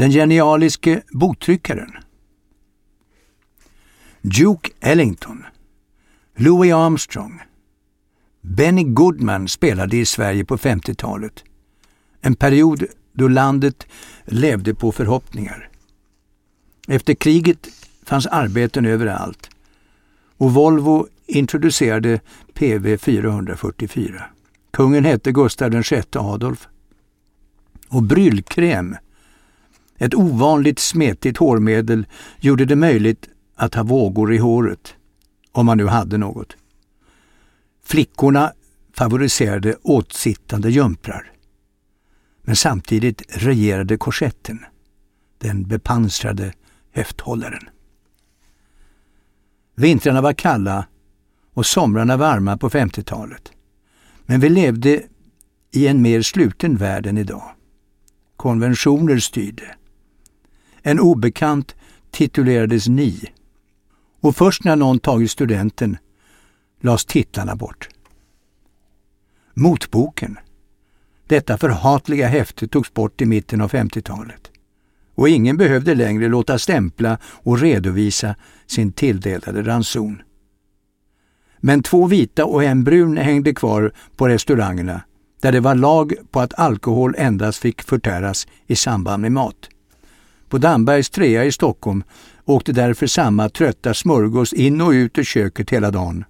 Den 0.00 0.10
genialiske 0.10 1.02
boktryckaren. 1.12 1.92
Duke 4.22 4.70
Ellington. 4.80 5.44
Louis 6.36 6.72
Armstrong. 6.72 7.40
Benny 8.40 8.84
Goodman 8.84 9.48
spelade 9.48 9.96
i 9.96 10.06
Sverige 10.06 10.44
på 10.44 10.56
50-talet. 10.56 11.44
En 12.20 12.34
period 12.34 12.84
då 13.12 13.28
landet 13.28 13.86
levde 14.24 14.74
på 14.74 14.92
förhoppningar. 14.92 15.68
Efter 16.88 17.14
kriget 17.14 17.68
fanns 18.04 18.26
arbeten 18.26 18.86
överallt 18.86 19.50
och 20.36 20.54
Volvo 20.54 21.06
introducerade 21.26 22.20
PV 22.54 22.96
444. 22.98 24.24
Kungen 24.70 25.04
hette 25.04 25.32
Gustav 25.32 25.70
VI 25.70 26.02
Adolf. 26.14 26.68
Och 27.88 28.02
bryllkräm, 28.02 28.96
ett 30.00 30.14
ovanligt 30.14 30.78
smetigt 30.78 31.38
hårmedel, 31.38 32.06
gjorde 32.38 32.64
det 32.64 32.76
möjligt 32.76 33.28
att 33.56 33.74
ha 33.74 33.82
vågor 33.82 34.34
i 34.34 34.38
håret, 34.38 34.94
om 35.52 35.66
man 35.66 35.78
nu 35.78 35.86
hade 35.86 36.18
något. 36.18 36.56
Flickorna 37.84 38.52
favoriserade 38.94 39.76
åtsittande 39.82 40.70
jumprar. 40.70 41.32
Men 42.42 42.56
samtidigt 42.56 43.22
regerade 43.28 43.96
korsetten, 43.96 44.64
den 45.38 45.68
bepansrade 45.68 46.52
höfthållaren. 46.92 47.68
Vintrarna 49.74 50.20
var 50.20 50.32
kalla 50.32 50.86
och 51.54 51.66
somrarna 51.66 52.16
varma 52.16 52.56
på 52.56 52.70
50-talet. 52.70 53.52
Men 54.26 54.40
vi 54.40 54.48
levde 54.48 55.02
i 55.72 55.86
en 55.86 56.02
mer 56.02 56.22
sluten 56.22 56.76
värld 56.76 57.06
än 57.06 57.18
idag. 57.18 57.54
Konventioner 58.36 59.18
styrde. 59.18 59.74
En 60.82 61.00
obekant 61.00 61.74
titulerades 62.10 62.88
ni. 62.88 63.32
Och 64.20 64.36
först 64.36 64.64
när 64.64 64.76
någon 64.76 64.98
tagit 64.98 65.30
studenten 65.30 65.96
lades 66.80 67.04
titlarna 67.04 67.56
bort. 67.56 67.88
Motboken. 69.54 70.38
Detta 71.26 71.58
förhatliga 71.58 72.28
häfte 72.28 72.68
togs 72.68 72.94
bort 72.94 73.20
i 73.20 73.26
mitten 73.26 73.60
av 73.60 73.70
50-talet. 73.70 74.50
Och 75.14 75.28
ingen 75.28 75.56
behövde 75.56 75.94
längre 75.94 76.28
låta 76.28 76.58
stämpla 76.58 77.18
och 77.24 77.58
redovisa 77.58 78.34
sin 78.66 78.92
tilldelade 78.92 79.62
ranson. 79.62 80.22
Men 81.58 81.82
två 81.82 82.06
vita 82.06 82.44
och 82.44 82.64
en 82.64 82.84
brun 82.84 83.16
hängde 83.16 83.54
kvar 83.54 83.92
på 84.16 84.28
restaurangerna 84.28 85.00
där 85.40 85.52
det 85.52 85.60
var 85.60 85.74
lag 85.74 86.14
på 86.30 86.40
att 86.40 86.58
alkohol 86.58 87.14
endast 87.18 87.58
fick 87.58 87.82
förtäras 87.82 88.46
i 88.66 88.76
samband 88.76 89.20
med 89.20 89.32
mat. 89.32 89.68
På 90.50 90.58
Dambergs 90.58 91.10
trea 91.10 91.44
i 91.44 91.52
Stockholm 91.52 92.04
åkte 92.44 92.72
därför 92.72 93.06
samma 93.06 93.48
trötta 93.48 93.94
smörgås 93.94 94.52
in 94.52 94.80
och 94.80 94.90
ut 94.90 95.18
ur 95.18 95.24
köket 95.24 95.70
hela 95.70 95.90
dagen. 95.90 96.24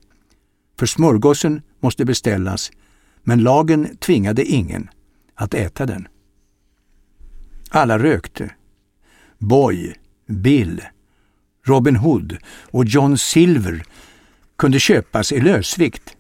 För 0.79 0.87
smörgåsen 0.87 1.63
måste 1.81 2.05
beställas, 2.05 2.71
men 3.23 3.43
lagen 3.43 3.97
tvingade 3.97 4.45
ingen 4.45 4.89
att 5.35 5.55
äta 5.55 5.87
den. 5.87 6.09
Alla 7.71 7.99
rökte. 7.99 8.51
Boy, 9.39 9.95
Bill, 10.27 10.83
Robin 11.67 11.97
Hood 11.97 12.37
och 12.71 12.85
John 12.85 13.19
Silver 13.19 13.83
kunde 14.59 14.79
köpas 14.79 15.33
i 15.33 15.41
lösvikt 15.41 16.17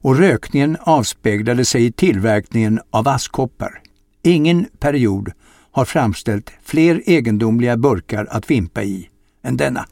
och 0.00 0.18
rökningen 0.18 0.76
avspeglade 0.80 1.64
sig 1.64 1.84
i 1.84 1.92
tillverkningen 1.92 2.80
av 2.90 3.08
askkoppar. 3.08 3.82
Ingen 4.22 4.66
period 4.78 5.32
har 5.72 5.84
framställt 5.84 6.52
fler 6.62 7.02
egendomliga 7.06 7.76
burkar 7.76 8.26
att 8.30 8.50
vimpa 8.50 8.82
i 8.82 9.08
än 9.42 9.56
denna. 9.56 9.86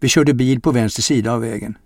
Vi 0.00 0.08
körde 0.08 0.34
bil 0.34 0.60
på 0.60 0.70
vänster 0.70 1.02
sida 1.02 1.32
av 1.32 1.40
vägen. 1.40 1.78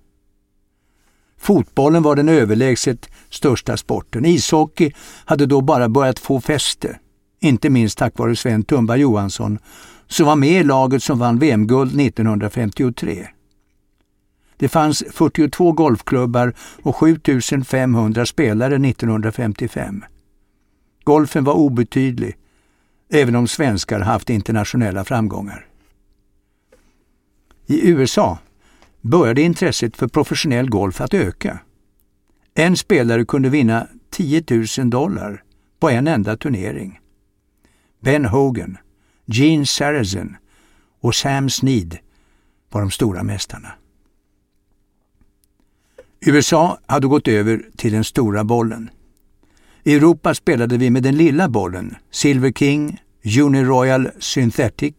Fotbollen 1.39 2.03
var 2.03 2.17
den 2.17 2.29
överlägset 2.29 3.11
största 3.31 3.77
sporten. 3.77 4.25
Ishockey 4.25 4.93
hade 5.25 5.47
då 5.47 5.61
bara 5.61 5.89
börjat 5.89 6.19
få 6.19 6.41
fäste, 6.41 6.99
inte 7.41 7.71
minst 7.71 7.99
tack 7.99 8.19
vare 8.19 8.37
Sven 8.37 8.63
Tumba 8.63 8.97
Johansson 8.97 9.59
som 10.07 10.27
var 10.27 10.37
med 10.37 10.61
i 10.61 10.65
laget 10.65 11.03
som 11.03 11.19
vann 11.19 11.39
VM-guld 11.39 12.01
1953. 12.01 13.27
Det 14.57 14.69
fanns 14.69 15.05
42 15.13 15.73
golfklubbar 15.73 16.55
och 16.83 16.97
7500 16.97 18.27
spelare 18.27 18.75
1955. 18.75 20.05
Golfen 21.07 21.45
var 21.45 21.53
obetydlig, 21.53 22.37
även 23.13 23.37
om 23.37 23.49
svenskar 23.49 24.01
haft 24.01 24.31
internationella 24.31 25.05
framgångar. 25.05 25.67
I 27.67 27.91
USA 27.91 28.39
började 29.01 29.43
intresset 29.43 29.97
för 29.97 30.09
professionell 30.09 30.71
golf 30.71 31.01
att 31.01 31.15
öka. 31.15 31.59
En 32.55 32.77
spelare 32.77 33.25
kunde 33.25 33.49
vinna 33.49 33.89
10 34.11 34.45
000 34.79 34.91
dollar 34.91 35.43
på 35.81 35.91
en 35.91 36.07
enda 36.07 36.37
turnering. 36.37 37.01
Ben 38.01 38.25
Hogan, 38.25 38.79
Gene 39.25 39.67
Sarazen 39.67 40.37
och 41.01 41.15
Sam 41.15 41.51
Snead 41.51 41.99
var 42.71 42.81
de 42.81 42.91
stora 42.91 43.23
mästarna. 43.23 43.73
USA 46.21 46.79
hade 46.87 47.07
gått 47.07 47.29
över 47.29 47.67
till 47.77 47.93
den 47.93 48.05
stora 48.05 48.45
bollen. 48.45 48.91
I 49.87 49.95
Europa 49.95 50.35
spelade 50.35 50.77
vi 50.77 50.91
med 50.91 51.03
den 51.03 51.17
lilla 51.17 51.49
bollen, 51.49 51.97
Silver 52.11 52.53
King, 52.53 53.01
Uniroyal 53.41 54.11
Synthetic, 54.19 54.95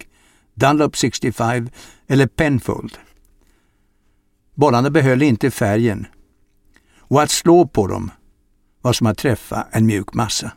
Dunlop 0.53 0.96
65 0.98 1.70
eller 2.08 2.28
Penfold. 2.28 2.98
Bollarna 4.56 4.90
behöll 4.90 5.22
inte 5.22 5.52
färgen 5.52 6.06
och 6.98 7.22
att 7.22 7.31
slå 7.31 7.68
på 7.68 7.88
dem 7.88 8.12
var 8.81 8.94
som 8.94 9.08
att 9.08 9.18
träffa 9.18 9.68
en 9.72 9.86
mjuk 9.86 10.14
massa. 10.14 10.52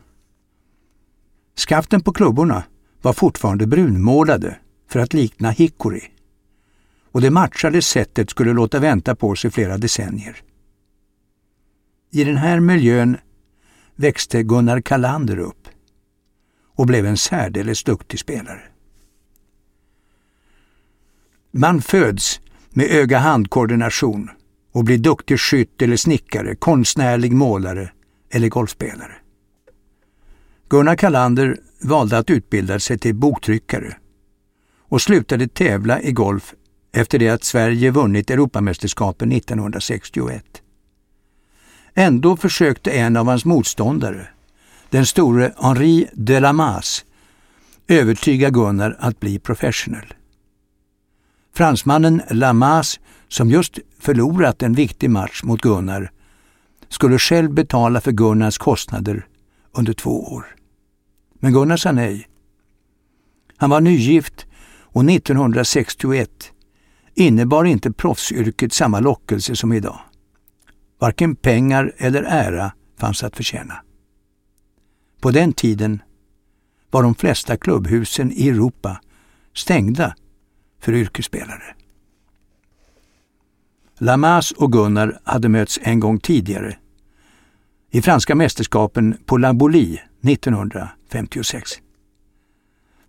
Skaften 1.67 2.01
på 2.01 2.13
klubborna 2.13 2.63
var 3.01 3.13
fortfarande 3.13 3.67
brunmålade 3.67 4.57
för 4.89 4.99
att 4.99 5.13
likna 5.13 5.51
hickory 5.51 6.01
och 7.11 7.21
det 7.21 7.31
matchade 7.31 7.81
sättet 7.81 8.29
skulle 8.29 8.53
låta 8.53 8.79
vänta 8.79 9.15
på 9.15 9.35
sig 9.35 9.51
flera 9.51 9.77
decennier. 9.77 10.37
I 12.11 12.23
den 12.23 12.37
här 12.37 12.59
miljön 12.59 13.17
växte 13.95 14.43
Gunnar 14.43 14.81
Kalander 14.81 15.39
upp 15.39 15.67
och 16.75 16.85
blev 16.85 17.05
en 17.05 17.17
särdeles 17.17 17.83
duktig 17.83 18.19
spelare. 18.19 18.61
Man 21.51 21.81
föds 21.81 22.39
med 22.69 22.85
öga-handkoordination 22.91 24.29
och 24.71 24.83
blir 24.83 24.97
duktig 24.97 25.39
skytt 25.39 25.81
eller 25.81 25.97
snickare, 25.97 26.55
konstnärlig 26.55 27.31
målare 27.31 27.91
eller 28.29 28.49
golfspelare. 28.49 29.15
Gunnar 30.69 30.95
Kalander 30.95 31.57
valde 31.81 32.17
att 32.17 32.29
utbilda 32.29 32.79
sig 32.79 32.97
till 32.97 33.15
boktryckare 33.15 33.97
och 34.79 35.01
slutade 35.01 35.47
tävla 35.47 36.01
i 36.01 36.11
golf 36.11 36.53
efter 36.91 37.19
det 37.19 37.29
att 37.29 37.43
Sverige 37.43 37.91
vunnit 37.91 38.29
Europamästerskapen 38.29 39.31
1961. 39.31 40.60
Ändå 41.93 42.37
försökte 42.37 42.91
en 42.91 43.17
av 43.17 43.27
hans 43.27 43.45
motståndare, 43.45 44.27
den 44.89 45.05
store 45.05 45.53
Henri 45.57 46.07
Delamas, 46.13 47.05
övertyga 47.87 48.49
Gunnar 48.49 48.97
att 48.99 49.19
bli 49.19 49.39
professional. 49.39 50.13
Fransmannen 51.53 52.21
Lamas, 52.29 52.99
som 53.27 53.49
just 53.49 53.79
förlorat 53.99 54.63
en 54.63 54.73
viktig 54.73 55.09
match 55.09 55.43
mot 55.43 55.61
Gunnar, 55.61 56.11
skulle 56.89 57.19
själv 57.19 57.53
betala 57.53 58.01
för 58.01 58.11
Gunnars 58.11 58.57
kostnader 58.57 59.27
under 59.71 59.93
två 59.93 60.33
år. 60.33 60.45
Men 61.39 61.53
Gunnar 61.53 61.77
sa 61.77 61.91
nej. 61.91 62.27
Han 63.57 63.69
var 63.69 63.81
nygift 63.81 64.45
och 64.81 65.05
1961 65.09 66.51
innebar 67.15 67.65
inte 67.65 67.91
proffsyrket 67.91 68.73
samma 68.73 68.99
lockelse 68.99 69.55
som 69.55 69.73
idag. 69.73 69.99
Varken 71.01 71.35
pengar 71.35 71.93
eller 71.97 72.23
ära 72.23 72.71
fanns 72.97 73.23
att 73.23 73.35
förtjäna. 73.35 73.83
På 75.21 75.31
den 75.31 75.53
tiden 75.53 76.01
var 76.91 77.03
de 77.03 77.15
flesta 77.15 77.57
klubbhusen 77.57 78.31
i 78.31 78.49
Europa 78.49 79.01
stängda 79.55 80.15
för 80.79 80.93
yrkesspelare. 80.93 81.75
Lamas 83.97 84.51
och 84.51 84.71
Gunnar 84.71 85.19
hade 85.23 85.49
mötts 85.49 85.79
en 85.81 85.99
gång 85.99 86.19
tidigare 86.19 86.77
i 87.91 88.01
franska 88.01 88.35
mästerskapen 88.35 89.17
på 89.25 89.37
La 89.37 89.53
Bolie 89.53 90.01
1956. 90.23 91.71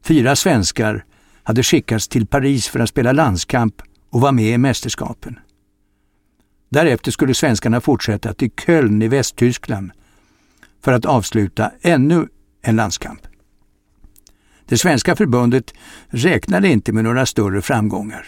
Fyra 0.02 0.36
svenskar 0.36 1.04
hade 1.42 1.62
skickats 1.62 2.08
till 2.08 2.26
Paris 2.26 2.68
för 2.68 2.80
att 2.80 2.88
spela 2.88 3.12
landskamp 3.12 3.82
och 4.10 4.20
vara 4.20 4.32
med 4.32 4.54
i 4.54 4.58
mästerskapen. 4.58 5.38
Därefter 6.72 7.10
skulle 7.10 7.34
svenskarna 7.34 7.80
fortsätta 7.80 8.34
till 8.34 8.50
Köln 8.66 9.02
i 9.02 9.08
Västtyskland 9.08 9.90
för 10.80 10.92
att 10.92 11.04
avsluta 11.04 11.70
ännu 11.82 12.28
en 12.62 12.76
landskamp. 12.76 13.20
Det 14.66 14.78
svenska 14.78 15.16
förbundet 15.16 15.74
räknade 16.08 16.68
inte 16.68 16.92
med 16.92 17.04
några 17.04 17.26
större 17.26 17.62
framgångar. 17.62 18.26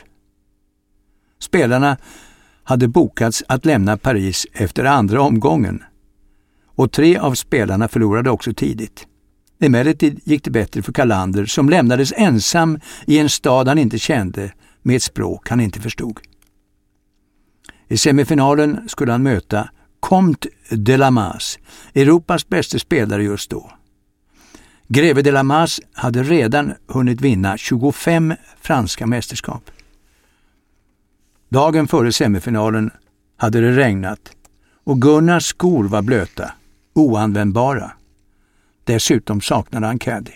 Spelarna 1.39 1.97
hade 2.65 2.89
bokats 2.89 3.43
att 3.49 3.65
lämna 3.65 3.97
Paris 3.97 4.47
efter 4.53 4.85
andra 4.85 5.23
omgången 5.23 5.83
och 6.67 6.93
tre 6.93 7.17
av 7.17 7.35
spelarna 7.35 7.89
förlorade 7.89 8.31
också 8.31 8.55
tidigt. 8.55 9.07
Emellertid 9.61 10.21
gick 10.25 10.45
det 10.45 10.51
bättre 10.51 10.83
för 10.83 10.93
Kalander 10.93 11.47
som 11.47 11.69
lämnades 11.69 12.13
ensam 12.17 12.81
i 13.07 13.19
en 13.19 13.29
stad 13.29 13.69
han 13.69 13.79
inte 13.79 13.99
kände 13.99 14.53
med 14.83 14.97
ett 14.97 15.03
språk 15.03 15.49
han 15.49 15.61
inte 15.61 15.81
förstod. 15.81 16.21
I 17.89 17.97
semifinalen 17.97 18.89
skulle 18.89 19.13
han 19.13 19.23
möta 19.23 19.69
Comte 20.01 20.49
de 20.71 20.97
la 20.97 21.11
Mas, 21.11 21.59
Europas 21.95 22.49
bästa 22.49 22.79
spelare 22.79 23.23
just 23.23 23.51
då. 23.51 23.71
Greve 24.89 25.23
de 25.23 25.31
la 25.31 25.43
Mas 25.43 25.81
hade 25.93 26.23
redan 26.23 26.75
hunnit 26.89 27.21
vinna 27.21 27.57
25 27.57 28.35
franska 28.61 29.07
mästerskap. 29.07 29.71
Dagen 31.49 31.89
före 31.89 32.13
semifinalen 32.13 32.91
hade 33.37 33.61
det 33.61 33.77
regnat 33.77 34.33
och 34.85 35.03
Gunnars 35.03 35.45
skor 35.45 35.85
var 35.85 36.03
blöta, 36.03 36.53
oanvändbara. 36.95 37.91
Dessutom 38.85 39.41
saknade 39.41 39.87
han 39.87 39.99
caddy. 39.99 40.33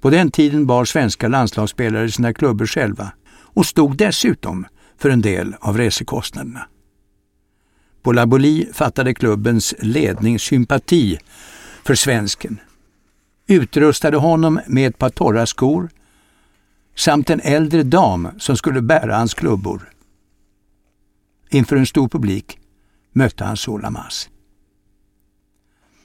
På 0.00 0.10
den 0.10 0.30
tiden 0.30 0.66
bar 0.66 0.84
svenska 0.84 1.28
landslagsspelare 1.28 2.10
sina 2.10 2.34
klubbor 2.34 2.66
själva 2.66 3.12
och 3.28 3.66
stod 3.66 3.96
dessutom 3.96 4.66
för 4.98 5.10
en 5.10 5.22
del 5.22 5.54
av 5.60 5.78
resekostnaderna. 5.78 6.68
På 8.02 8.12
Laboli 8.12 8.68
fattade 8.72 9.14
klubbens 9.14 9.74
ledning 9.78 10.38
sympati 10.38 11.18
för 11.84 11.94
svensken, 11.94 12.60
utrustade 13.46 14.16
honom 14.16 14.60
med 14.66 14.88
ett 14.88 14.98
par 14.98 15.10
torra 15.10 15.46
skor 15.46 15.88
samt 16.96 17.30
en 17.30 17.40
äldre 17.40 17.82
dam 17.82 18.28
som 18.38 18.56
skulle 18.56 18.82
bära 18.82 19.16
hans 19.16 19.34
klubbor. 19.34 19.92
Inför 21.50 21.76
en 21.76 21.86
stor 21.86 22.08
publik 22.08 22.58
mötte 23.12 23.44
han 23.44 23.56
Solamas. 23.56 24.30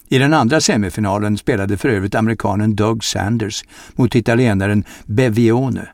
I 0.08 0.18
den 0.18 0.34
andra 0.34 0.62
semifinalen 0.62 1.38
spelade 1.38 1.78
för 1.78 1.90
övrigt 1.90 2.16
amerikanen 2.16 2.76
Doug 2.76 3.04
Sanders 3.04 3.64
mot 3.96 4.16
italienaren 4.16 4.84
Bevione. 5.06 5.88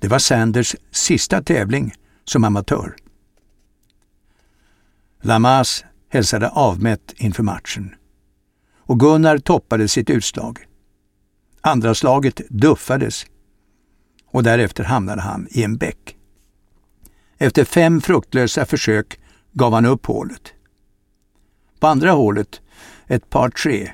Det 0.00 0.08
var 0.08 0.18
Sanders 0.18 0.76
sista 0.90 1.42
tävling 1.42 1.92
som 2.24 2.44
amatör. 2.44 2.96
Lamas 5.20 5.84
hälsade 6.08 6.48
avmätt 6.48 7.14
inför 7.16 7.42
matchen 7.42 7.94
och 8.76 9.00
Gunnar 9.00 9.38
toppade 9.38 9.88
sitt 9.88 10.10
utslag. 10.10 10.66
Andra 11.60 11.94
slaget 11.94 12.40
duffades 12.48 13.26
och 14.26 14.42
därefter 14.42 14.84
hamnade 14.84 15.22
han 15.22 15.48
i 15.50 15.62
en 15.62 15.76
bäck. 15.76 16.16
Efter 17.38 17.64
fem 17.64 18.00
fruktlösa 18.00 18.66
försök 18.66 19.20
gav 19.52 19.72
han 19.72 19.86
upp 19.86 20.06
hålet. 20.06 20.52
På 21.80 21.86
andra 21.86 22.10
hålet, 22.10 22.60
ett 23.06 23.30
par 23.30 23.50
tre, 23.50 23.90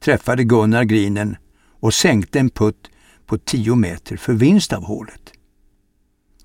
träffade 0.00 0.44
Gunnar 0.44 0.84
grinen 0.84 1.36
och 1.80 1.94
sänkte 1.94 2.40
en 2.40 2.50
putt 2.50 2.90
på 3.26 3.38
tio 3.38 3.74
meter 3.74 4.16
för 4.16 4.32
vinst 4.32 4.72
av 4.72 4.84
hålet. 4.84 5.32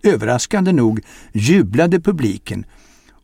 Överraskande 0.04 0.72
nog 0.72 1.02
jublade 1.32 2.00
publiken 2.00 2.66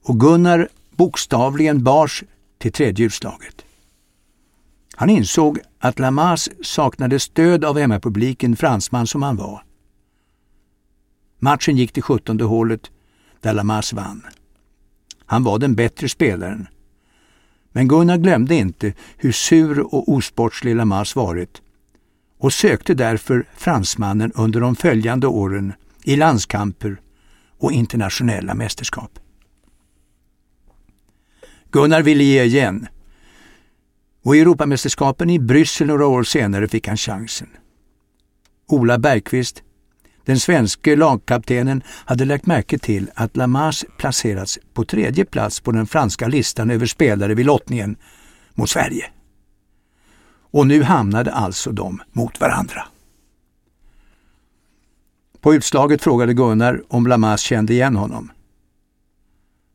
och 0.04 0.20
Gunnar 0.20 0.70
bokstavligen 0.96 1.84
bars 1.84 2.24
till 2.58 2.72
tredje 2.72 3.06
utslaget. 3.06 3.66
Han 4.96 5.10
insåg 5.10 5.60
att 5.80 6.00
Lamas 6.00 6.50
saknade 6.62 7.20
stöd 7.20 7.66
av 7.66 7.78
hemmapubliken, 7.78 8.56
fransman 8.56 9.08
som 9.08 9.24
han 9.24 9.36
var. 9.36 9.64
Matchen 11.40 11.78
gick 11.78 11.92
till 11.92 12.04
sjuttonde 12.04 12.44
hålet 12.44 12.92
där 13.42 13.54
Lamas 13.54 13.94
vann. 13.94 14.24
Han 15.26 15.44
var 15.44 15.60
den 15.60 15.76
bättre 15.76 16.10
spelaren. 16.10 16.68
Men 17.72 17.88
Gunnar 17.88 18.18
glömde 18.18 18.56
inte 18.56 18.94
hur 19.18 19.32
sur 19.32 19.80
och 19.96 20.10
osportslig 20.10 20.76
Lamas 20.76 21.16
varit 21.16 21.62
och 22.38 22.54
sökte 22.54 22.94
därför 22.94 23.46
fransmannen 23.56 24.32
under 24.36 24.62
de 24.62 24.76
följande 24.76 25.28
åren 25.28 25.74
i 26.06 26.16
landskamper 26.16 27.02
och 27.60 27.72
internationella 27.72 28.54
mästerskap. 28.54 29.20
Gunnar 31.72 32.02
ville 32.02 32.24
ge 32.24 32.44
igen 32.44 32.88
och 34.24 34.36
i 34.36 34.40
Europamästerskapen 34.40 35.30
i 35.30 35.40
Bryssel 35.40 35.88
några 35.88 36.08
år 36.08 36.24
senare 36.24 36.68
fick 36.68 36.88
han 36.88 36.98
chansen. 36.98 37.48
Ola 38.68 38.98
Bergqvist, 38.98 39.64
den 40.26 40.40
svenske 40.40 40.96
lagkaptenen, 40.96 41.84
hade 42.06 42.26
lagt 42.26 42.46
märke 42.46 42.78
till 42.78 43.12
att 43.16 43.38
Lamas 43.38 43.86
placerats 43.98 44.60
på 44.74 44.86
tredje 44.86 45.26
plats 45.26 45.60
på 45.60 45.72
den 45.72 45.88
franska 45.88 46.28
listan 46.28 46.72
över 46.72 46.86
spelare 46.86 47.34
vid 47.34 47.46
lottningen 47.46 47.98
mot 48.54 48.70
Sverige. 48.70 49.06
Och 50.52 50.68
nu 50.68 50.84
hamnade 50.84 51.32
alltså 51.32 51.72
de 51.72 52.02
mot 52.12 52.40
varandra. 52.40 52.88
På 55.46 55.54
utslaget 55.54 56.02
frågade 56.02 56.34
Gunnar 56.34 56.84
om 56.88 57.08
Lamas 57.08 57.42
kände 57.42 57.74
igen 57.74 57.96
honom. 57.96 58.32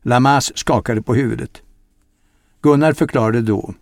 Lamas 0.03 0.57
skakade 0.57 1.01
på 1.01 1.15
huvudet. 1.15 1.61
Gunnar 2.61 2.93
förklarade 2.93 3.41
då 3.41 3.73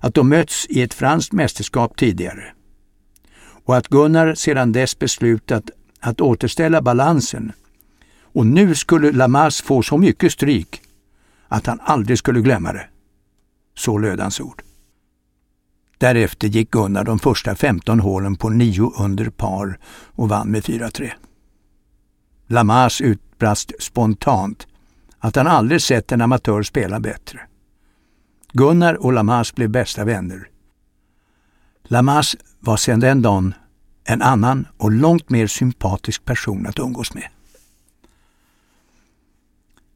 att 0.00 0.14
de 0.14 0.28
mötts 0.28 0.66
i 0.66 0.82
ett 0.82 0.94
franskt 0.94 1.32
mästerskap 1.32 1.96
tidigare 1.96 2.52
och 3.64 3.76
att 3.76 3.88
Gunnar 3.88 4.34
sedan 4.34 4.72
dess 4.72 4.98
beslutat 4.98 5.70
att 6.00 6.20
återställa 6.20 6.82
balansen 6.82 7.52
och 8.22 8.46
nu 8.46 8.74
skulle 8.74 9.12
Lamas 9.12 9.62
få 9.62 9.82
så 9.82 9.98
mycket 9.98 10.32
stryk 10.32 10.80
att 11.48 11.66
han 11.66 11.80
aldrig 11.82 12.18
skulle 12.18 12.40
glömma 12.40 12.72
det. 12.72 12.88
Så 13.76 13.98
löd 13.98 14.20
hans 14.20 14.40
ord. 14.40 14.62
Därefter 16.02 16.48
gick 16.48 16.70
Gunnar 16.70 17.04
de 17.04 17.18
första 17.18 17.54
15 17.54 18.00
hålen 18.00 18.36
på 18.36 18.48
nio 18.48 18.92
under 18.98 19.30
par 19.30 19.78
och 20.14 20.28
vann 20.28 20.48
med 20.48 20.62
4-3. 20.62 21.12
Lamas 22.46 23.00
utbrast 23.00 23.72
spontant 23.78 24.66
att 25.18 25.36
han 25.36 25.46
aldrig 25.46 25.82
sett 25.82 26.12
en 26.12 26.20
amatör 26.20 26.62
spela 26.62 27.00
bättre. 27.00 27.40
Gunnar 28.52 28.94
och 28.94 29.12
Lamas 29.12 29.54
blev 29.54 29.70
bästa 29.70 30.04
vänner. 30.04 30.48
Lamas 31.82 32.36
var 32.60 32.76
sedan 32.76 33.00
den 33.00 33.22
dagen 33.22 33.54
en 34.04 34.22
annan 34.22 34.66
och 34.76 34.90
långt 34.90 35.30
mer 35.30 35.46
sympatisk 35.46 36.24
person 36.24 36.66
att 36.66 36.78
umgås 36.78 37.14
med. 37.14 37.28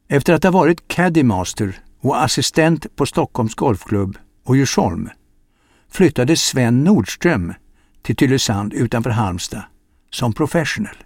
Efter 0.09 0.35
att 0.35 0.45
ha 0.45 0.50
varit 0.50 0.88
caddymaster 0.88 1.78
och 2.00 2.23
assistent 2.23 2.97
på 2.97 3.07
Stockholms 3.07 3.54
Golfklubb 3.54 4.19
och 4.45 4.57
Djursholm 4.57 5.11
flyttade 5.97 6.37
Sven 6.37 6.85
Nordström 6.85 7.55
till 8.03 8.17
Tylösand 8.17 8.75
utanför 8.75 9.11
Halmstad 9.11 9.62
som 10.11 10.33
professional. 10.33 10.97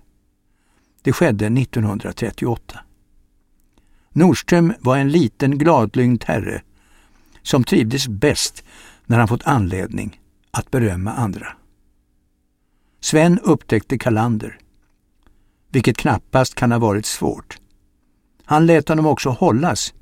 Det 1.03 1.13
skedde 1.13 1.47
1938. 1.47 2.81
Nordström 4.13 4.73
var 4.81 4.97
en 4.97 5.11
liten 5.11 5.59
gladlynt 5.59 6.25
herre 6.25 6.63
som 7.43 7.65
trivdes 7.65 8.09
bäst 8.09 8.65
när 9.07 9.19
han 9.19 9.29
fått 9.29 9.47
anledning 9.47 10.21
att 10.51 10.71
berömma 10.71 11.13
andra. 11.13 11.49
Sven 13.01 13.39
upptäckte 13.39 13.99
Kalander, 13.99 14.59
vilket 15.69 15.97
knappast 15.97 16.55
kan 16.55 16.73
ha 16.73 16.79
varit 16.79 17.07
svårt. 17.07 17.59
Han 18.45 18.67
lät 18.67 18.89
honom 18.89 19.07
också 19.07 19.31
hållas, 19.31 19.95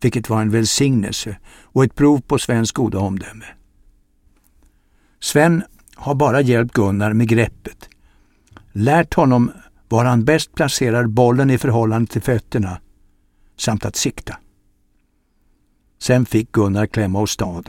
vilket 0.00 0.28
var 0.28 0.40
en 0.40 0.50
välsignelse 0.50 1.36
och 1.62 1.84
ett 1.84 1.94
prov 1.94 2.20
på 2.20 2.38
Svens 2.38 2.72
goda 2.72 2.98
omdöme. 2.98 3.46
Sven 5.22 5.62
har 5.94 6.14
bara 6.14 6.40
hjälpt 6.40 6.74
Gunnar 6.74 7.12
med 7.12 7.28
greppet, 7.28 7.88
lärt 8.72 9.14
honom 9.14 9.52
var 9.88 10.04
han 10.04 10.24
bäst 10.24 10.54
placerar 10.54 11.06
bollen 11.06 11.50
i 11.50 11.58
förhållande 11.58 12.12
till 12.12 12.22
fötterna 12.22 12.80
samt 13.56 13.84
att 13.84 13.96
sikta. 13.96 14.36
Sen 15.98 16.26
fick 16.26 16.52
Gunnar 16.52 16.86
klämma 16.86 17.20
åstad 17.20 17.62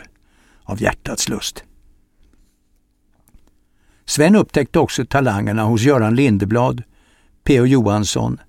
av 0.63 0.81
hjärtats 0.81 1.29
lust. 1.29 1.63
Sven 4.05 4.36
upptäckte 4.36 4.79
också 4.79 5.05
talangerna 5.05 5.63
hos 5.63 5.81
Göran 5.81 6.15
Lindeblad, 6.15 6.83
P.O. 7.43 7.65
Johansson, 7.65 8.39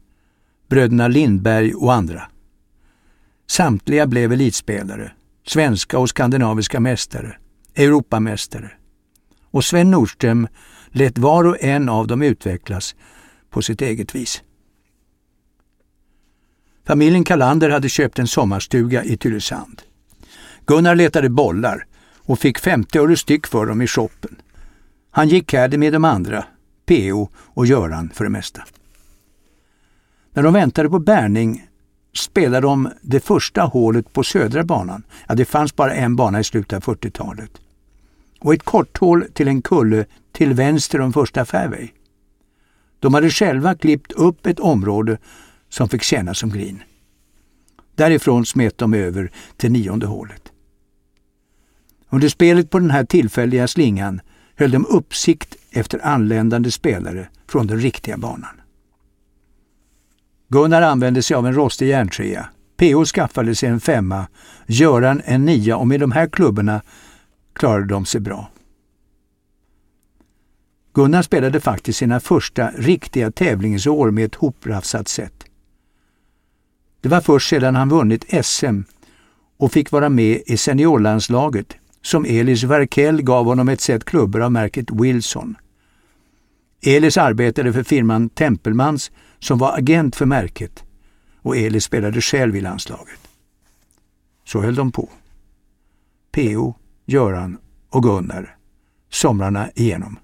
bröderna 0.68 1.08
Lindberg 1.08 1.74
och 1.74 1.94
andra. 1.94 2.22
Samtliga 3.46 4.06
blev 4.06 4.32
elitspelare, 4.32 5.12
svenska 5.46 5.98
och 5.98 6.08
skandinaviska 6.08 6.80
mästare, 6.80 7.36
Europamästare. 7.74 8.72
Och 9.54 9.64
Sven 9.64 9.90
Nordström 9.90 10.48
lät 10.86 11.18
var 11.18 11.44
och 11.44 11.56
en 11.60 11.88
av 11.88 12.06
dem 12.06 12.22
utvecklas 12.22 12.94
på 13.50 13.62
sitt 13.62 13.82
eget 13.82 14.14
vis. 14.14 14.42
Familjen 16.86 17.24
Kalander 17.24 17.70
hade 17.70 17.88
köpt 17.88 18.18
en 18.18 18.26
sommarstuga 18.26 19.04
i 19.04 19.16
Tylösand. 19.16 19.82
Gunnar 20.66 20.94
letade 20.94 21.28
bollar 21.28 21.86
och 22.18 22.38
fick 22.38 22.58
50 22.58 22.98
öre 22.98 23.16
styck 23.16 23.46
för 23.46 23.66
dem 23.66 23.82
i 23.82 23.86
shoppen. 23.86 24.36
Han 25.10 25.28
gick 25.28 25.52
här 25.52 25.78
med 25.78 25.92
de 25.92 26.04
andra, 26.04 26.44
PO 26.86 27.28
och 27.36 27.66
Göran 27.66 28.10
för 28.14 28.24
det 28.24 28.30
mesta. 28.30 28.62
När 30.32 30.42
de 30.42 30.52
väntade 30.52 30.88
på 30.88 30.98
bärning 30.98 31.68
spelade 32.16 32.66
de 32.66 32.88
det 33.02 33.20
första 33.20 33.62
hålet 33.62 34.12
på 34.12 34.22
södra 34.22 34.64
banan. 34.64 35.02
Ja, 35.28 35.34
det 35.34 35.44
fanns 35.44 35.76
bara 35.76 35.94
en 35.94 36.16
bana 36.16 36.40
i 36.40 36.44
slutet 36.44 36.88
av 36.88 36.94
40-talet. 36.94 37.60
Och 38.44 38.54
ett 38.54 38.62
korthål 38.62 39.24
till 39.34 39.48
en 39.48 39.62
kulle 39.62 40.06
till 40.32 40.54
vänster 40.54 41.00
om 41.00 41.12
första 41.12 41.44
fairway. 41.44 41.88
De 43.00 43.14
hade 43.14 43.30
själva 43.30 43.74
klippt 43.74 44.12
upp 44.12 44.46
ett 44.46 44.60
område 44.60 45.18
som 45.68 45.88
fick 45.88 46.02
tjäna 46.02 46.34
som 46.34 46.50
green. 46.50 46.82
Därifrån 47.94 48.46
smet 48.46 48.78
de 48.78 48.94
över 48.94 49.30
till 49.56 49.72
nionde 49.72 50.06
hålet. 50.06 50.52
Under 52.10 52.28
spelet 52.28 52.70
på 52.70 52.78
den 52.78 52.90
här 52.90 53.04
tillfälliga 53.04 53.68
slingan 53.68 54.20
höll 54.56 54.70
de 54.70 54.86
uppsikt 54.86 55.56
efter 55.70 56.06
anländande 56.06 56.70
spelare 56.70 57.28
från 57.48 57.66
den 57.66 57.80
riktiga 57.80 58.16
banan. 58.16 58.60
Gunnar 60.48 60.82
använde 60.82 61.22
sig 61.22 61.36
av 61.36 61.46
en 61.46 61.54
rostig 61.54 61.88
järntrea. 61.88 62.48
PO 62.76 63.04
skaffade 63.04 63.54
sig 63.54 63.68
en 63.68 63.80
femma, 63.80 64.26
Göran 64.66 65.22
en 65.24 65.44
nia 65.44 65.76
och 65.76 65.86
med 65.86 66.00
de 66.00 66.12
här 66.12 66.26
klubborna 66.26 66.82
klarade 67.54 67.86
de 67.86 68.06
sig 68.06 68.20
bra. 68.20 68.50
Gunnar 70.94 71.22
spelade 71.22 71.60
faktiskt 71.60 71.98
sina 71.98 72.20
första 72.20 72.70
riktiga 72.70 73.30
tävlingsår 73.30 74.10
med 74.10 74.24
ett 74.24 74.34
hoprafsat 74.34 75.08
sätt. 75.08 75.44
Det 77.00 77.08
var 77.08 77.20
först 77.20 77.48
sedan 77.48 77.74
han 77.74 77.88
vunnit 77.88 78.46
SM 78.46 78.80
och 79.56 79.72
fick 79.72 79.90
vara 79.90 80.08
med 80.08 80.42
i 80.46 80.56
seniorlandslaget 80.56 81.76
som 82.02 82.24
Elis 82.24 82.62
Verkell 82.62 83.22
gav 83.22 83.44
honom 83.44 83.68
ett 83.68 83.80
set 83.80 84.04
klubbor 84.04 84.42
av 84.42 84.52
märket 84.52 84.90
Wilson. 84.90 85.56
Elis 86.82 87.16
arbetade 87.16 87.72
för 87.72 87.82
firman 87.82 88.28
Tempelmans 88.28 89.10
som 89.38 89.58
var 89.58 89.78
agent 89.78 90.16
för 90.16 90.26
märket 90.26 90.84
och 91.42 91.56
Elis 91.56 91.84
spelade 91.84 92.20
själv 92.20 92.56
i 92.56 92.60
landslaget. 92.60 93.20
Så 94.44 94.60
höll 94.60 94.74
de 94.74 94.92
på. 94.92 95.08
PO, 96.32 96.74
Göran 97.06 97.58
och 97.90 98.02
Gunnar 98.02 98.56
somrarna 99.14 99.70
igenom. 99.74 100.18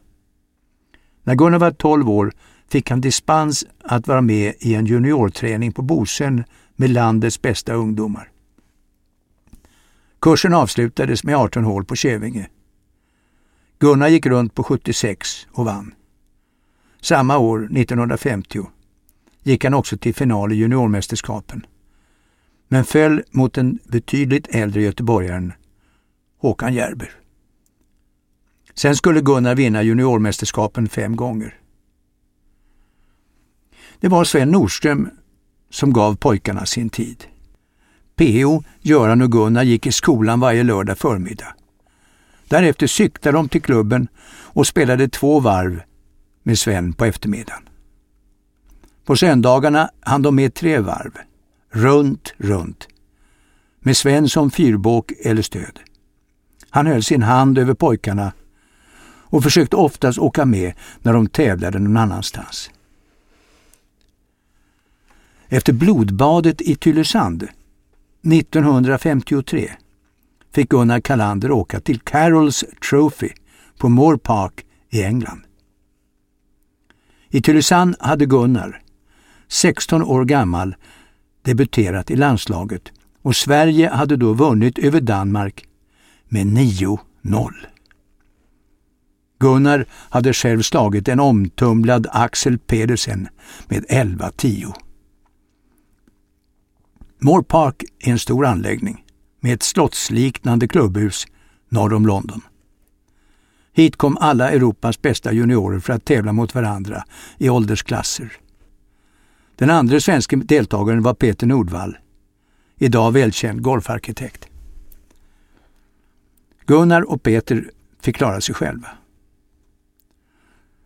När 1.22 1.34
Gunnar 1.34 1.58
var 1.58 1.70
12 1.70 2.10
år 2.10 2.32
fick 2.68 2.90
han 2.90 3.00
dispens 3.00 3.64
att 3.84 4.08
vara 4.08 4.20
med 4.20 4.54
i 4.58 4.74
en 4.74 4.86
juniorträning 4.86 5.72
på 5.72 5.82
Bosön 5.82 6.44
med 6.76 6.90
landets 6.90 7.42
bästa 7.42 7.72
ungdomar. 7.72 8.30
Kursen 10.20 10.54
avslutades 10.54 11.24
med 11.24 11.36
18 11.36 11.64
hål 11.64 11.84
på 11.84 11.96
Kävinge. 11.96 12.48
Gunnar 13.78 14.08
gick 14.08 14.26
runt 14.26 14.54
på 14.54 14.64
76 14.64 15.46
och 15.52 15.64
vann. 15.64 15.94
Samma 17.00 17.38
år, 17.38 17.64
1950, 17.64 18.66
gick 19.42 19.64
han 19.64 19.74
också 19.74 19.96
till 19.96 20.14
final 20.14 20.52
i 20.52 20.56
juniormästerskapen. 20.56 21.66
Men 22.68 22.84
föll 22.84 23.22
mot 23.30 23.54
den 23.54 23.78
betydligt 23.84 24.48
äldre 24.48 24.82
göteborgaren 24.82 25.52
Håkan 26.40 26.74
Järber. 26.74 27.10
Sen 28.74 28.96
skulle 28.96 29.20
Gunnar 29.20 29.54
vinna 29.54 29.82
juniormästerskapen 29.82 30.88
fem 30.88 31.16
gånger. 31.16 31.58
Det 34.00 34.08
var 34.08 34.24
Sven 34.24 34.50
Nordström 34.50 35.10
som 35.70 35.92
gav 35.92 36.16
pojkarna 36.16 36.66
sin 36.66 36.90
tid. 36.90 37.24
PO, 38.16 38.62
Göran 38.80 39.22
och 39.22 39.32
Gunnar 39.32 39.62
gick 39.62 39.86
i 39.86 39.92
skolan 39.92 40.40
varje 40.40 40.62
lördag 40.62 40.98
förmiddag. 40.98 41.54
Därefter 42.48 42.86
cyklade 42.86 43.38
de 43.38 43.48
till 43.48 43.62
klubben 43.62 44.08
och 44.32 44.66
spelade 44.66 45.08
två 45.08 45.40
varv 45.40 45.82
med 46.42 46.58
Sven 46.58 46.92
på 46.92 47.04
eftermiddagen. 47.04 47.68
På 49.04 49.16
söndagarna 49.16 49.90
hann 50.00 50.22
de 50.22 50.34
med 50.36 50.54
tre 50.54 50.78
varv, 50.78 51.12
runt, 51.70 52.34
runt, 52.38 52.88
med 53.80 53.96
Sven 53.96 54.28
som 54.28 54.50
fyrbåk 54.50 55.12
eller 55.24 55.42
stöd. 55.42 55.80
Han 56.70 56.86
höll 56.86 57.02
sin 57.02 57.22
hand 57.22 57.58
över 57.58 57.74
pojkarna 57.74 58.32
och 59.30 59.42
försökte 59.42 59.76
oftast 59.76 60.18
åka 60.18 60.44
med 60.44 60.72
när 61.02 61.12
de 61.12 61.26
tävlade 61.26 61.78
någon 61.78 61.96
annanstans. 61.96 62.70
Efter 65.48 65.72
blodbadet 65.72 66.60
i 66.60 66.76
Tylösand 66.76 67.42
1953 68.22 69.70
fick 70.52 70.68
Gunnar 70.68 71.00
Kalander 71.00 71.52
åka 71.52 71.80
till 71.80 72.00
Carol's 72.00 72.64
Trophy 72.90 73.30
på 73.78 73.88
Moore 73.88 74.18
Park 74.18 74.64
i 74.90 75.02
England. 75.02 75.40
I 77.28 77.42
Tylösand 77.42 77.96
hade 78.00 78.26
Gunnar, 78.26 78.82
16 79.48 80.02
år 80.02 80.24
gammal, 80.24 80.76
debuterat 81.42 82.10
i 82.10 82.16
landslaget 82.16 82.82
och 83.22 83.36
Sverige 83.36 83.90
hade 83.90 84.16
då 84.16 84.32
vunnit 84.32 84.78
över 84.78 85.00
Danmark 85.00 85.64
med 86.30 86.46
9-0. 86.46 86.98
Gunnar 89.38 89.86
hade 89.92 90.32
själv 90.32 90.62
slagit 90.62 91.08
en 91.08 91.20
omtumlad 91.20 92.06
Axel 92.10 92.58
Pedersen 92.58 93.28
med 93.68 93.84
11-10. 93.84 94.72
Moore 97.18 97.44
Park 97.44 97.84
är 97.98 98.10
en 98.10 98.18
stor 98.18 98.46
anläggning 98.46 99.04
med 99.40 99.54
ett 99.54 99.62
slottsliknande 99.62 100.68
klubbhus 100.68 101.26
norr 101.68 101.92
om 101.92 102.06
London. 102.06 102.40
Hit 103.72 103.96
kom 103.96 104.16
alla 104.16 104.50
Europas 104.50 105.02
bästa 105.02 105.32
juniorer 105.32 105.80
för 105.80 105.92
att 105.92 106.04
tävla 106.04 106.32
mot 106.32 106.54
varandra 106.54 107.04
i 107.38 107.48
åldersklasser. 107.48 108.32
Den 109.56 109.70
andra 109.70 110.00
svenska 110.00 110.36
deltagaren 110.36 111.02
var 111.02 111.14
Peter 111.14 111.46
Nordvall, 111.46 111.96
idag 112.78 113.12
välkänd 113.12 113.62
golfarkitekt. 113.62 114.49
Gunnar 116.70 117.10
och 117.10 117.22
Peter 117.22 117.70
fick 118.00 118.16
klara 118.16 118.40
sig 118.40 118.54
själva. 118.54 118.88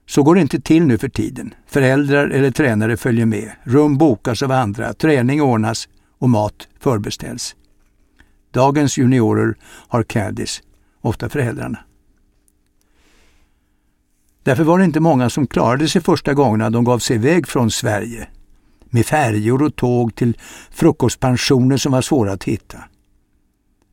Så 0.07 0.23
går 0.23 0.35
det 0.35 0.41
inte 0.41 0.61
till 0.61 0.87
nu 0.87 0.99
för 0.99 1.09
tiden. 1.09 1.55
Föräldrar 1.67 2.29
eller 2.29 2.50
tränare 2.50 2.97
följer 2.97 3.26
med, 3.26 3.50
rum 3.62 3.99
bokas 3.99 4.43
av 4.43 4.53
andra, 4.53 4.95
träning 4.95 5.43
ordnas 5.43 5.88
och 6.19 6.31
mat 6.31 6.69
förbeställs. 6.81 7.57
Dagens 8.50 8.99
juniorer 8.99 9.55
har 9.64 10.03
caddies, 10.03 10.62
ofta 11.00 11.29
föräldrarna. 11.29 11.79
Därför 14.43 14.64
var 14.64 14.79
det 14.79 14.85
inte 14.85 15.00
många 15.00 15.31
som 15.31 15.47
klarade 15.47 15.88
sig 15.88 16.03
första 16.03 16.35
gångerna 16.35 16.71
de 16.71 16.85
gav 16.85 16.99
sig 16.99 17.17
iväg 17.17 17.49
från 17.49 17.71
Sverige 17.71 18.29
med 18.85 19.07
färjor 19.07 19.62
och 19.62 19.76
tåg 19.76 20.14
till 20.14 20.38
frukostpensioner 20.71 21.76
som 21.76 21.93
var 21.93 22.03
svåra 22.03 22.33
att 22.33 22.45
hitta. 22.45 22.79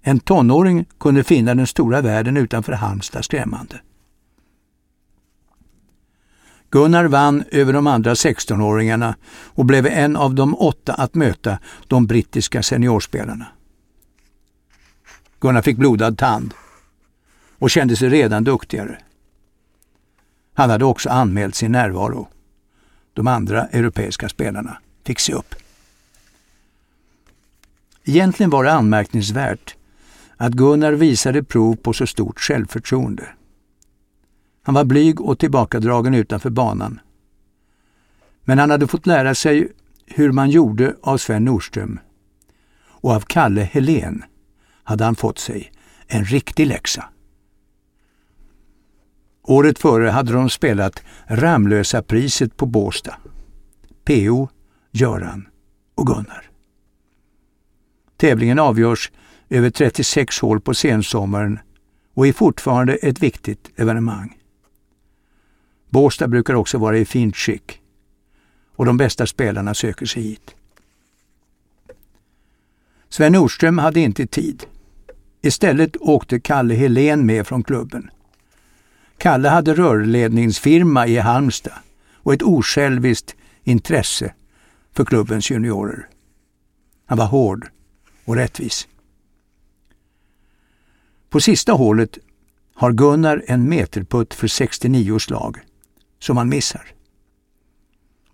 En 0.02 0.20
tonåring 0.20 0.86
kunde 1.00 1.24
finna 1.24 1.56
den 1.56 1.68
stora 1.68 2.02
världen 2.02 2.38
utanför 2.38 2.74
Halmstad 2.74 3.26
skrämmande. 3.26 3.82
Gunnar 6.70 7.06
vann 7.06 7.44
över 7.52 7.74
de 7.74 7.88
andra 7.88 8.14
16-åringarna 8.14 9.16
och 9.30 9.66
blev 9.66 9.86
en 9.86 10.16
av 10.16 10.36
de 10.36 10.56
åtta 10.56 10.94
att 10.94 11.16
möta 11.16 11.60
de 11.88 12.08
brittiska 12.08 12.64
seniorspelarna. 12.64 13.48
Gunnar 15.40 15.62
fick 15.62 15.78
blodad 15.78 16.18
tand 16.18 16.54
och 17.60 17.70
kände 17.70 17.96
sig 17.96 18.10
redan 18.10 18.44
duktigare. 18.44 18.98
Han 20.54 20.70
hade 20.70 20.86
också 20.86 21.10
anmält 21.10 21.56
sin 21.56 21.72
närvaro. 21.72 22.28
De 23.14 23.28
andra 23.28 23.68
europeiska 23.68 24.30
spelarna 24.30 24.78
fick 25.04 25.20
se 25.20 25.34
upp. 25.34 25.56
Egentligen 28.04 28.50
var 28.50 28.64
det 28.64 28.72
anmärkningsvärt 28.72 29.76
att 30.42 30.54
Gunnar 30.54 30.94
visade 30.94 31.44
prov 31.44 31.76
på 31.76 31.94
så 31.94 32.08
stort 32.08 32.40
självförtroende. 32.40 33.28
Han 34.64 34.76
var 34.76 34.86
blyg 34.86 35.22
och 35.22 35.40
tillbakadragen 35.40 36.14
utanför 36.14 36.50
banan. 36.50 37.00
Men 38.44 38.60
han 38.60 38.72
hade 38.72 38.88
fått 38.88 39.08
lära 39.08 39.36
sig 39.36 39.72
hur 40.06 40.32
man 40.32 40.50
gjorde 40.50 40.96
av 41.02 41.18
Sven 41.18 41.46
Nordström. 41.46 42.00
Och 42.84 43.12
av 43.12 43.22
Kalle 43.22 43.62
Helén 43.62 44.24
hade 44.84 45.04
han 45.04 45.16
fått 45.16 45.40
sig 45.40 45.72
en 46.08 46.26
riktig 46.26 46.68
läxa. 46.68 47.06
Året 49.44 49.80
före 49.80 50.10
hade 50.10 50.34
de 50.34 50.50
spelat 50.50 51.04
Ramlösa 51.28 52.02
priset 52.02 52.58
på 52.58 52.66
Båsta. 52.66 53.16
PO, 54.06 54.50
Göran 54.92 55.48
och 55.96 56.08
Gunnar. 56.08 56.50
Tävlingen 58.18 58.60
avgörs 58.60 59.12
över 59.52 59.70
36 59.70 60.40
hål 60.40 60.62
på 60.62 60.74
sensommaren 60.74 61.60
och 62.14 62.28
är 62.28 62.34
fortfarande 62.34 62.96
ett 62.96 63.24
viktigt 63.24 63.72
evenemang. 63.76 64.38
Båstad 65.90 66.28
brukar 66.28 66.54
också 66.54 66.78
vara 66.78 66.98
i 66.98 67.06
fint 67.06 67.36
skick 67.36 67.82
och 68.76 68.86
de 68.86 68.98
bästa 68.98 69.28
spelarna 69.28 69.74
söker 69.74 70.06
sig 70.06 70.24
hit. 70.24 70.56
Sven 73.10 73.32
Nordström 73.32 73.78
hade 73.78 74.00
inte 74.00 74.28
tid. 74.28 74.66
Istället 75.42 75.98
åkte 76.00 76.40
Kalle 76.40 76.74
Helén 76.74 77.26
med 77.26 77.48
från 77.48 77.64
klubben. 77.64 78.10
Kalle 79.18 79.50
hade 79.50 79.74
rörledningsfirma 79.74 81.08
i 81.08 81.18
Halmstad 81.18 81.80
och 82.14 82.34
ett 82.34 82.42
osjälviskt 82.42 83.36
intresse 83.64 84.34
för 84.94 85.06
klubbens 85.06 85.52
juniorer. 85.52 86.08
Han 87.06 87.18
var 87.18 87.26
hård 87.26 87.68
och 88.26 88.36
rättvis. 88.36 88.88
På 91.32 91.42
sista 91.42 91.74
hålet 91.74 92.18
har 92.76 92.92
Gunnar 92.92 93.44
en 93.48 93.70
meterputt 93.70 94.34
för 94.34 94.48
69 94.48 95.20
slag 95.20 95.58
som 96.20 96.38
han 96.38 96.50
missar. 96.50 96.88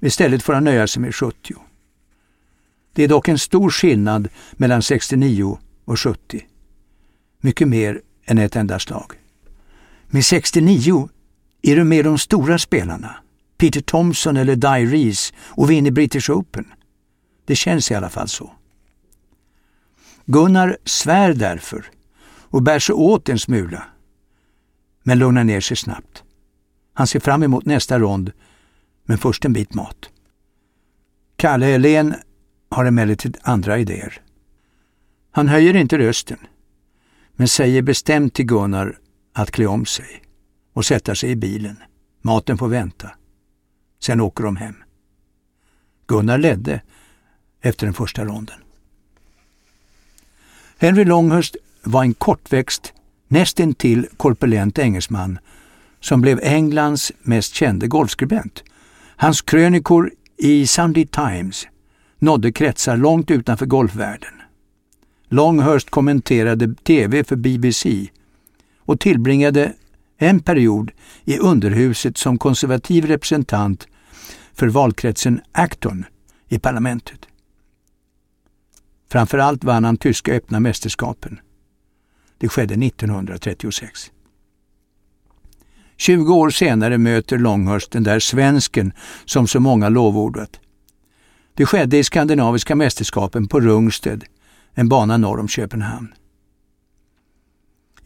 Istället 0.01 0.43
får 0.43 0.53
han 0.53 0.63
nöja 0.63 0.87
sig 0.87 1.01
med 1.01 1.15
70. 1.15 1.55
Det 2.93 3.03
är 3.03 3.07
dock 3.07 3.27
en 3.27 3.39
stor 3.39 3.69
skillnad 3.69 4.29
mellan 4.53 4.81
69 4.81 5.59
och 5.85 5.99
70. 5.99 6.45
Mycket 7.39 7.67
mer 7.67 8.01
än 8.25 8.37
ett 8.37 8.55
enda 8.55 8.79
slag. 8.79 9.13
Med 10.07 10.25
69 10.25 11.09
är 11.61 11.75
du 11.75 11.83
med 11.83 12.05
de 12.05 12.17
stora 12.17 12.57
spelarna, 12.57 13.15
Peter 13.57 13.81
Thompson 13.81 14.37
eller 14.37 14.55
Di 14.55 14.85
Reese 14.85 15.33
och 15.39 15.71
vinner 15.71 15.91
British 15.91 16.29
Open. 16.29 16.65
Det 17.45 17.55
känns 17.55 17.91
i 17.91 17.95
alla 17.95 18.09
fall 18.09 18.27
så. 18.27 18.51
Gunnar 20.25 20.77
svär 20.85 21.33
därför 21.33 21.91
och 22.57 22.63
bär 22.63 22.79
sig 22.79 22.95
åt 22.95 23.29
en 23.29 23.39
smula, 23.39 23.83
men 25.03 25.19
lugnar 25.19 25.43
ner 25.43 25.61
sig 25.61 25.77
snabbt. 25.77 26.23
Han 26.93 27.07
ser 27.07 27.19
fram 27.19 27.43
emot 27.43 27.65
nästa 27.65 27.99
rond, 27.99 28.31
men 29.03 29.17
först 29.17 29.45
en 29.45 29.53
bit 29.53 29.73
mat. 29.73 30.09
Kalle 31.35 31.65
Helén 31.65 32.15
har 32.69 32.85
emellertid 32.85 33.37
andra 33.41 33.79
idéer. 33.79 34.21
Han 35.31 35.47
höjer 35.47 35.75
inte 35.75 35.97
rösten, 35.97 36.37
men 37.35 37.47
säger 37.47 37.81
bestämt 37.81 38.33
till 38.33 38.45
Gunnar 38.45 38.99
att 39.33 39.51
klä 39.51 39.65
om 39.65 39.85
sig 39.85 40.23
och 40.73 40.85
sätta 40.85 41.15
sig 41.15 41.31
i 41.31 41.35
bilen. 41.35 41.77
Maten 42.21 42.57
får 42.57 42.67
vänta. 42.67 43.11
Sen 43.99 44.21
åker 44.21 44.43
de 44.43 44.55
hem. 44.55 44.75
Gunnar 46.07 46.37
ledde 46.37 46.81
efter 47.61 47.87
den 47.87 47.93
första 47.93 48.25
ronden. 48.25 48.59
Henry 50.77 51.05
Longhurst 51.05 51.55
var 51.87 52.03
en 52.03 52.13
kortväxt, 52.13 52.93
nästintill 53.27 54.07
korpulent 54.17 54.79
engelsman 54.79 55.39
som 55.99 56.21
blev 56.21 56.39
Englands 56.43 57.11
mest 57.21 57.55
kände 57.55 57.87
golfskribent. 57.87 58.63
Hans 59.15 59.41
krönikor 59.41 60.11
i 60.37 60.67
Sunday 60.67 61.05
Times 61.05 61.67
nådde 62.19 62.51
kretsar 62.51 62.97
långt 62.97 63.31
utanför 63.31 63.65
golfvärlden. 63.65 64.33
Longhurst 65.29 65.89
kommenterade 65.89 66.73
TV 66.73 67.23
för 67.23 67.35
BBC 67.35 68.07
och 68.79 68.99
tillbringade 68.99 69.73
en 70.17 70.39
period 70.39 70.91
i 71.25 71.37
underhuset 71.37 72.17
som 72.17 72.37
konservativ 72.37 73.05
representant 73.05 73.87
för 74.53 74.67
valkretsen 74.67 75.41
Acton 75.51 76.05
i 76.47 76.59
parlamentet. 76.59 77.19
Framförallt 79.11 79.63
vann 79.63 79.83
han 79.83 79.97
tyska 79.97 80.33
öppna 80.33 80.59
mästerskapen. 80.59 81.39
Det 82.37 82.49
skedde 82.49 82.85
1936. 82.85 84.11
20 85.97 86.33
år 86.33 86.49
senare 86.49 86.97
möter 86.97 87.37
Longhurst 87.37 87.91
den 87.91 88.03
där 88.03 88.19
svensken 88.19 88.93
som 89.25 89.47
så 89.47 89.59
många 89.59 89.89
lovordat. 89.89 90.59
Det 91.53 91.65
skedde 91.65 91.97
i 91.97 92.03
skandinaviska 92.03 92.75
mästerskapen 92.75 93.47
på 93.47 93.59
Rungsted, 93.59 94.23
en 94.73 94.89
bana 94.89 95.17
norr 95.17 95.39
om 95.39 95.47
Köpenhamn. 95.47 96.13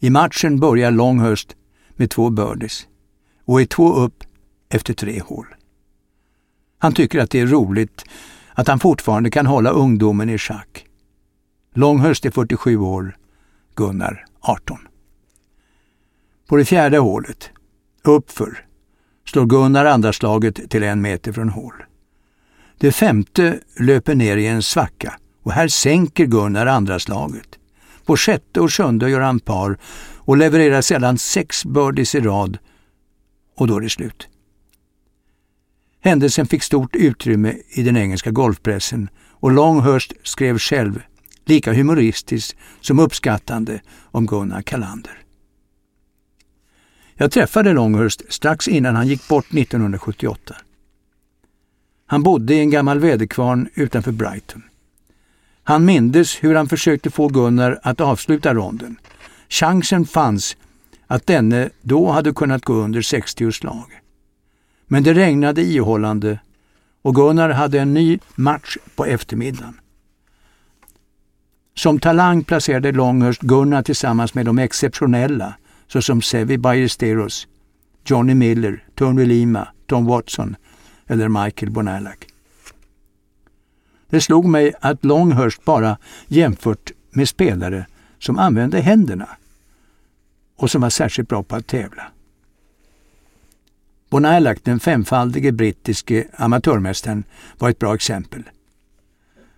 I 0.00 0.10
matchen 0.10 0.60
börjar 0.60 0.90
Longhurst 0.90 1.56
med 1.96 2.10
två 2.10 2.30
birdies 2.30 2.86
och 3.44 3.60
är 3.60 3.64
två 3.64 3.92
upp 3.92 4.24
efter 4.68 4.94
tre 4.94 5.20
hål. 5.20 5.46
Han 6.78 6.92
tycker 6.92 7.20
att 7.20 7.30
det 7.30 7.40
är 7.40 7.46
roligt 7.46 8.04
att 8.54 8.68
han 8.68 8.78
fortfarande 8.78 9.30
kan 9.30 9.46
hålla 9.46 9.70
ungdomen 9.70 10.30
i 10.30 10.38
schack. 10.38 10.86
Longhurst 11.74 12.26
är 12.26 12.30
47 12.30 12.76
år, 12.76 13.16
Gunnar 13.74 14.24
18. 14.40 14.78
På 16.48 16.56
det 16.56 16.64
fjärde 16.64 16.98
hålet, 16.98 17.50
uppför, 18.02 18.66
slår 19.26 19.46
Gunnar 19.46 19.84
andra 19.84 20.12
slaget 20.12 20.70
till 20.70 20.82
en 20.82 21.02
meter 21.02 21.32
från 21.32 21.48
hål. 21.48 21.74
Det 22.78 22.92
femte 22.92 23.58
löper 23.78 24.14
ner 24.14 24.36
i 24.36 24.46
en 24.46 24.62
svacka 24.62 25.14
och 25.42 25.52
här 25.52 25.68
sänker 25.68 26.26
Gunnar 26.26 26.66
andra 26.66 26.98
slaget. 26.98 27.58
På 28.04 28.16
sjätte 28.16 28.60
och 28.60 28.72
sjunde 28.72 29.10
gör 29.10 29.20
han 29.20 29.40
par 29.40 29.78
och 30.16 30.36
levererar 30.36 30.80
sedan 30.80 31.18
sex 31.18 31.64
birdies 31.64 32.14
i 32.14 32.20
rad 32.20 32.58
och 33.56 33.66
då 33.66 33.76
är 33.76 33.80
det 33.80 33.90
slut. 33.90 34.28
Händelsen 36.00 36.46
fick 36.46 36.62
stort 36.62 36.96
utrymme 36.96 37.54
i 37.68 37.82
den 37.82 37.96
engelska 37.96 38.30
golfpressen 38.30 39.08
och 39.30 39.52
Longhurst 39.52 40.12
skrev 40.22 40.58
själv 40.58 41.02
lika 41.44 41.72
humoristiskt 41.72 42.56
som 42.80 42.98
uppskattande 42.98 43.80
om 44.02 44.26
Gunnar 44.26 44.62
Kalander. 44.62 45.18
Jag 47.14 47.32
träffade 47.32 47.72
Longhurst 47.72 48.22
strax 48.28 48.68
innan 48.68 48.96
han 48.96 49.08
gick 49.08 49.28
bort 49.28 49.46
1978. 49.54 50.56
Han 52.06 52.22
bodde 52.22 52.54
i 52.54 52.60
en 52.60 52.70
gammal 52.70 52.98
väderkvarn 52.98 53.68
utanför 53.74 54.12
Brighton. 54.12 54.62
Han 55.62 55.84
mindes 55.84 56.44
hur 56.44 56.54
han 56.54 56.68
försökte 56.68 57.10
få 57.10 57.28
Gunnar 57.28 57.80
att 57.82 58.00
avsluta 58.00 58.54
ronden. 58.54 58.96
Chansen 59.48 60.06
fanns 60.06 60.56
att 61.06 61.26
denne 61.26 61.70
då 61.82 62.10
hade 62.10 62.32
kunnat 62.32 62.64
gå 62.64 62.74
under 62.74 63.02
60 63.02 63.52
slag. 63.52 64.00
Men 64.86 65.02
det 65.02 65.14
regnade 65.14 65.62
ihållande 65.62 66.38
och 67.02 67.14
Gunnar 67.14 67.50
hade 67.50 67.80
en 67.80 67.94
ny 67.94 68.18
match 68.34 68.76
på 68.96 69.04
eftermiddagen. 69.04 69.80
Som 71.74 72.00
talang 72.00 72.44
placerade 72.44 72.92
Longhurst 72.92 73.40
Gunnar 73.40 73.82
tillsammans 73.82 74.34
med 74.34 74.46
de 74.46 74.58
exceptionella 74.58 75.54
såsom 75.86 76.22
Sevi 76.22 76.58
Ballesteros, 76.58 77.48
Johnny 78.04 78.34
Miller, 78.34 78.84
Tony 78.94 79.24
Lima, 79.24 79.68
Tom 79.86 80.06
Watson 80.06 80.56
eller 81.06 81.28
Michael 81.28 81.72
Bonalak. 81.72 82.26
Det 84.10 84.20
slog 84.20 84.44
mig 84.44 84.72
att 84.80 85.04
Longhurst 85.04 85.64
bara 85.64 85.98
jämfört 86.26 86.90
med 87.10 87.28
spelare 87.28 87.86
som 88.18 88.38
använde 88.38 88.80
händerna 88.80 89.28
och 90.56 90.70
som 90.70 90.82
var 90.82 90.90
särskilt 90.90 91.28
bra 91.28 91.42
på 91.42 91.56
att 91.56 91.66
tävla. 91.66 92.02
Bonalak, 94.10 94.58
den 94.62 94.80
femfaldige 94.80 95.52
brittiske 95.52 96.26
amatörmästaren, 96.36 97.24
var 97.58 97.70
ett 97.70 97.78
bra 97.78 97.94
exempel. 97.94 98.42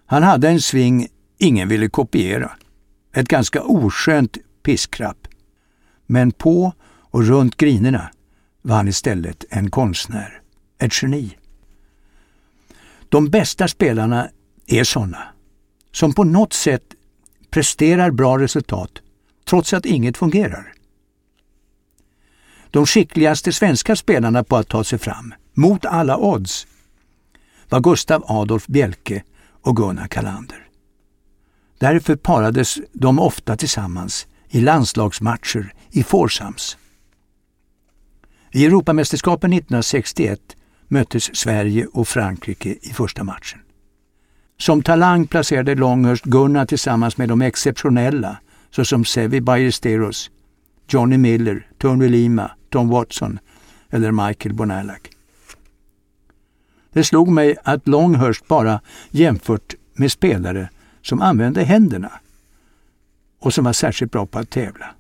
Han 0.07 0.23
hade 0.23 0.49
en 0.49 0.61
sving 0.61 1.09
ingen 1.39 1.69
ville 1.69 1.89
kopiera. 1.89 2.51
Ett 3.15 3.29
ganska 3.29 3.63
oskönt 3.63 4.39
piskrapp. 4.63 5.29
Men 6.07 6.33
på 6.33 6.73
och 7.11 7.25
runt 7.25 7.57
grinerna 7.57 8.11
var 8.63 8.77
han 8.77 8.89
istället 8.89 9.45
en 9.51 9.71
konstnär, 9.71 10.41
ett 10.79 11.03
geni. 11.03 11.37
De 13.09 13.31
bästa 13.31 13.69
spelarna 13.69 14.31
är 14.67 14.85
sådana 14.85 15.23
som 15.93 16.13
på 16.13 16.25
något 16.25 16.53
sätt 16.53 16.85
presterar 17.51 18.11
bra 18.11 18.39
resultat 18.39 18.91
trots 19.45 19.73
att 19.73 19.87
inget 19.87 20.17
fungerar. 20.17 20.73
De 22.71 22.87
skickligaste 22.87 23.53
svenska 23.53 23.97
spelarna 23.97 24.45
på 24.45 24.57
att 24.57 24.69
ta 24.69 24.85
sig 24.85 24.99
fram, 24.99 25.35
mot 25.53 25.85
alla 25.85 26.17
odds, 26.17 26.67
var 27.69 27.81
Gustav 27.81 28.25
Adolf 28.27 28.67
Bjelke 28.67 29.23
och 29.63 29.77
Gunnar 29.77 30.09
Kalander. 30.09 30.64
Därför 31.85 32.17
parades 32.17 32.79
de 32.93 33.19
ofta 33.19 33.57
tillsammans 33.57 34.27
i 34.49 34.61
landslagsmatcher 34.61 35.73
i 35.91 36.03
Forsams. 36.03 36.77
I 38.53 38.67
Europamästerskapen 38.67 39.53
1961 39.53 40.41
möttes 40.89 41.37
Sverige 41.37 41.87
och 41.87 42.09
Frankrike 42.09 42.69
i 42.83 42.93
första 42.95 43.25
matchen. 43.25 43.61
Som 44.59 44.83
talang 44.83 45.27
placerade 45.27 45.75
Longhurst 45.75 46.25
Gunnar 46.25 46.67
tillsammans 46.67 47.17
med 47.17 47.29
de 47.29 47.43
exceptionella 47.43 48.37
såsom 48.71 49.05
Sevi 49.05 49.41
Ballesteros, 49.41 50.31
Johnny 50.89 51.19
Miller, 51.19 51.67
Tony 51.79 52.09
Lima, 52.09 52.51
Tom 52.71 52.89
Watson 52.89 53.39
eller 53.91 54.27
Michael 54.27 54.55
Bonalak. 54.55 55.11
Det 56.93 57.05
slog 57.05 57.29
mig 57.29 57.57
att 57.65 57.89
Longhurst 57.89 58.49
bara 58.49 58.81
jämfört 59.11 59.75
med 59.95 60.13
spelare 60.13 60.69
som 61.05 61.23
använde 61.23 61.65
händerna 61.65 62.13
och 63.39 63.55
som 63.55 63.65
var 63.65 63.73
särskilt 63.73 64.13
bra 64.13 64.27
på 64.27 64.39
att 64.39 64.51
tävla. 64.51 64.95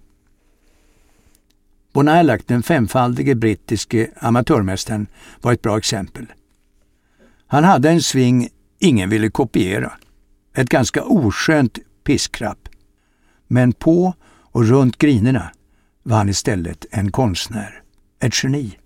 Bonalac, 1.92 2.40
den 2.46 2.62
femfaldige 2.62 3.34
brittiske 3.34 4.10
amatörmästaren, 4.16 5.06
var 5.40 5.52
ett 5.52 5.62
bra 5.62 5.78
exempel. 5.78 6.26
Han 7.46 7.64
hade 7.64 7.90
en 7.90 8.02
sving 8.02 8.48
ingen 8.78 9.10
ville 9.10 9.30
kopiera. 9.30 9.92
Ett 10.54 10.68
ganska 10.68 11.02
oskönt 11.02 11.78
piskrapp. 12.04 12.68
Men 13.46 13.72
på 13.72 14.14
och 14.26 14.64
runt 14.64 14.98
grinerna 14.98 15.50
var 16.02 16.16
han 16.16 16.28
istället 16.28 16.86
en 16.90 17.12
konstnär, 17.12 17.82
ett 18.18 18.44
geni. 18.44 18.78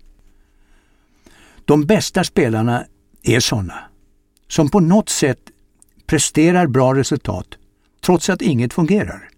De 1.65 1.85
bästa 1.85 2.23
spelarna 2.23 2.85
är 3.23 3.39
sådana 3.39 3.79
som 4.47 4.69
på 4.69 4.79
något 4.79 5.09
sätt 5.09 5.39
presterar 6.09 6.67
bra 6.67 6.95
resultat 6.95 7.47
trots 8.01 8.29
att 8.29 8.41
inget 8.41 8.73
fungerar. 8.73 9.29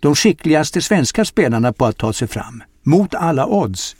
De 0.00 0.14
skickligaste 0.14 0.82
svenska 0.82 1.24
spelarna 1.24 1.72
på 1.72 1.86
att 1.86 1.98
ta 1.98 2.12
sig 2.12 2.28
fram, 2.28 2.62
mot 2.82 3.14
alla 3.14 3.46
odds, 3.46 3.96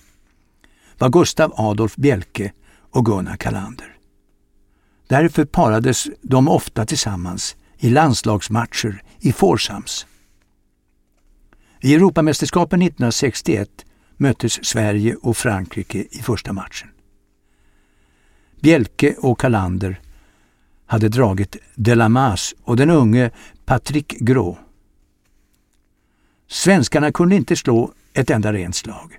var 0.98 1.08
Gustav 1.08 1.52
Adolf 1.56 1.96
Bjelke 1.96 2.52
och 2.90 3.06
Gunnar 3.06 3.36
Kalander. 3.36 3.96
Därför 5.06 5.44
parades 5.44 6.06
de 6.22 6.48
ofta 6.48 6.86
tillsammans 6.86 7.56
i 7.78 7.90
landslagsmatcher 7.90 9.02
i 9.20 9.32
Forsams. 9.32 10.06
I 11.80 11.94
Europamästerskapen 11.94 12.82
1961 12.82 13.68
möttes 14.16 14.64
Sverige 14.64 15.14
och 15.14 15.36
Frankrike 15.36 16.06
i 16.10 16.22
första 16.22 16.52
matchen. 16.52 16.88
Bjelke 18.60 19.14
och 19.18 19.40
Kalander 19.40 20.00
hade 20.92 21.08
dragit 21.08 21.56
Delamas 21.74 22.54
och 22.62 22.76
den 22.76 22.90
unge 22.90 23.30
Patrick 23.64 24.18
Gros. 24.18 24.56
Svenskarna 26.48 27.12
kunde 27.12 27.36
inte 27.36 27.56
slå 27.56 27.92
ett 28.12 28.30
enda 28.30 28.52
rent 28.52 28.76
slag, 28.76 29.18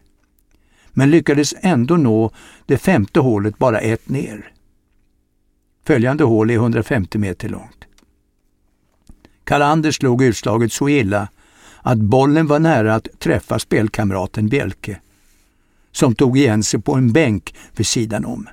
men 0.92 1.12
lyckades 1.12 1.54
ändå 1.62 1.98
nå 1.98 2.32
det 2.66 2.78
femte 2.78 3.20
hålet 3.20 3.58
bara 3.58 3.80
ett 3.80 4.10
ner. 4.10 4.54
Följande 5.86 6.24
hål 6.24 6.50
är 6.50 6.56
150 6.56 7.18
meter 7.18 7.50
långt. 7.50 7.86
Kalander 9.44 9.92
slog 9.92 10.24
utslaget 10.24 10.74
så 10.74 10.90
illa 10.90 11.28
att 11.82 11.98
bollen 11.98 12.48
var 12.48 12.60
nära 12.60 12.96
att 12.96 13.20
träffa 13.20 13.60
spelkamraten 13.60 14.48
Bjelke, 14.48 15.00
som 15.92 16.16
tog 16.16 16.38
igen 16.38 16.64
sig 16.64 16.82
på 16.82 16.94
en 16.94 17.14
bänk 17.14 17.56
vid 17.76 17.88
sidan 17.88 18.26
om. 18.26 18.48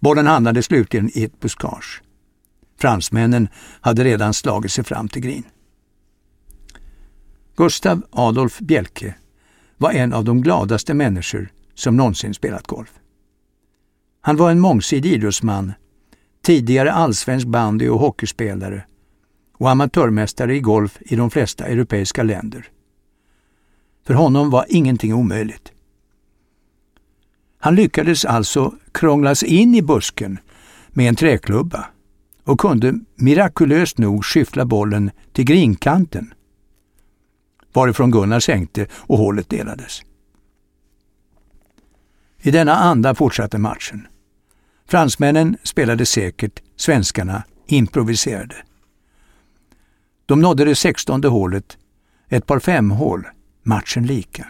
Bollen 0.00 0.26
hamnade 0.26 0.62
slutligen 0.62 1.10
i 1.14 1.24
ett 1.24 1.40
buskage. 1.40 2.02
Fransmännen 2.78 3.48
hade 3.80 4.04
redan 4.04 4.34
slagit 4.34 4.72
sig 4.72 4.84
fram 4.84 5.08
till 5.08 5.22
green. 5.22 5.44
Gustav 7.56 8.02
Adolf 8.10 8.58
Bjelke 8.58 9.14
var 9.76 9.92
en 9.92 10.12
av 10.12 10.24
de 10.24 10.42
gladaste 10.42 10.94
människor 10.94 11.48
som 11.74 11.96
någonsin 11.96 12.34
spelat 12.34 12.66
golf. 12.66 12.92
Han 14.20 14.36
var 14.36 14.50
en 14.50 14.60
mångsidig 14.60 15.12
idrottsman, 15.12 15.72
tidigare 16.42 16.92
allsvensk 16.92 17.46
bandy 17.46 17.88
och 17.88 18.00
hockeyspelare 18.00 18.84
och 19.58 19.70
amatörmästare 19.70 20.56
i 20.56 20.60
golf 20.60 20.98
i 21.00 21.16
de 21.16 21.30
flesta 21.30 21.66
europeiska 21.66 22.22
länder. 22.22 22.68
För 24.06 24.14
honom 24.14 24.50
var 24.50 24.66
ingenting 24.68 25.14
omöjligt. 25.14 25.72
Han 27.60 27.74
lyckades 27.74 28.24
alltså 28.24 28.74
krånglas 28.92 29.42
in 29.42 29.74
i 29.74 29.82
busken 29.82 30.38
med 30.88 31.08
en 31.08 31.16
träklubba 31.16 31.86
och 32.44 32.60
kunde 32.60 32.94
mirakulöst 33.14 33.98
nog 33.98 34.24
skyffla 34.24 34.64
bollen 34.64 35.10
till 35.32 35.44
grinkanten 35.44 36.34
varifrån 37.72 38.10
Gunnar 38.10 38.40
sänkte 38.40 38.86
och 38.92 39.18
hålet 39.18 39.48
delades. 39.48 40.02
I 42.38 42.50
denna 42.50 42.76
anda 42.76 43.14
fortsatte 43.14 43.58
matchen. 43.58 44.06
Fransmännen 44.88 45.56
spelade 45.62 46.06
säkert, 46.06 46.62
svenskarna 46.76 47.42
improviserade. 47.66 48.56
De 50.26 50.40
nådde 50.40 50.64
det 50.64 50.74
sextonde 50.74 51.28
hålet, 51.28 51.78
ett 52.28 52.46
par 52.46 52.60
femhål, 52.60 53.26
matchen 53.62 54.06
lika. 54.06 54.46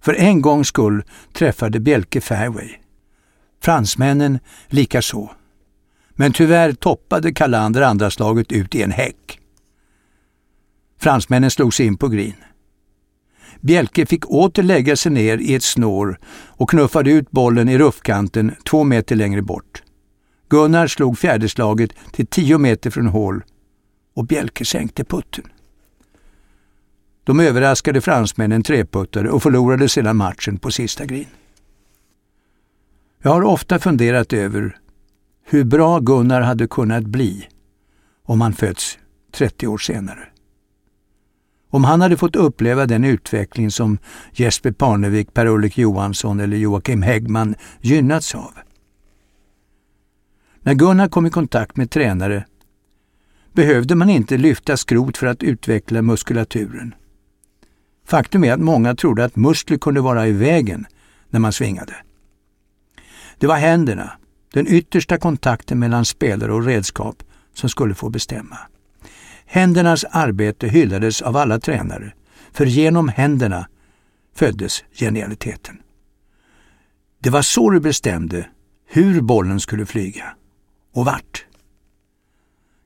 För 0.00 0.14
en 0.14 0.42
gångs 0.42 0.68
skull 0.68 1.02
träffade 1.32 1.80
Bjelke 1.80 2.20
fairway. 2.20 2.70
Fransmännen 3.62 4.38
likaså. 4.68 5.30
Men 6.10 6.32
tyvärr 6.32 6.72
toppade 6.72 7.32
Kalander 7.32 7.82
andra 7.82 8.10
slaget 8.10 8.52
ut 8.52 8.74
i 8.74 8.82
en 8.82 8.92
häck. 8.92 9.40
Fransmännen 11.00 11.50
slog 11.50 11.74
sig 11.74 11.86
in 11.86 11.96
på 11.96 12.08
green. 12.08 12.34
Bjelke 13.60 14.06
fick 14.06 14.30
åter 14.30 14.62
lägga 14.62 14.96
sig 14.96 15.12
ner 15.12 15.38
i 15.38 15.54
ett 15.54 15.62
snår 15.62 16.18
och 16.30 16.70
knuffade 16.70 17.10
ut 17.10 17.30
bollen 17.30 17.68
i 17.68 17.78
ruffkanten 17.78 18.54
två 18.64 18.84
meter 18.84 19.16
längre 19.16 19.42
bort. 19.42 19.82
Gunnar 20.48 20.86
slog 20.86 21.18
fjärdeslaget 21.18 21.90
till 22.12 22.26
tio 22.26 22.58
meter 22.58 22.90
från 22.90 23.06
hål 23.06 23.44
och 24.14 24.26
Bjelke 24.26 24.64
sänkte 24.64 25.04
putten. 25.04 25.44
De 27.28 27.40
överraskade 27.40 28.00
fransmännen 28.00 28.62
treputtare 28.62 29.30
och 29.30 29.42
förlorade 29.42 29.88
sedan 29.88 30.16
matchen 30.16 30.58
på 30.58 30.70
sista 30.70 31.06
green. 31.06 31.26
Jag 33.22 33.30
har 33.30 33.42
ofta 33.42 33.78
funderat 33.78 34.32
över 34.32 34.76
hur 35.44 35.64
bra 35.64 35.98
Gunnar 35.98 36.40
hade 36.40 36.66
kunnat 36.66 37.04
bli 37.04 37.48
om 38.24 38.40
han 38.40 38.52
fötts 38.52 38.98
30 39.32 39.66
år 39.66 39.78
senare. 39.78 40.28
Om 41.70 41.84
han 41.84 42.00
hade 42.00 42.16
fått 42.16 42.36
uppleva 42.36 42.86
den 42.86 43.04
utveckling 43.04 43.70
som 43.70 43.98
Jesper 44.32 44.72
Parnevik, 44.72 45.34
Per-Ulrik 45.34 45.78
Johansson 45.78 46.40
eller 46.40 46.56
Joakim 46.56 47.02
Häggman 47.02 47.54
gynnats 47.80 48.34
av. 48.34 48.52
När 50.60 50.74
Gunnar 50.74 51.08
kom 51.08 51.26
i 51.26 51.30
kontakt 51.30 51.76
med 51.76 51.90
tränare 51.90 52.46
behövde 53.52 53.94
man 53.94 54.10
inte 54.10 54.36
lyfta 54.36 54.76
skrot 54.76 55.16
för 55.16 55.26
att 55.26 55.42
utveckla 55.42 56.02
muskulaturen. 56.02 56.94
Faktum 58.08 58.44
är 58.44 58.52
att 58.52 58.60
många 58.60 58.94
trodde 58.94 59.24
att 59.24 59.36
muskler 59.36 59.78
kunde 59.78 60.00
vara 60.00 60.26
i 60.26 60.32
vägen 60.32 60.86
när 61.30 61.40
man 61.40 61.52
svingade. 61.52 61.94
Det 63.38 63.46
var 63.46 63.56
händerna, 63.56 64.12
den 64.52 64.66
yttersta 64.68 65.18
kontakten 65.18 65.78
mellan 65.78 66.04
spelare 66.04 66.52
och 66.52 66.64
redskap, 66.64 67.22
som 67.54 67.68
skulle 67.68 67.94
få 67.94 68.10
bestämma. 68.10 68.58
Händernas 69.46 70.04
arbete 70.04 70.68
hyllades 70.68 71.22
av 71.22 71.36
alla 71.36 71.60
tränare, 71.60 72.12
för 72.52 72.66
genom 72.66 73.08
händerna 73.08 73.68
föddes 74.34 74.84
genialiteten. 74.92 75.78
Det 77.18 77.30
var 77.30 77.42
så 77.42 77.70
du 77.70 77.80
bestämde 77.80 78.48
hur 78.86 79.20
bollen 79.20 79.60
skulle 79.60 79.86
flyga 79.86 80.24
och 80.94 81.04
vart. 81.04 81.46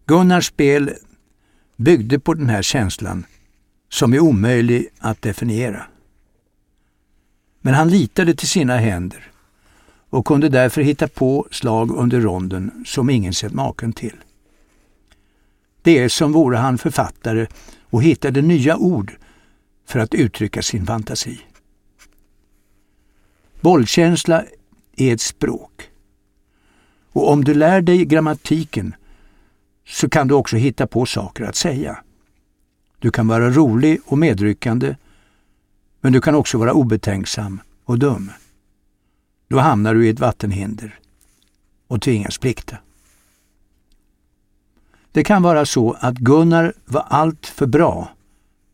Gunnars 0.06 0.46
spel 0.46 0.90
byggde 1.76 2.18
på 2.18 2.34
den 2.34 2.48
här 2.48 2.62
känslan 2.62 3.24
som 3.92 4.12
är 4.14 4.20
omöjlig 4.20 4.88
att 4.98 5.22
definiera. 5.22 5.86
Men 7.60 7.74
han 7.74 7.90
litade 7.90 8.34
till 8.34 8.48
sina 8.48 8.76
händer 8.76 9.30
och 10.10 10.26
kunde 10.26 10.48
därför 10.48 10.82
hitta 10.82 11.08
på 11.08 11.46
slag 11.50 11.96
under 11.96 12.20
ronden 12.20 12.84
som 12.86 13.10
ingen 13.10 13.34
sett 13.34 13.52
maken 13.52 13.92
till. 13.92 14.16
Det 15.82 15.98
är 15.98 16.08
som 16.08 16.32
vore 16.32 16.56
han 16.56 16.78
författare 16.78 17.46
och 17.90 18.02
hittade 18.02 18.42
nya 18.42 18.76
ord 18.76 19.12
för 19.86 19.98
att 19.98 20.14
uttrycka 20.14 20.62
sin 20.62 20.86
fantasi. 20.86 21.40
Bollkänsla 23.60 24.44
är 24.96 25.14
ett 25.14 25.20
språk. 25.20 25.82
Och 27.12 27.30
om 27.30 27.44
du 27.44 27.54
lär 27.54 27.80
dig 27.80 28.04
grammatiken 28.04 28.94
så 29.86 30.08
kan 30.08 30.28
du 30.28 30.34
också 30.34 30.56
hitta 30.56 30.86
på 30.86 31.06
saker 31.06 31.44
att 31.44 31.56
säga. 31.56 31.98
Du 33.02 33.10
kan 33.10 33.28
vara 33.28 33.50
rolig 33.50 34.00
och 34.06 34.18
medryckande, 34.18 34.96
men 36.00 36.12
du 36.12 36.20
kan 36.20 36.34
också 36.34 36.58
vara 36.58 36.72
obetänksam 36.72 37.60
och 37.84 37.98
dum. 37.98 38.30
Då 39.48 39.58
hamnar 39.58 39.94
du 39.94 40.06
i 40.06 40.08
ett 40.08 40.20
vattenhinder 40.20 40.98
och 41.86 42.02
tvingas 42.02 42.38
plikta. 42.38 42.76
Det 45.12 45.24
kan 45.24 45.42
vara 45.42 45.66
så 45.66 45.96
att 46.00 46.14
Gunnar 46.14 46.72
var 46.84 47.06
allt 47.08 47.46
för 47.46 47.66
bra 47.66 48.08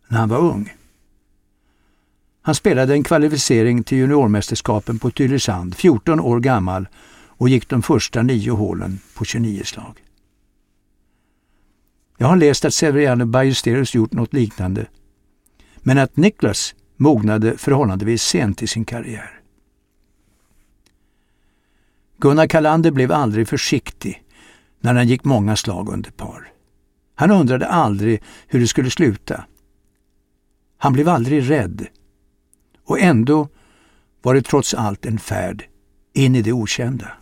när 0.08 0.18
han 0.18 0.28
var 0.28 0.38
ung. 0.38 0.74
Han 2.42 2.54
spelade 2.54 2.94
en 2.94 3.04
kvalificering 3.04 3.82
till 3.82 3.98
juniormästerskapen 3.98 4.98
på 4.98 5.10
Tylösand, 5.10 5.74
14 5.74 6.20
år 6.20 6.40
gammal 6.40 6.88
och 7.12 7.48
gick 7.48 7.68
de 7.68 7.82
första 7.82 8.22
nio 8.22 8.50
hålen 8.50 8.98
på 9.14 9.24
29 9.24 9.62
slag. 9.64 10.07
Jag 12.20 12.28
har 12.28 12.36
läst 12.36 12.64
att 12.64 12.74
Severiano 12.74 13.26
Ballesteros 13.26 13.94
gjort 13.94 14.12
något 14.12 14.32
liknande, 14.32 14.86
men 15.76 15.98
att 15.98 16.16
Niklas 16.16 16.74
mognade 16.96 17.58
förhållandevis 17.58 18.22
sent 18.22 18.62
i 18.62 18.66
sin 18.66 18.84
karriär. 18.84 19.40
Gunnar 22.16 22.46
Kalander 22.46 22.90
blev 22.90 23.12
aldrig 23.12 23.48
försiktig 23.48 24.22
när 24.80 24.94
han 24.94 25.08
gick 25.08 25.24
många 25.24 25.56
slag 25.56 25.88
under 25.88 26.10
par. 26.10 26.52
Han 27.14 27.30
undrade 27.30 27.66
aldrig 27.66 28.22
hur 28.46 28.60
det 28.60 28.68
skulle 28.68 28.90
sluta. 28.90 29.44
Han 30.78 30.92
blev 30.92 31.08
aldrig 31.08 31.50
rädd. 31.50 31.86
Och 32.84 33.00
ändå 33.00 33.48
var 34.22 34.34
det 34.34 34.42
trots 34.42 34.74
allt 34.74 35.06
en 35.06 35.18
färd 35.18 35.64
in 36.12 36.34
i 36.34 36.42
det 36.42 36.52
okända. 36.52 37.12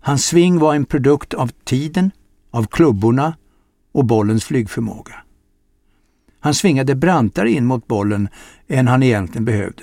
Hans 0.00 0.26
sving 0.26 0.58
var 0.58 0.74
en 0.74 0.84
produkt 0.84 1.34
av 1.34 1.50
tiden, 1.64 2.10
av 2.54 2.66
klubborna 2.66 3.36
och 3.92 4.04
bollens 4.04 4.44
flygförmåga. 4.44 5.14
Han 6.40 6.54
svingade 6.54 6.94
brantare 6.94 7.50
in 7.50 7.66
mot 7.66 7.86
bollen 7.86 8.28
än 8.68 8.88
han 8.88 9.02
egentligen 9.02 9.44
behövde. 9.44 9.82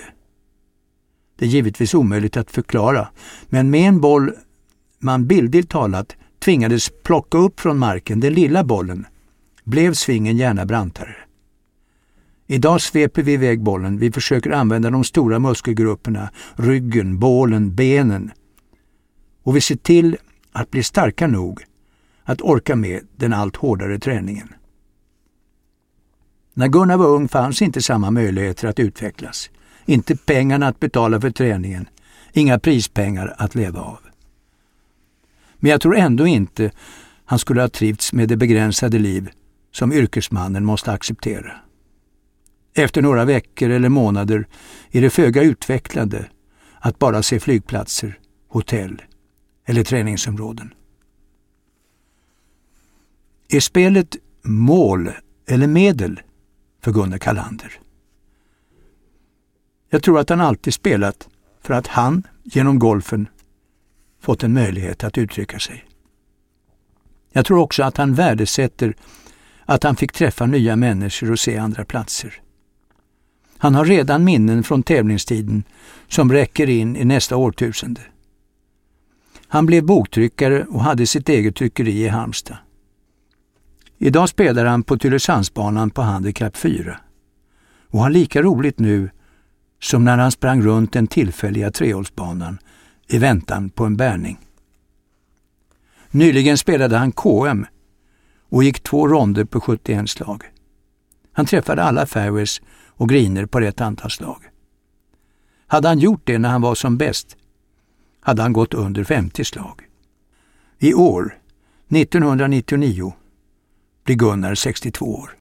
Det 1.36 1.46
är 1.46 1.50
givetvis 1.50 1.94
omöjligt 1.94 2.38
att 2.38 2.52
förklara, 2.52 3.08
men 3.50 3.70
med 3.70 3.88
en 3.88 4.02
boll 4.02 4.32
man 5.00 5.28
bildligt 5.28 5.70
talat 5.70 6.16
tvingades 6.40 6.92
plocka 7.04 7.38
upp 7.38 7.60
från 7.60 7.78
marken, 7.78 8.20
den 8.20 8.34
lilla 8.34 8.64
bollen, 8.64 9.06
blev 9.64 9.94
svingen 9.94 10.38
gärna 10.38 10.66
brantare. 10.66 11.16
Idag 12.48 12.82
sveper 12.82 13.24
vi 13.24 13.34
iväg 13.34 13.64
bollen. 13.64 13.98
Vi 13.98 14.12
försöker 14.12 14.52
använda 14.52 14.90
de 14.90 15.04
stora 15.04 15.40
muskelgrupperna, 15.40 16.30
ryggen, 16.56 17.20
bålen, 17.20 17.76
benen. 17.76 18.32
Och 19.44 19.56
vi 19.56 19.62
ser 19.62 19.76
till 19.76 20.18
att 20.52 20.72
bli 20.72 20.84
starka 20.84 21.28
nog 21.28 21.64
att 22.24 22.42
orka 22.42 22.76
med 22.76 23.08
den 23.16 23.34
allt 23.34 23.56
hårdare 23.56 24.00
träningen. 24.00 24.54
När 26.54 26.68
Gunnar 26.68 26.98
var 26.98 27.08
ung 27.08 27.28
fanns 27.28 27.62
inte 27.62 27.82
samma 27.82 28.12
möjligheter 28.12 28.68
att 28.68 28.80
utvecklas. 28.80 29.50
Inte 29.86 30.16
pengarna 30.16 30.68
att 30.68 30.80
betala 30.80 31.22
för 31.22 31.30
träningen, 31.30 31.90
inga 32.34 32.60
prispengar 32.60 33.36
att 33.38 33.56
leva 33.56 33.82
av. 33.82 34.00
Men 35.56 35.72
jag 35.72 35.82
tror 35.82 35.98
ändå 35.98 36.28
inte 36.28 36.72
han 37.26 37.40
skulle 37.40 37.62
ha 37.62 37.70
trivts 37.70 38.14
med 38.14 38.30
det 38.30 38.38
begränsade 38.38 39.00
liv 39.00 39.30
som 39.72 39.94
yrkesmannen 39.94 40.66
måste 40.66 40.92
acceptera. 40.92 41.52
Efter 42.74 43.02
några 43.02 43.26
veckor 43.26 43.70
eller 43.70 43.90
månader 43.90 44.48
är 44.92 45.02
det 45.02 45.10
föga 45.10 45.42
utvecklande 45.42 46.26
att 46.80 47.00
bara 47.00 47.24
se 47.24 47.40
flygplatser, 47.40 48.20
hotell 48.48 49.02
eller 49.66 49.84
träningsområden. 49.84 50.74
Är 53.54 53.60
spelet 53.60 54.16
mål 54.42 55.12
eller 55.48 55.68
medel 55.68 56.20
för 56.82 56.92
Gunnar 56.92 57.18
Kalander? 57.18 57.80
Jag 59.90 60.04
tror 60.04 60.20
att 60.20 60.30
han 60.30 60.42
alltid 60.42 60.74
spelat 60.74 61.30
för 61.62 61.74
att 61.74 61.88
han, 61.88 62.28
genom 62.44 62.80
golfen, 62.80 63.28
fått 64.20 64.44
en 64.44 64.54
möjlighet 64.54 65.04
att 65.04 65.18
uttrycka 65.18 65.60
sig. 65.60 65.86
Jag 67.32 67.46
tror 67.46 67.60
också 67.60 67.84
att 67.84 67.98
han 67.98 68.14
värdesätter 68.14 68.96
att 69.66 69.84
han 69.84 69.96
fick 69.96 70.12
träffa 70.12 70.46
nya 70.46 70.76
människor 70.76 71.32
och 71.32 71.40
se 71.40 71.58
andra 71.58 71.86
platser. 71.86 72.42
Han 73.58 73.76
har 73.76 73.86
redan 73.86 74.24
minnen 74.24 74.64
från 74.64 74.84
tävlingstiden 74.84 75.64
som 76.08 76.32
räcker 76.32 76.70
in 76.70 76.96
i 76.96 77.06
nästa 77.06 77.36
årtusende. 77.36 78.02
Han 79.48 79.66
blev 79.66 79.86
boktryckare 79.86 80.64
och 80.64 80.84
hade 80.84 81.08
sitt 81.08 81.30
eget 81.30 81.56
tryckeri 81.56 82.04
i 82.04 82.08
Halmstad. 82.08 82.58
Idag 84.04 84.30
spelar 84.30 84.66
han 84.66 84.84
på 84.84 84.98
Tylösandsbanan 84.98 85.90
på 85.90 86.02
Handikapp 86.02 86.58
4 86.58 87.00
och 87.88 88.00
har 88.00 88.10
lika 88.10 88.42
roligt 88.42 88.80
nu 88.80 89.10
som 89.82 90.04
när 90.04 90.18
han 90.18 90.32
sprang 90.32 90.62
runt 90.62 90.94
den 90.94 91.08
tillfälliga 91.08 91.72
trehålsbanan 91.72 92.58
i 93.08 93.18
väntan 93.18 93.70
på 93.70 93.86
en 93.86 93.98
bärning. 93.98 94.40
Nyligen 96.12 96.58
spelade 96.58 96.98
han 96.98 97.12
KM 97.12 97.66
och 98.50 98.64
gick 98.64 98.84
två 98.84 99.08
ronder 99.08 99.46
på 99.46 99.62
71 99.62 100.10
slag. 100.10 100.44
Han 101.34 101.46
träffade 101.46 101.84
alla 101.84 102.06
fairways 102.06 102.62
och 102.88 103.10
griner 103.10 103.46
på 103.46 103.60
rätt 103.60 103.82
antal 103.82 104.12
slag. 104.12 104.44
Hade 105.68 105.88
han 105.88 106.00
gjort 106.00 106.22
det 106.24 106.38
när 106.40 106.50
han 106.50 106.62
var 106.62 106.76
som 106.76 106.98
bäst 106.98 107.38
hade 108.22 108.42
han 108.42 108.54
gått 108.54 108.74
under 108.74 109.04
50 109.04 109.46
slag. 109.46 109.82
I 110.80 110.94
år, 110.94 111.38
1999, 111.90 113.14
blir 114.12 114.18
Gunnar 114.18 114.56
62 114.56 115.16
år. 115.16 115.38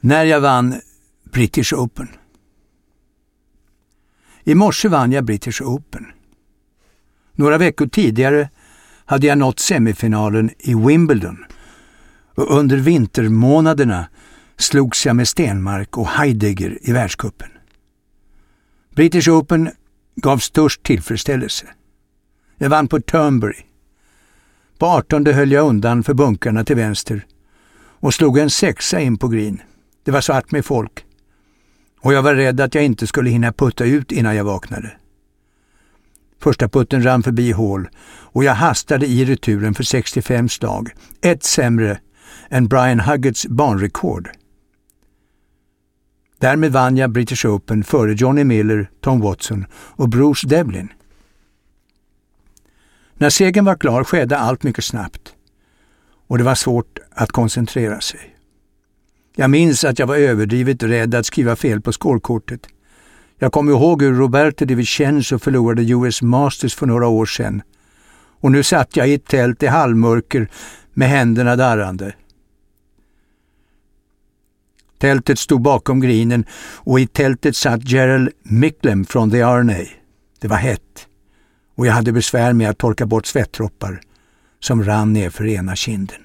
När 0.00 0.24
jag 0.24 0.40
vann 0.40 0.80
British 1.32 1.72
Open. 1.72 2.08
I 4.44 4.54
morse 4.54 4.88
vann 4.88 5.12
jag 5.12 5.24
British 5.24 5.62
Open. 5.62 6.06
Några 7.32 7.58
veckor 7.58 7.86
tidigare 7.86 8.50
hade 9.04 9.26
jag 9.26 9.38
nått 9.38 9.58
semifinalen 9.58 10.50
i 10.58 10.74
Wimbledon 10.74 11.44
och 12.34 12.58
under 12.58 12.76
vintermånaderna 12.76 14.08
slogs 14.56 15.06
jag 15.06 15.16
med 15.16 15.28
Stenmark 15.28 15.98
och 15.98 16.08
Heidegger 16.08 16.78
i 16.82 16.92
världskuppen. 16.92 17.50
British 18.94 19.28
Open 19.28 19.70
gav 20.16 20.38
störst 20.38 20.82
tillfredsställelse. 20.82 21.66
Jag 22.58 22.70
vann 22.70 22.88
på 22.88 23.00
Turnberry. 23.00 23.66
På 24.78 24.86
18 24.86 25.26
höll 25.26 25.52
jag 25.52 25.68
undan 25.68 26.02
för 26.02 26.14
bunkarna 26.14 26.64
till 26.64 26.76
vänster 26.76 27.26
och 28.00 28.14
slog 28.14 28.38
en 28.38 28.50
sexa 28.50 29.00
in 29.00 29.18
på 29.18 29.28
green. 29.28 29.62
Det 30.04 30.10
var 30.10 30.20
svart 30.20 30.50
med 30.50 30.64
folk 30.64 31.06
och 32.00 32.12
jag 32.12 32.22
var 32.22 32.34
rädd 32.34 32.60
att 32.60 32.74
jag 32.74 32.84
inte 32.84 33.06
skulle 33.06 33.30
hinna 33.30 33.52
putta 33.52 33.84
ut 33.84 34.12
innan 34.12 34.36
jag 34.36 34.44
vaknade. 34.44 34.92
Första 36.42 36.68
putten 36.68 37.02
rann 37.02 37.22
förbi 37.22 37.52
hål 37.52 37.88
och 38.08 38.44
jag 38.44 38.54
hastade 38.54 39.06
i 39.06 39.24
returen 39.24 39.74
för 39.74 39.82
65 39.82 40.48
slag, 40.48 40.90
ett 41.20 41.44
sämre 41.44 41.98
än 42.50 42.68
Brian 42.68 43.00
Huggetts 43.00 43.46
banrekord. 43.46 44.30
Därmed 46.38 46.72
vann 46.72 46.96
jag 46.96 47.10
British 47.10 47.46
Open 47.46 47.84
före 47.84 48.12
Johnny 48.12 48.44
Miller, 48.44 48.90
Tom 49.00 49.20
Watson 49.20 49.66
och 49.72 50.08
Bruce 50.08 50.48
Devlin. 50.48 50.88
När 53.18 53.30
segern 53.30 53.64
var 53.64 53.76
klar 53.76 54.04
skedde 54.04 54.38
allt 54.38 54.62
mycket 54.62 54.84
snabbt 54.84 55.34
och 56.26 56.38
det 56.38 56.44
var 56.44 56.54
svårt 56.54 56.98
att 57.10 57.32
koncentrera 57.32 58.00
sig. 58.00 58.36
Jag 59.36 59.50
minns 59.50 59.84
att 59.84 59.98
jag 59.98 60.06
var 60.06 60.16
överdrivet 60.16 60.82
rädd 60.82 61.14
att 61.14 61.26
skriva 61.26 61.56
fel 61.56 61.80
på 61.80 61.92
skålkortet. 61.92 62.60
Jag 63.38 63.52
kommer 63.52 63.72
ihåg 63.72 64.02
hur 64.02 64.14
Roberto 64.14 64.64
Di 64.64 64.74
Vincenzo 64.74 65.38
förlorade 65.38 65.82
US 65.82 66.22
Masters 66.22 66.74
för 66.74 66.86
några 66.86 67.06
år 67.06 67.26
sedan 67.26 67.62
och 68.40 68.52
nu 68.52 68.62
satt 68.62 68.96
jag 68.96 69.08
i 69.08 69.14
ett 69.14 69.26
tält 69.26 69.62
i 69.62 69.66
halvmörker 69.66 70.48
med 70.92 71.08
händerna 71.08 71.56
darrande. 71.56 72.14
Tältet 74.98 75.38
stod 75.38 75.62
bakom 75.62 76.00
grinen 76.00 76.44
och 76.74 77.00
i 77.00 77.06
tältet 77.06 77.56
satt 77.56 77.90
Gerald 77.90 78.30
Micklem 78.42 79.04
från 79.04 79.30
The 79.30 79.42
RNA. 79.42 79.84
Det 80.40 80.48
var 80.48 80.56
hett 80.56 81.05
och 81.76 81.86
jag 81.86 81.92
hade 81.92 82.12
besvär 82.12 82.52
med 82.52 82.70
att 82.70 82.78
torka 82.78 83.06
bort 83.06 83.26
svettdroppar 83.26 84.00
som 84.60 84.84
rann 84.84 85.12
ner 85.12 85.30
för 85.30 85.46
ena 85.46 85.76
kinden. 85.76 86.22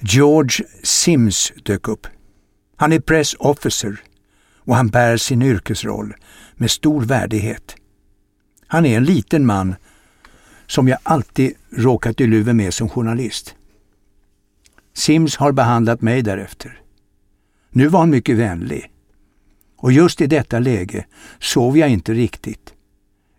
George 0.00 0.66
Sims 0.82 1.52
dök 1.62 1.88
upp. 1.88 2.06
Han 2.76 2.92
är 2.92 3.00
press 3.00 3.34
officer 3.38 4.00
och 4.58 4.76
han 4.76 4.88
bär 4.88 5.16
sin 5.16 5.42
yrkesroll 5.42 6.14
med 6.54 6.70
stor 6.70 7.00
värdighet. 7.00 7.76
Han 8.66 8.86
är 8.86 8.96
en 8.96 9.04
liten 9.04 9.46
man 9.46 9.74
som 10.66 10.88
jag 10.88 10.98
alltid 11.02 11.54
råkat 11.70 12.20
i 12.20 12.26
luven 12.26 12.56
med 12.56 12.74
som 12.74 12.88
journalist. 12.88 13.54
Sims 14.94 15.36
har 15.36 15.52
behandlat 15.52 16.00
mig 16.00 16.22
därefter. 16.22 16.80
Nu 17.70 17.88
var 17.88 18.00
han 18.00 18.10
mycket 18.10 18.36
vänlig. 18.36 18.90
Och 19.76 19.92
just 19.92 20.20
i 20.20 20.26
detta 20.26 20.58
läge 20.58 21.06
sov 21.40 21.78
jag 21.78 21.88
inte 21.88 22.12
riktigt, 22.14 22.74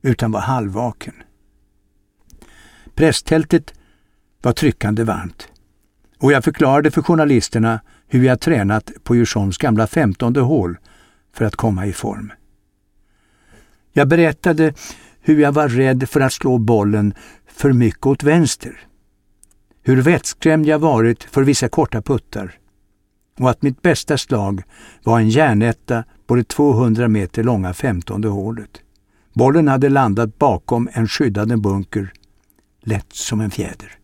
utan 0.04 0.32
var 0.32 0.42
halvvaken. 0.42 1.13
Presstältet 2.96 3.74
var 4.42 4.52
tryckande 4.52 5.04
varmt 5.04 5.50
och 6.24 6.32
jag 6.32 6.44
förklarade 6.44 6.92
för 6.92 7.02
journalisterna 7.02 7.80
hur 8.08 8.24
jag 8.24 8.39
tränat 8.39 8.92
på 9.04 9.16
Djursholms 9.16 9.58
gamla 9.58 9.88
femtonde 9.88 10.39
hål 10.39 10.78
för 11.34 11.46
att 11.46 11.56
komma 11.56 11.86
i 11.86 11.94
form. 11.94 12.32
Jag 13.92 14.08
berättade 14.08 14.74
hur 15.22 15.39
jag 15.39 15.52
var 15.52 15.68
rädd 15.68 16.10
för 16.10 16.20
att 16.20 16.34
slå 16.34 16.58
bollen 16.58 17.13
för 17.48 17.74
mycket 17.74 18.06
åt 18.06 18.24
vänster. 18.24 18.80
Hur 19.82 20.02
vettskrämd 20.02 20.66
jag 20.66 20.80
varit 20.80 21.24
för 21.24 21.44
vissa 21.44 21.70
korta 21.70 22.02
puttar 22.02 22.52
och 23.39 23.50
att 23.50 23.62
mitt 23.62 23.82
bästa 23.82 24.18
slag 24.18 24.63
var 25.04 25.20
en 25.20 25.30
järnetta 25.30 26.04
på 26.28 26.36
det 26.36 26.48
200 26.48 27.08
meter 27.08 27.44
långa 27.44 27.74
femtonde 27.74 28.28
hålet. 28.28 28.82
Bollen 29.34 29.67
hade 29.67 29.89
landat 29.89 30.39
bakom 30.39 30.89
en 30.93 31.08
skyddande 31.08 31.58
bunker, 31.58 32.13
lätt 32.82 33.13
som 33.13 33.41
en 33.41 33.52
fjäder. 33.52 33.98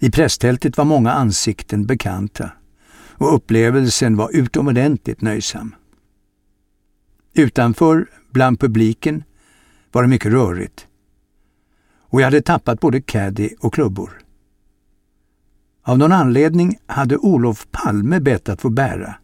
I 0.00 0.10
presstältet 0.10 0.76
var 0.76 0.84
många 0.84 1.12
ansikten 1.12 1.86
bekanta 1.86 2.50
och 3.18 3.34
upplevelsen 3.34 4.16
var 4.16 4.30
utomordentligt 4.36 5.20
nöjsam. 5.20 5.74
Utanför, 7.34 8.06
bland 8.30 8.60
publiken, 8.60 9.24
var 9.92 10.02
det 10.02 10.08
mycket 10.08 10.32
rörigt 10.32 10.86
och 12.08 12.20
jag 12.20 12.26
hade 12.26 12.42
tappat 12.42 12.80
både 12.80 13.00
caddy 13.00 13.50
och 13.60 13.74
klubbor. 13.74 14.18
Av 15.82 15.98
någon 15.98 16.12
anledning 16.12 16.78
hade 16.86 17.16
Olof 17.16 17.66
Palme 17.70 18.20
bett 18.20 18.48
att 18.48 18.60
få 18.60 18.70
bära 18.70 19.14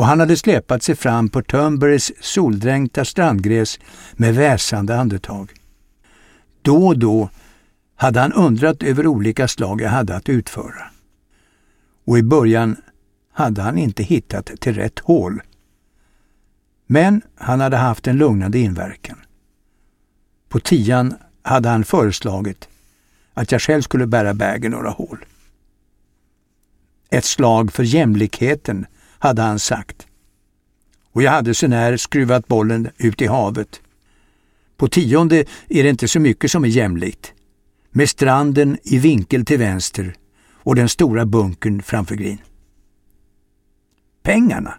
och 0.00 0.06
han 0.06 0.20
hade 0.20 0.36
släpat 0.36 0.82
sig 0.82 0.94
fram 0.94 1.28
på 1.28 1.42
Turnberrys 1.42 2.12
soldränkta 2.20 3.04
strandgräs 3.04 3.78
med 4.12 4.34
väsande 4.34 4.98
andetag. 4.98 5.52
Då 6.62 6.86
och 6.86 6.98
då 6.98 7.30
hade 7.96 8.20
han 8.20 8.32
undrat 8.32 8.82
över 8.82 9.06
olika 9.06 9.48
slag 9.48 9.80
jag 9.80 9.90
hade 9.90 10.16
att 10.16 10.28
utföra. 10.28 10.90
Och 12.04 12.18
i 12.18 12.22
början 12.22 12.76
hade 13.32 13.62
han 13.62 13.78
inte 13.78 14.02
hittat 14.02 14.46
till 14.46 14.74
rätt 14.74 14.98
hål. 14.98 15.42
Men 16.86 17.22
han 17.34 17.60
hade 17.60 17.76
haft 17.76 18.06
en 18.06 18.16
lugnande 18.16 18.58
inverkan. 18.58 19.18
På 20.48 20.60
tian 20.60 21.14
hade 21.42 21.68
han 21.68 21.84
föreslagit 21.84 22.68
att 23.34 23.52
jag 23.52 23.62
själv 23.62 23.82
skulle 23.82 24.06
bära 24.06 24.34
bägen 24.34 24.72
några 24.72 24.90
hål. 24.90 25.24
Ett 27.10 27.24
slag 27.24 27.72
för 27.72 27.82
jämlikheten, 27.82 28.86
hade 29.20 29.42
han 29.42 29.58
sagt. 29.58 30.06
Och 31.12 31.22
jag 31.22 31.30
hade 31.30 31.54
sånär 31.54 31.96
skruvat 31.96 32.48
bollen 32.48 32.88
ut 32.96 33.22
i 33.22 33.26
havet. 33.26 33.80
På 34.76 34.88
tionde 34.88 35.44
är 35.68 35.82
det 35.82 35.90
inte 35.90 36.08
så 36.08 36.20
mycket 36.20 36.50
som 36.50 36.64
är 36.64 36.68
jämlikt. 36.68 37.32
Med 37.90 38.08
stranden 38.08 38.78
i 38.82 38.98
vinkel 38.98 39.44
till 39.44 39.58
vänster 39.58 40.14
och 40.52 40.74
den 40.74 40.88
stora 40.88 41.26
bunkern 41.26 41.82
framför 41.82 42.14
green. 42.14 42.38
Pengarna? 44.22 44.74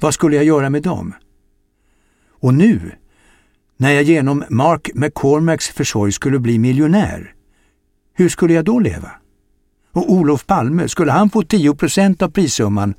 Vad 0.00 0.14
skulle 0.14 0.36
jag 0.36 0.44
göra 0.44 0.70
med 0.70 0.82
dem? 0.82 1.14
Och 2.30 2.54
nu, 2.54 2.92
när 3.76 3.90
jag 3.90 4.02
genom 4.02 4.44
Mark 4.48 4.90
McCormacks 4.94 5.68
försorg 5.68 6.12
skulle 6.12 6.38
bli 6.38 6.58
miljonär, 6.58 7.34
hur 8.14 8.28
skulle 8.28 8.54
jag 8.54 8.64
då 8.64 8.78
leva? 8.78 9.10
Och 9.98 10.12
Olof 10.12 10.46
Palme, 10.46 10.88
skulle 10.88 11.12
han 11.12 11.30
få 11.30 11.42
10 11.42 11.74
procent 11.74 12.22
av 12.22 12.28
prissumman 12.28 12.94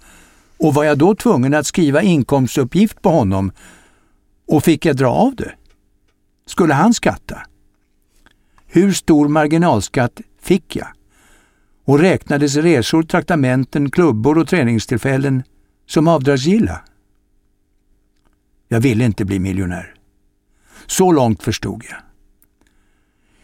och 0.58 0.74
var 0.74 0.84
jag 0.84 0.98
då 0.98 1.16
tvungen 1.16 1.54
att 1.54 1.68
skriva 1.68 2.02
inkomstuppgift 2.02 3.02
på 3.02 3.10
honom 3.10 3.52
och 4.48 4.64
fick 4.64 4.86
jag 4.86 4.96
dra 4.96 5.08
av 5.08 5.36
det? 5.36 5.52
Skulle 6.46 6.74
han 6.74 6.94
skatta? 6.94 7.38
Hur 8.66 8.92
stor 8.92 9.28
marginalskatt 9.28 10.22
fick 10.42 10.76
jag? 10.76 10.88
Och 11.86 12.00
räknades 12.00 12.56
resor, 12.56 13.04
traktamenten, 13.04 13.92
klubbor 13.92 14.38
och 14.38 14.48
träningstillfällen 14.48 15.44
som 15.88 16.08
avdragsgilla? 16.08 16.82
Jag 18.68 18.80
ville 18.82 19.06
inte 19.06 19.26
bli 19.26 19.40
miljonär. 19.40 19.94
Så 20.88 21.12
långt 21.12 21.44
förstod 21.44 21.84
jag. 21.90 22.00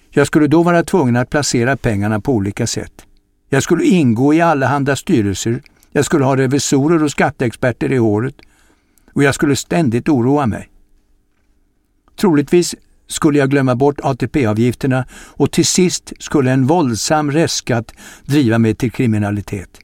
Jag 0.10 0.28
skulle 0.28 0.48
då 0.48 0.63
vara 0.63 0.84
tvungen 0.84 1.15
att 1.15 1.30
placera 1.30 1.78
pengarna 1.78 2.20
på 2.20 2.34
olika 2.34 2.68
sätt. 2.68 3.06
Jag 3.56 3.63
skulle 3.63 3.86
ingå 3.86 4.34
i 4.34 4.41
allehanda 4.41 4.96
styrelser, 4.96 5.62
jag 5.91 6.06
skulle 6.06 6.26
ha 6.26 6.38
revisorer 6.38 7.04
och 7.04 7.12
skatteexperter 7.12 7.91
i 7.91 7.98
håret 7.98 8.36
och 9.13 9.24
jag 9.24 9.36
skulle 9.36 9.56
ständigt 9.56 10.10
oroa 10.10 10.46
mig. 10.46 10.70
Troligtvis 12.15 12.76
skulle 13.08 13.39
jag 13.39 13.50
glömma 13.50 13.76
bort 13.76 14.00
ATP-avgifterna 14.04 15.06
och 15.12 15.52
till 15.52 15.65
sist 15.65 16.13
skulle 16.20 16.52
en 16.52 16.68
våldsam 16.68 17.32
restskatt 17.32 17.91
driva 18.26 18.60
mig 18.60 18.76
till 18.76 18.91
kriminalitet. 18.91 19.80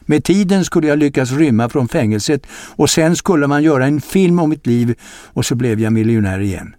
Med 0.00 0.24
tiden 0.24 0.64
skulle 0.64 0.86
jag 0.86 0.98
lyckas 0.98 1.32
rymma 1.32 1.68
från 1.68 1.88
fängelset 1.88 2.46
och 2.76 2.90
sen 2.90 3.16
skulle 3.16 3.46
man 3.46 3.62
göra 3.62 3.86
en 3.86 4.00
film 4.00 4.38
om 4.38 4.50
mitt 4.50 4.66
liv 4.66 4.94
och 5.26 5.46
så 5.46 5.54
blev 5.54 5.80
jag 5.80 5.92
miljonär 5.92 6.40
igen. 6.40 6.74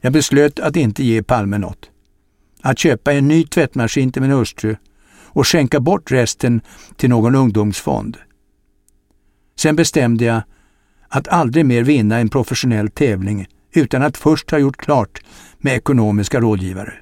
Jag 0.00 0.12
beslöt 0.12 0.60
att 0.60 0.76
inte 0.76 1.04
ge 1.04 1.22
Palme 1.22 1.58
något. 1.58 1.90
Att 2.62 2.78
köpa 2.78 3.12
en 3.12 3.28
ny 3.28 3.44
tvättmaskin 3.44 4.12
till 4.12 4.22
min 4.22 4.30
hustru 4.30 4.76
och 5.24 5.46
skänka 5.46 5.80
bort 5.80 6.10
resten 6.10 6.60
till 6.96 7.10
någon 7.10 7.34
ungdomsfond. 7.34 8.16
Sen 9.56 9.76
bestämde 9.76 10.24
jag 10.24 10.42
att 11.08 11.28
aldrig 11.28 11.66
mer 11.66 11.82
vinna 11.82 12.18
en 12.18 12.28
professionell 12.28 12.90
tävling 12.90 13.46
utan 13.72 14.02
att 14.02 14.16
först 14.16 14.50
ha 14.50 14.58
gjort 14.58 14.76
klart 14.76 15.20
med 15.58 15.76
ekonomiska 15.76 16.40
rådgivare. 16.40 16.94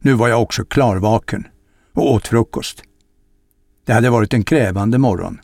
Nu 0.00 0.12
var 0.12 0.28
jag 0.28 0.42
också 0.42 0.64
klarvaken 0.64 1.46
och 1.92 2.12
åt 2.12 2.28
frukost. 2.28 2.82
Det 3.84 3.92
hade 3.92 4.10
varit 4.10 4.34
en 4.34 4.44
krävande 4.44 4.98
morgon. 4.98 5.40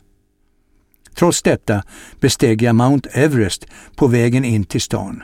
Trots 1.15 1.41
detta 1.43 1.83
besteg 2.19 2.61
jag 2.61 2.75
Mount 2.75 3.09
Everest 3.09 3.65
på 3.95 4.07
vägen 4.07 4.45
in 4.45 4.63
till 4.63 4.81
stan. 4.81 5.23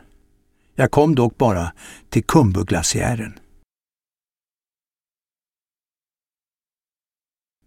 Jag 0.76 0.92
kom 0.92 1.16
dock 1.16 1.38
bara 1.38 1.74
till 2.10 2.24
Kumbuglaciären. 2.24 3.40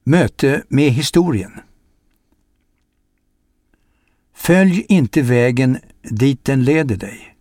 Möte 0.05 0.64
med 0.69 0.90
historien 0.90 1.61
Följ 4.35 4.85
inte 4.88 5.23
vägen 5.23 5.79
dit 6.03 6.45
den 6.45 6.64
leder 6.64 6.97
dig. 6.97 7.37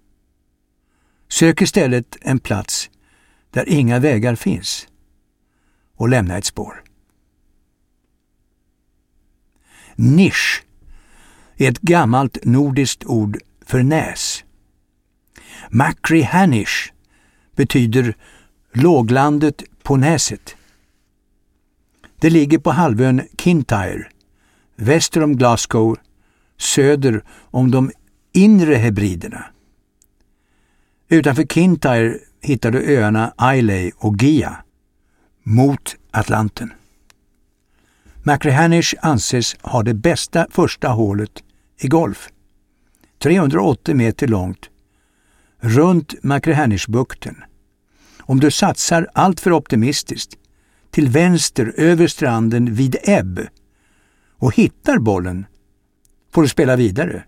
Sök 1.27 1.61
istället 1.61 2.17
en 2.21 2.39
plats 2.39 2.89
där 3.51 3.69
inga 3.69 3.99
vägar 3.99 4.35
finns 4.35 4.87
och 5.95 6.09
lämna 6.09 6.37
ett 6.37 6.45
spår. 6.45 6.83
Nisch 9.95 10.63
är 11.55 11.69
ett 11.71 11.81
gammalt 11.81 12.45
nordiskt 12.45 13.05
ord 13.05 13.37
för 13.65 13.83
näs. 13.83 14.43
Macri-Hanish 15.69 16.91
betyder 17.55 18.15
låglandet 18.73 19.63
på 19.83 19.95
näset. 19.95 20.55
Det 22.19 22.29
ligger 22.29 22.57
på 22.59 22.71
halvön 22.71 23.21
Kintyre, 23.37 24.07
väster 24.75 25.23
om 25.23 25.37
Glasgow, 25.37 25.95
söder 26.57 27.23
om 27.29 27.71
de 27.71 27.91
inre 28.33 28.75
hebriderna. 28.75 29.45
Utanför 31.09 31.43
Kintyre 31.43 32.17
hittar 32.41 32.71
du 32.71 32.97
öarna 32.97 33.33
Islay 33.55 33.91
och 33.97 34.23
Gia 34.23 34.57
mot 35.43 35.95
Atlanten. 36.11 36.73
McRehanish 38.23 38.95
anses 39.01 39.55
ha 39.61 39.83
det 39.83 39.93
bästa 39.93 40.47
första 40.49 40.87
hålet 40.87 41.43
i 41.77 41.87
golf. 41.87 42.29
380 43.19 43.95
meter 43.95 44.27
långt, 44.27 44.69
runt 45.63 46.23
Makrehanishbukten. 46.23 47.43
Om 48.19 48.39
du 48.39 48.51
satsar 48.51 49.07
alltför 49.13 49.51
optimistiskt, 49.51 50.37
till 50.91 51.09
vänster 51.09 51.73
över 51.77 52.07
stranden 52.07 52.73
vid 52.73 52.95
ebb 53.03 53.47
och 54.37 54.55
hittar 54.55 54.97
bollen 54.97 55.45
får 56.31 56.41
du 56.41 56.47
spela 56.47 56.75
vidare. 56.75 57.23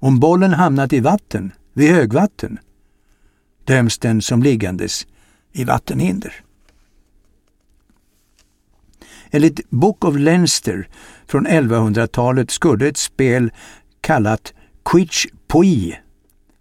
Om 0.00 0.20
bollen 0.20 0.52
hamnat 0.52 0.92
i 0.92 1.00
vatten, 1.00 1.52
vid 1.72 1.90
högvatten, 1.90 2.58
döms 3.64 3.98
den 3.98 4.22
som 4.22 4.42
liggandes 4.42 5.06
i 5.52 5.64
vattenhinder. 5.64 6.34
Enligt 9.30 9.70
Book 9.70 10.04
of 10.04 10.16
Leinster 10.16 10.88
från 11.26 11.46
1100-talet 11.46 12.50
skulle 12.50 12.88
ett 12.88 12.96
spel 12.96 13.52
kallat 14.00 14.54
Quich 14.84 15.26
Poi 15.46 16.03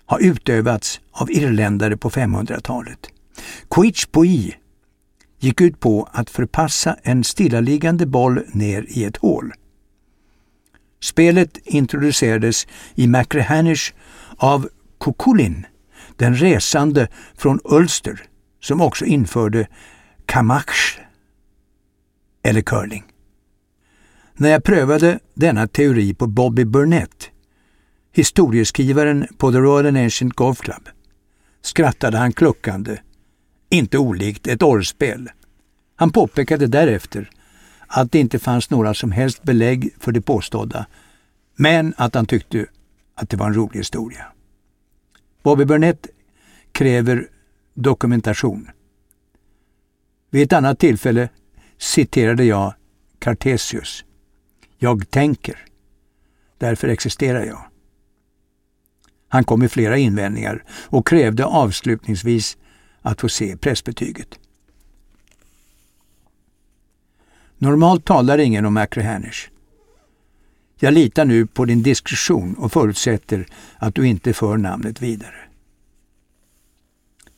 har 0.05 0.19
utövats 0.19 1.01
av 1.11 1.31
irländare 1.31 1.97
på 1.97 2.09
500-talet. 2.09 2.99
Quich 3.69 4.05
Poi 4.11 4.55
gick 5.39 5.61
ut 5.61 5.79
på 5.79 6.09
att 6.11 6.29
förpassa 6.29 6.97
en 7.03 7.23
stillaliggande 7.23 8.05
boll 8.05 8.41
ner 8.53 8.85
i 8.89 9.03
ett 9.03 9.17
hål. 9.17 9.53
Spelet 11.01 11.57
introducerades 11.63 12.67
i 12.95 13.07
Macrehanish 13.07 13.93
av 14.37 14.69
Kukulin, 14.99 15.65
den 16.15 16.35
resande 16.35 17.07
från 17.37 17.59
Ulster, 17.63 18.21
som 18.59 18.81
också 18.81 19.05
införde 19.05 19.67
kamach 20.25 20.99
eller 22.43 22.61
curling. 22.61 23.03
När 24.33 24.49
jag 24.49 24.63
prövade 24.63 25.19
denna 25.33 25.67
teori 25.67 26.13
på 26.13 26.27
Bobby 26.27 26.65
Burnett, 26.65 27.29
historieskrivaren 28.13 29.27
på 29.37 29.51
The 29.51 29.57
Royal 29.57 29.85
and 29.85 29.97
Ancient 29.97 30.33
Golf 30.33 30.59
Club, 30.59 30.89
skrattade 31.61 32.17
han 32.17 32.33
kluckande, 32.33 32.97
inte 33.69 33.97
olikt 33.97 34.47
ett 34.47 34.63
orrspel. 34.63 35.29
Han 35.95 36.11
påpekade 36.11 36.67
därefter 36.67 37.29
att 37.87 38.11
det 38.11 38.19
inte 38.19 38.39
fanns 38.39 38.69
några 38.69 38.93
som 38.93 39.11
helst 39.11 39.43
belägg 39.43 39.93
för 39.99 40.11
det 40.11 40.21
påstådda, 40.21 40.85
men 41.55 41.93
att 41.97 42.15
han 42.15 42.25
tyckte 42.25 42.65
att 43.15 43.29
det 43.29 43.37
var 43.37 43.47
en 43.47 43.53
rolig 43.53 43.79
historia. 43.79 44.25
Bobby 45.43 45.65
Burnett 45.65 46.07
kräver 46.71 47.27
dokumentation. 47.73 48.69
Vid 50.29 50.43
ett 50.43 50.53
annat 50.53 50.79
tillfälle 50.79 51.29
citerade 51.77 52.43
jag 52.43 52.73
Cartesius. 53.19 54.05
Jag 54.77 55.09
tänker. 55.09 55.65
Därför 56.57 56.87
existerar 56.87 57.45
jag. 57.45 57.72
Han 59.33 59.43
kom 59.43 59.59
med 59.59 59.71
flera 59.71 59.97
invändningar 59.97 60.63
och 60.69 61.07
krävde 61.07 61.45
avslutningsvis 61.45 62.57
att 63.01 63.21
få 63.21 63.29
se 63.29 63.57
pressbetyget. 63.57 64.39
Normalt 67.57 68.05
talar 68.05 68.37
ingen 68.37 68.65
om 68.65 68.73
McRehanish. 68.73 69.49
Jag 70.79 70.93
litar 70.93 71.25
nu 71.25 71.45
på 71.47 71.65
din 71.65 71.83
diskretion 71.83 72.53
och 72.53 72.71
förutsätter 72.71 73.45
att 73.77 73.95
du 73.95 74.07
inte 74.07 74.33
för 74.33 74.57
namnet 74.57 75.01
vidare. 75.01 75.35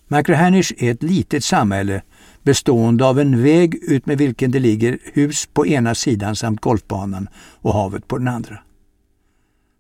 McRehanish 0.08 0.74
är 0.78 0.92
ett 0.92 1.04
litet 1.04 1.44
samhälle 1.44 2.02
bestående 2.44 3.06
av 3.06 3.20
en 3.20 3.44
väg 3.44 3.76
ut 3.76 4.06
med 4.06 4.18
vilken 4.18 4.52
det 4.52 4.60
ligger 4.60 5.00
hus 5.04 5.46
på 5.54 5.68
ena 5.68 5.96
sidan 5.96 6.36
samt 6.36 6.62
golfbanan 6.62 7.28
och 7.36 7.74
havet 7.74 8.08
på 8.08 8.18
den 8.18 8.28
andra. 8.28 8.60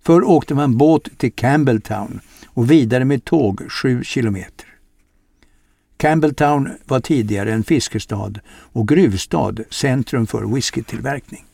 Förr 0.05 0.23
åkte 0.23 0.55
man 0.55 0.77
båt 0.77 1.17
till 1.17 1.33
Campbelltown 1.33 2.19
och 2.47 2.71
vidare 2.71 3.05
med 3.05 3.25
tåg 3.25 3.71
7 3.71 4.03
kilometer. 4.03 4.67
Campbelltown 5.97 6.69
var 6.85 6.99
tidigare 6.99 7.53
en 7.53 7.63
fiskestad 7.63 8.39
och 8.47 8.87
gruvstad, 8.87 9.55
centrum 9.69 10.27
för 10.27 10.55
whiskytillverkning. 10.55 11.45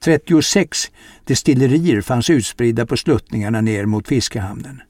36 0.00 0.90
destillerier 1.24 2.00
fanns 2.00 2.30
utspridda 2.30 2.86
på 2.86 2.96
sluttningarna 2.96 3.60
ner 3.60 3.86
mot 3.86 4.08
fiskehamnen. 4.08 4.82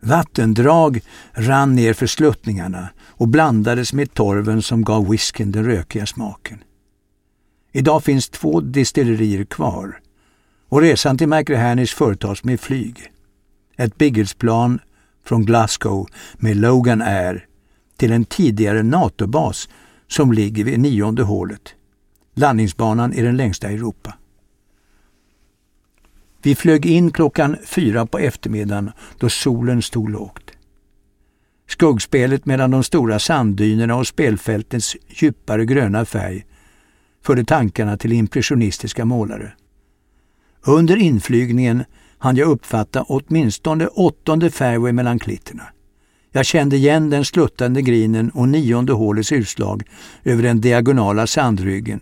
Vattendrag 0.00 1.00
rann 1.32 1.74
ner 1.74 1.92
för 1.92 2.06
sluttningarna 2.06 2.88
och 2.98 3.28
blandades 3.28 3.92
med 3.92 4.14
torven 4.14 4.62
som 4.62 4.84
gav 4.84 5.08
whiskyn 5.08 5.52
den 5.52 5.64
rökiga 5.64 6.06
smaken. 6.06 6.58
Idag 7.72 8.04
finns 8.04 8.28
två 8.28 8.60
destillerier 8.60 9.44
kvar 9.44 10.00
och 10.68 10.80
resan 10.80 11.18
till 11.18 11.28
McRahanish 11.28 11.96
företas 11.96 12.44
med 12.44 12.60
flyg. 12.60 13.12
Ett 13.76 13.98
Biggelsplan 13.98 14.80
från 15.24 15.44
Glasgow 15.44 16.08
med 16.34 16.56
Logan 16.56 17.02
Air 17.02 17.46
till 17.96 18.12
en 18.12 18.24
tidigare 18.24 18.82
NATO-bas 18.82 19.68
som 20.08 20.32
ligger 20.32 20.64
vid 20.64 20.80
nionde 20.80 21.22
hålet. 21.22 21.74
Landningsbanan 22.34 23.12
är 23.12 23.22
den 23.22 23.36
längsta 23.36 23.70
i 23.70 23.74
Europa. 23.74 24.14
Vi 26.42 26.54
flög 26.54 26.86
in 26.86 27.10
klockan 27.10 27.56
fyra 27.64 28.06
på 28.06 28.18
eftermiddagen 28.18 28.90
då 29.18 29.28
solen 29.28 29.82
stod 29.82 30.10
lågt. 30.10 30.50
Skuggspelet 31.68 32.46
mellan 32.46 32.70
de 32.70 32.84
stora 32.84 33.18
sanddynerna 33.18 33.96
och 33.96 34.06
spelfältets 34.06 34.96
djupare 35.08 35.64
gröna 35.64 36.04
färg 36.04 36.46
förde 37.22 37.44
tankarna 37.44 37.96
till 37.96 38.12
impressionistiska 38.12 39.04
målare. 39.04 39.52
Under 40.66 40.96
inflygningen 40.96 41.84
hann 42.18 42.36
jag 42.36 42.48
uppfatta 42.48 43.02
åtminstone 43.02 43.86
åttonde 43.86 44.50
fairway 44.50 44.92
mellan 44.92 45.18
klitterna. 45.18 45.62
Jag 46.32 46.46
kände 46.46 46.76
igen 46.76 47.10
den 47.10 47.24
sluttande 47.24 47.82
grinen 47.82 48.30
och 48.30 48.48
nionde 48.48 48.92
hålets 48.92 49.32
utslag 49.32 49.82
över 50.24 50.42
den 50.42 50.60
diagonala 50.60 51.26
sandryggen 51.26 52.00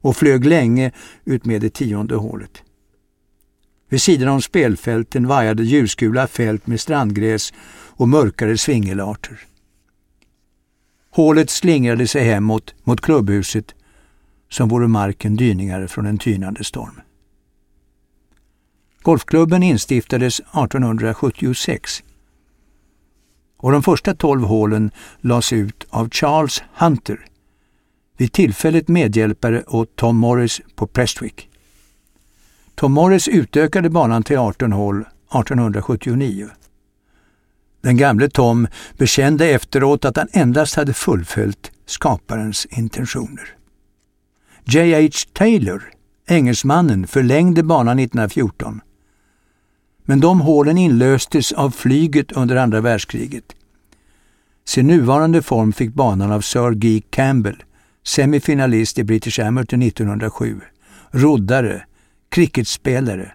och 0.00 0.16
flög 0.16 0.44
länge 0.44 0.92
ut 1.24 1.44
med 1.44 1.60
det 1.60 1.74
tionde 1.74 2.14
hålet. 2.14 2.62
Vid 3.88 4.02
sidan 4.02 4.28
om 4.28 4.42
spelfälten 4.42 5.26
vajade 5.26 5.62
ljusgula 5.62 6.26
fält 6.26 6.66
med 6.66 6.80
strandgräs 6.80 7.52
och 7.72 8.08
mörkare 8.08 8.58
svingelarter. 8.58 9.40
Hålet 11.10 11.50
slingrade 11.50 12.06
sig 12.06 12.24
hemåt 12.24 12.74
mot 12.84 13.00
klubbhuset 13.00 13.74
som 14.50 14.68
vore 14.68 14.88
marken 14.88 15.36
dyningar 15.36 15.86
från 15.86 16.06
en 16.06 16.18
tynande 16.18 16.64
storm. 16.64 17.00
Golfklubben 19.02 19.62
instiftades 19.62 20.40
1876 20.40 22.02
och 23.56 23.72
de 23.72 23.82
första 23.82 24.14
tolv 24.14 24.42
hålen 24.42 24.90
lades 25.20 25.52
ut 25.52 25.86
av 25.90 26.10
Charles 26.10 26.62
Hunter, 26.74 27.26
vid 28.16 28.32
tillfället 28.32 28.88
medhjälpare 28.88 29.62
åt 29.66 29.96
Tom 29.96 30.16
Morris 30.16 30.60
på 30.74 30.86
Prestwick. 30.86 31.48
Tom 32.74 32.92
Morris 32.92 33.28
utökade 33.28 33.90
banan 33.90 34.22
till 34.22 34.38
18 34.38 34.72
hål 34.72 35.00
1879. 35.00 36.48
Den 37.82 37.96
gamle 37.96 38.30
Tom 38.30 38.66
bekände 38.98 39.48
efteråt 39.48 40.04
att 40.04 40.16
han 40.16 40.28
endast 40.32 40.74
hade 40.74 40.94
fullföljt 40.94 41.70
skaparens 41.86 42.66
intentioner. 42.70 43.54
J.H. 44.64 45.08
Taylor, 45.32 45.82
engelsmannen, 46.26 47.06
förlängde 47.06 47.62
banan 47.62 47.98
1914. 47.98 48.80
Men 50.10 50.20
de 50.20 50.40
hålen 50.40 50.78
inlöstes 50.78 51.52
av 51.52 51.70
flyget 51.70 52.32
under 52.32 52.56
andra 52.56 52.80
världskriget. 52.80 53.44
Sin 54.64 54.86
nuvarande 54.86 55.42
form 55.42 55.72
fick 55.72 55.94
banan 55.94 56.32
av 56.32 56.40
Sir 56.40 56.70
Guy 56.70 57.02
Campbell, 57.10 57.62
semifinalist 58.04 58.98
i 58.98 59.04
British 59.04 59.40
Amateur 59.40 59.82
1907, 59.82 60.60
roddare, 61.10 61.82
cricketspelare 62.28 63.32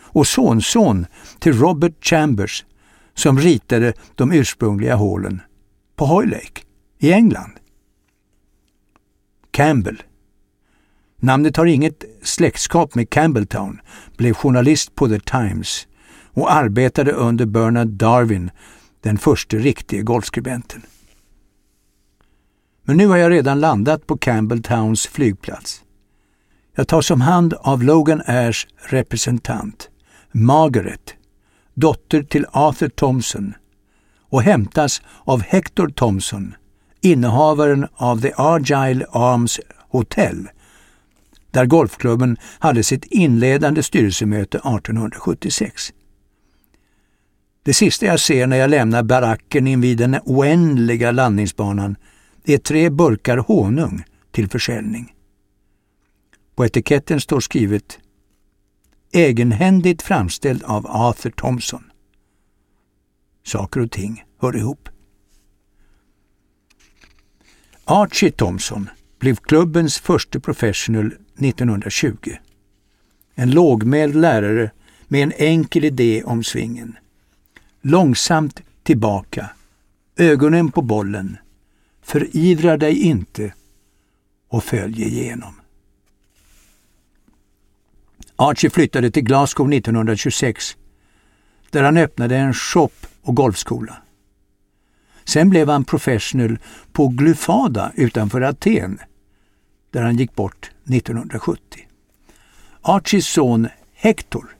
och 0.00 0.26
sonson 0.26 1.06
till 1.38 1.52
Robert 1.52 2.04
Chambers 2.04 2.64
som 3.14 3.38
ritade 3.38 3.92
de 4.14 4.32
ursprungliga 4.32 4.94
hålen 4.94 5.42
på 5.96 6.06
Hoylake 6.06 6.62
i 6.98 7.12
England. 7.12 7.52
Campbell. 9.50 10.02
Namnet 11.16 11.56
har 11.56 11.66
inget 11.66 12.04
släktskap 12.22 12.94
med 12.94 13.10
Campbelltown, 13.10 13.80
blev 14.16 14.34
journalist 14.34 14.94
på 14.94 15.08
The 15.08 15.20
Times 15.20 15.86
och 16.36 16.52
arbetade 16.52 17.12
under 17.12 17.46
Bernard 17.46 17.88
Darwin, 17.88 18.50
den 19.00 19.18
första 19.18 19.56
riktige 19.56 20.02
golfskribenten. 20.02 20.82
Men 22.82 22.96
nu 22.96 23.06
har 23.06 23.16
jag 23.16 23.32
redan 23.32 23.60
landat 23.60 24.06
på 24.06 24.18
Campbelltowns 24.18 25.06
flygplats. 25.06 25.82
Jag 26.74 26.88
tas 26.88 27.10
om 27.10 27.20
hand 27.20 27.54
av 27.54 27.82
Logan 27.82 28.22
Airs 28.26 28.66
representant, 28.76 29.88
Margaret, 30.32 31.14
dotter 31.74 32.22
till 32.22 32.46
Arthur 32.52 32.88
Thompson 32.88 33.54
och 34.20 34.42
hämtas 34.42 35.02
av 35.24 35.42
Hector 35.42 35.88
Thompson, 35.88 36.54
innehavaren 37.00 37.86
av 37.94 38.20
The 38.20 38.32
Argyle 38.36 39.06
Arms 39.10 39.60
Hotel, 39.88 40.48
där 41.50 41.66
golfklubben 41.66 42.36
hade 42.58 42.82
sitt 42.82 43.04
inledande 43.04 43.82
styrelsemöte 43.82 44.58
1876. 44.58 45.92
Det 47.66 47.74
sista 47.74 48.06
jag 48.06 48.20
ser 48.20 48.46
när 48.46 48.56
jag 48.56 48.70
lämnar 48.70 49.02
baracken 49.02 49.66
invid 49.66 49.98
den 49.98 50.16
oändliga 50.24 51.10
landningsbanan 51.12 51.96
är 52.44 52.58
tre 52.58 52.90
burkar 52.90 53.36
honung 53.36 54.04
till 54.30 54.48
försäljning. 54.48 55.14
På 56.54 56.64
etiketten 56.66 57.20
står 57.20 57.40
skrivet 57.40 57.98
egenhändigt 59.12 60.02
framställd 60.02 60.62
av 60.62 60.86
Arthur 60.86 61.30
Thompson. 61.30 61.84
Saker 63.44 63.80
och 63.80 63.90
ting 63.90 64.24
hör 64.40 64.56
ihop. 64.56 64.88
Archie 67.84 68.30
Thompson 68.30 68.90
blev 69.18 69.36
klubbens 69.36 69.98
första 69.98 70.40
professional 70.40 71.06
1920. 71.06 72.16
En 73.34 73.50
lågmäld 73.50 74.16
lärare 74.16 74.70
med 75.08 75.22
en 75.22 75.32
enkel 75.36 75.84
idé 75.84 76.22
om 76.24 76.44
svingen. 76.44 76.96
Långsamt 77.88 78.62
tillbaka, 78.82 79.50
ögonen 80.16 80.72
på 80.72 80.82
bollen, 80.82 81.36
förivra 82.02 82.76
dig 82.76 83.02
inte 83.02 83.54
och 84.48 84.64
följ 84.64 85.02
igenom. 85.02 85.54
Archie 88.36 88.70
flyttade 88.70 89.10
till 89.10 89.22
Glasgow 89.22 89.72
1926 89.72 90.76
där 91.70 91.82
han 91.82 91.96
öppnade 91.96 92.36
en 92.36 92.54
shop 92.54 92.90
och 93.22 93.36
golfskola. 93.36 93.96
Sen 95.24 95.50
blev 95.50 95.68
han 95.68 95.84
professional 95.84 96.58
på 96.92 97.08
Glyfada 97.08 97.92
utanför 97.94 98.40
Aten 98.40 98.98
där 99.90 100.02
han 100.02 100.16
gick 100.16 100.34
bort 100.34 100.70
1970. 100.84 101.88
Archies 102.82 103.26
son 103.26 103.68
Hector 103.94 104.55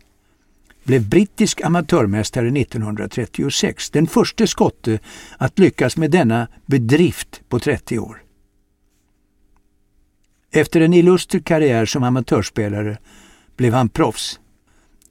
blev 0.87 1.09
brittisk 1.09 1.61
amatörmästare 1.61 2.49
1936, 2.61 3.91
den 3.91 4.07
första 4.07 4.47
skotte 4.47 4.99
att 5.39 5.59
lyckas 5.59 5.97
med 5.97 6.11
denna 6.11 6.49
bedrift 6.67 7.41
på 7.49 7.59
30 7.59 7.99
år. 7.99 8.23
Efter 10.51 10.81
en 10.81 10.95
illuster 10.95 11.39
karriär 11.39 11.87
som 11.87 12.03
amatörspelare 12.03 12.99
blev 13.57 13.73
han 13.73 13.89
proffs. 13.89 14.41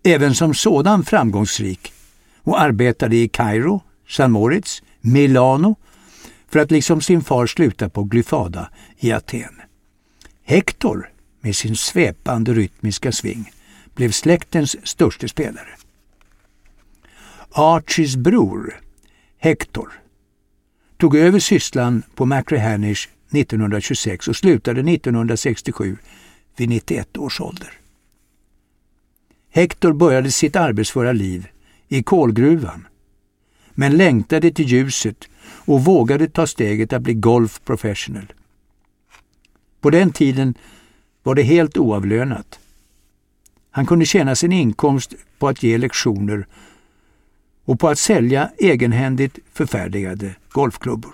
Även 0.03 0.35
som 0.35 0.53
sådan 0.53 1.03
framgångsrik 1.03 1.93
och 2.41 2.61
arbetade 2.61 3.15
i 3.15 3.27
Kairo, 3.27 3.81
San 4.07 4.31
Moritz, 4.31 4.83
Milano 5.01 5.75
för 6.49 6.59
att 6.59 6.71
liksom 6.71 7.01
sin 7.01 7.21
far 7.21 7.47
sluta 7.47 7.89
på 7.89 8.03
Glyfada 8.03 8.69
i 8.97 9.11
Aten. 9.11 9.61
Hector, 10.43 11.09
med 11.41 11.55
sin 11.55 11.75
svepande 11.75 12.53
rytmiska 12.53 13.11
sving, 13.11 13.51
blev 13.95 14.11
släktens 14.11 14.87
störste 14.87 15.27
spelare. 15.27 15.69
Archies 17.51 18.15
bror, 18.15 18.79
Hector, 19.37 19.91
tog 20.97 21.15
över 21.15 21.39
sysslan 21.39 22.03
på 22.15 22.25
McRehanish 22.25 23.09
1926 23.31 24.27
och 24.27 24.35
slutade 24.35 24.91
1967 24.93 25.97
vid 26.57 26.69
91 26.69 27.17
års 27.17 27.41
ålder. 27.41 27.71
Hector 29.49 29.93
började 29.93 30.31
sitt 30.31 30.55
arbetsföra 30.55 31.11
liv 31.11 31.47
i 31.87 32.03
kolgruvan. 32.03 32.87
men 33.77 33.97
längtade 33.97 34.51
till 34.51 34.67
ljuset 34.67 35.29
och 35.45 35.83
vågade 35.83 36.27
ta 36.27 36.47
steget 36.47 36.93
att 36.93 37.01
bli 37.01 37.13
golf 37.13 37.61
professional. 37.65 38.33
På 39.81 39.89
den 39.89 40.11
tiden 40.11 40.55
var 41.23 41.35
det 41.35 41.43
helt 41.43 41.77
oavlönat. 41.77 42.59
Han 43.75 43.85
kunde 43.85 44.05
tjäna 44.05 44.35
sin 44.35 44.51
inkomst 44.51 45.13
på 45.39 45.47
att 45.47 45.63
ge 45.63 45.77
lektioner 45.77 46.47
och 47.65 47.79
på 47.79 47.89
att 47.89 47.99
sälja 47.99 48.49
egenhändigt 48.57 49.39
förfärdigade 49.53 50.35
golfklubbor. 50.49 51.13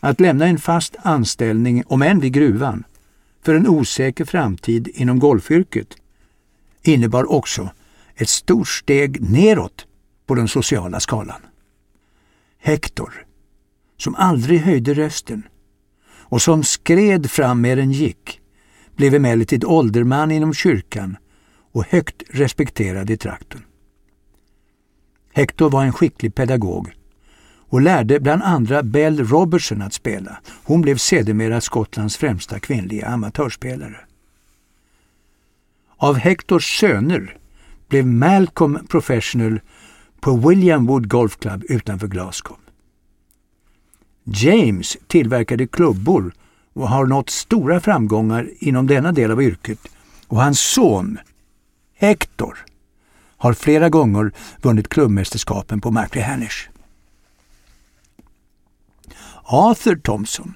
Att 0.00 0.20
lämna 0.20 0.46
en 0.46 0.58
fast 0.58 0.96
anställning, 1.02 1.82
om 1.86 2.02
än 2.02 2.20
vid 2.20 2.32
gruvan, 2.32 2.84
för 3.42 3.54
en 3.54 3.68
osäker 3.68 4.24
framtid 4.24 4.88
inom 4.94 5.18
golfyrket 5.18 5.88
innebar 6.82 7.32
också 7.32 7.70
ett 8.14 8.28
stort 8.28 8.68
steg 8.68 9.30
neråt 9.30 9.86
på 10.26 10.34
den 10.34 10.48
sociala 10.48 11.00
skalan. 11.00 11.40
Hector, 12.58 13.26
som 13.96 14.14
aldrig 14.14 14.60
höjde 14.60 14.94
rösten 14.94 15.42
och 16.12 16.42
som 16.42 16.64
skred 16.64 17.30
fram 17.30 17.60
mer 17.60 17.76
än 17.76 17.92
gick, 17.92 18.40
blev 18.96 19.14
emellertid 19.14 19.64
ålderman 19.64 20.30
inom 20.30 20.54
kyrkan 20.54 21.16
och 21.72 21.86
högt 21.88 22.22
respekterad 22.30 23.10
i 23.10 23.16
trakten. 23.16 23.60
Hector 25.32 25.70
var 25.70 25.84
en 25.84 25.92
skicklig 25.92 26.34
pedagog 26.34 26.92
och 27.68 27.80
lärde 27.80 28.20
bland 28.20 28.42
andra 28.42 28.82
Belle 28.82 29.22
Robertson 29.22 29.82
att 29.82 29.92
spela. 29.92 30.38
Hon 30.64 30.80
blev 30.80 30.96
sedermera 30.96 31.60
Skottlands 31.60 32.16
främsta 32.16 32.58
kvinnliga 32.58 33.06
amatörspelare. 33.06 33.96
Av 35.96 36.16
Hectors 36.16 36.78
söner 36.80 37.36
blev 37.88 38.06
Malcolm 38.06 38.78
professional 38.88 39.60
på 40.20 40.36
William 40.48 40.86
Wood 40.86 41.08
Golf 41.08 41.38
Club 41.38 41.64
utanför 41.68 42.06
Glasgow. 42.06 42.56
James 44.24 44.96
tillverkade 45.06 45.66
klubbor 45.66 46.34
och 46.74 46.88
har 46.88 47.06
nått 47.06 47.30
stora 47.30 47.80
framgångar 47.80 48.50
inom 48.58 48.86
denna 48.86 49.12
del 49.12 49.30
av 49.30 49.42
yrket 49.42 49.78
och 50.28 50.42
hans 50.42 50.60
son 50.60 51.18
Hector 51.94 52.58
har 53.36 53.52
flera 53.52 53.88
gånger 53.88 54.32
vunnit 54.62 54.88
klubbmästerskapen 54.88 55.80
på 55.80 55.90
Maclehanish. 55.90 56.68
Arthur 59.42 59.96
Thompson, 59.96 60.54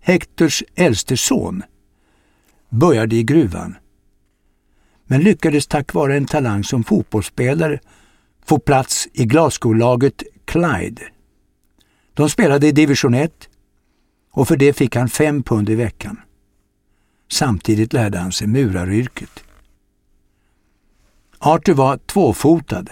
Hectors 0.00 0.62
äldste 0.74 1.16
son, 1.16 1.62
började 2.68 3.16
i 3.16 3.22
gruvan 3.22 3.76
men 5.06 5.20
lyckades 5.20 5.66
tack 5.66 5.94
vare 5.94 6.16
en 6.16 6.26
talang 6.26 6.64
som 6.64 6.84
fotbollsspelare 6.84 7.78
få 8.44 8.58
plats 8.58 9.08
i 9.12 9.24
Glasgow-laget 9.24 10.22
Clyde. 10.44 11.02
De 12.14 12.30
spelade 12.30 12.66
i 12.66 12.72
division 12.72 13.14
1 13.14 13.47
och 14.38 14.48
för 14.48 14.56
det 14.56 14.72
fick 14.72 14.96
han 14.96 15.08
fem 15.08 15.42
pund 15.42 15.70
i 15.70 15.74
veckan. 15.74 16.20
Samtidigt 17.30 17.92
lärde 17.92 18.18
han 18.18 18.32
sig 18.32 18.46
muraryrket. 18.46 19.44
Arthur 21.38 21.74
var 21.74 21.96
tvåfotad, 21.96 22.84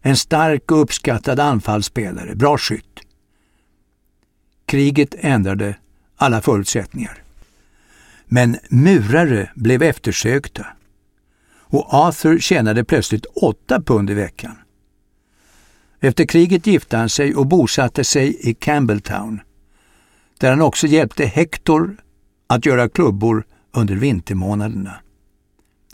en 0.00 0.16
stark 0.16 0.70
och 0.70 0.80
uppskattad 0.80 1.40
anfallsspelare, 1.40 2.34
bra 2.34 2.58
skytt. 2.58 3.00
Kriget 4.66 5.14
ändrade 5.18 5.76
alla 6.16 6.42
förutsättningar. 6.42 7.22
Men 8.26 8.58
murare 8.68 9.50
blev 9.54 9.82
eftersökta 9.82 10.66
och 11.52 11.94
Arthur 11.94 12.38
tjänade 12.38 12.84
plötsligt 12.84 13.26
åtta 13.26 13.82
pund 13.82 14.10
i 14.10 14.14
veckan. 14.14 14.56
Efter 16.00 16.24
kriget 16.24 16.66
gifte 16.66 16.96
han 16.96 17.08
sig 17.08 17.34
och 17.34 17.46
bosatte 17.46 18.04
sig 18.04 18.48
i 18.50 18.54
Campbelltown, 18.54 19.40
där 20.40 20.50
han 20.50 20.62
också 20.62 20.86
hjälpte 20.86 21.24
Hector 21.24 21.96
att 22.46 22.66
göra 22.66 22.88
klubbor 22.88 23.44
under 23.72 23.94
vintermånaderna. 23.94 24.94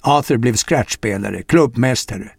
Arthur 0.01 0.37
blev 0.37 0.57
scratchspelare, 0.57 1.43
klubbmästare. 1.43 2.31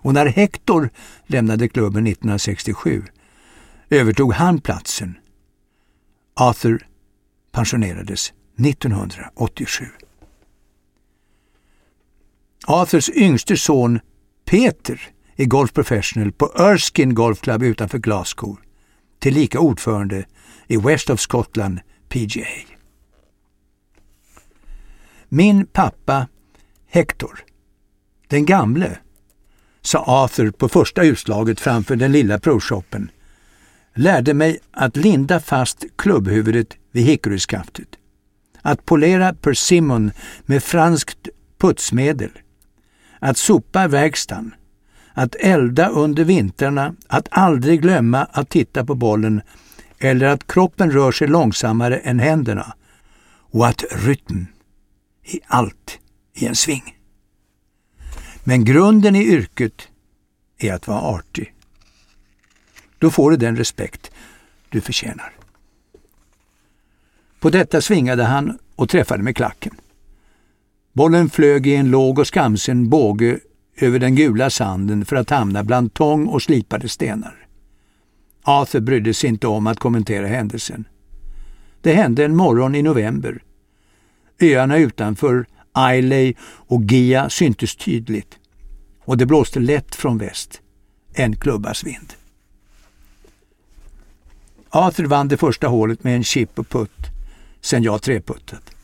Och 0.00 0.14
när 0.14 0.26
Hector 0.26 0.90
lämnade 1.26 1.68
klubben 1.68 2.06
1967 2.06 3.02
övertog 3.90 4.32
han 4.32 4.60
platsen. 4.60 5.18
Arthur 6.34 6.86
pensionerades 7.52 8.32
1987. 8.58 9.86
Arthurs 12.66 13.08
yngste 13.08 13.56
son 13.56 14.00
Peter 14.44 15.00
är 15.36 15.44
Golf 15.44 15.72
Professional 15.72 16.32
på 16.32 16.52
Erskine 16.56 17.14
Golf 17.14 17.40
Club 17.40 17.62
utanför 17.62 17.98
Glasgow, 17.98 18.56
tillika 19.18 19.60
ordförande 19.60 20.24
i 20.72 20.76
West 20.76 21.10
of 21.10 21.20
Scotland 21.20 21.80
PGA. 22.08 22.46
Min 25.28 25.66
pappa 25.66 26.26
Hector, 26.86 27.40
den 28.28 28.46
gamle, 28.46 28.98
sa 29.80 30.04
Arthur 30.06 30.50
på 30.50 30.68
första 30.68 31.02
utslaget 31.02 31.60
framför 31.60 31.96
den 31.96 32.12
lilla 32.12 32.38
provshoppen, 32.38 33.10
lärde 33.94 34.34
mig 34.34 34.58
att 34.70 34.96
linda 34.96 35.40
fast 35.40 35.84
klubbhuvudet 35.96 36.76
vid 36.92 37.04
hickoryskaftet, 37.04 37.88
att 38.62 38.84
polera 38.84 39.34
persimmon 39.34 40.10
med 40.42 40.62
franskt 40.62 41.28
putsmedel, 41.58 42.30
att 43.18 43.36
sopa 43.36 43.88
verkstaden, 43.88 44.54
att 45.14 45.34
elda 45.34 45.88
under 45.88 46.24
vintrarna, 46.24 46.94
att 47.06 47.28
aldrig 47.30 47.82
glömma 47.82 48.24
att 48.24 48.50
titta 48.50 48.84
på 48.84 48.94
bollen 48.94 49.42
eller 50.04 50.26
att 50.26 50.46
kroppen 50.46 50.90
rör 50.90 51.12
sig 51.12 51.28
långsammare 51.28 51.98
än 51.98 52.18
händerna 52.18 52.74
och 53.50 53.66
att 53.66 53.84
rytm 53.90 54.46
i 55.22 55.40
allt 55.46 55.98
i 56.34 56.46
en 56.46 56.56
sving. 56.56 56.96
Men 58.44 58.64
grunden 58.64 59.16
i 59.16 59.24
yrket 59.24 59.88
är 60.58 60.72
att 60.72 60.86
vara 60.86 61.00
artig. 61.00 61.54
Då 62.98 63.10
får 63.10 63.30
du 63.30 63.36
den 63.36 63.56
respekt 63.56 64.10
du 64.68 64.80
förtjänar. 64.80 65.32
På 67.40 67.50
detta 67.50 67.80
svingade 67.80 68.24
han 68.24 68.58
och 68.76 68.88
träffade 68.88 69.22
med 69.22 69.36
klacken. 69.36 69.76
Bollen 70.92 71.30
flög 71.30 71.66
i 71.66 71.74
en 71.74 71.90
låg 71.90 72.18
och 72.18 72.26
skamsen 72.26 72.88
båge 72.88 73.38
över 73.76 73.98
den 73.98 74.14
gula 74.14 74.50
sanden 74.50 75.04
för 75.04 75.16
att 75.16 75.30
hamna 75.30 75.64
bland 75.64 75.94
tång 75.94 76.26
och 76.26 76.42
slipade 76.42 76.88
stenar. 76.88 77.41
Arthur 78.42 78.80
brydde 78.80 79.14
sig 79.14 79.28
inte 79.28 79.46
om 79.46 79.66
att 79.66 79.78
kommentera 79.78 80.26
händelsen. 80.26 80.84
Det 81.80 81.92
hände 81.92 82.24
en 82.24 82.36
morgon 82.36 82.74
i 82.74 82.82
november. 82.82 83.42
Öarna 84.40 84.76
utanför 84.76 85.46
Islay 85.92 86.34
och 86.42 86.82
Gia 86.82 87.30
syntes 87.30 87.76
tydligt 87.76 88.38
och 89.04 89.16
det 89.16 89.26
blåste 89.26 89.60
lätt 89.60 89.94
från 89.94 90.18
väst, 90.18 90.60
en 91.14 91.36
klubbas 91.36 91.84
vind. 91.84 92.12
Arthur 94.70 95.06
vann 95.06 95.28
det 95.28 95.36
första 95.36 95.68
hålet 95.68 96.04
med 96.04 96.16
en 96.16 96.24
chip 96.24 96.58
och 96.58 96.68
putt, 96.68 97.10
sen 97.60 97.82
jag 97.82 98.02
treputtat. 98.02 98.74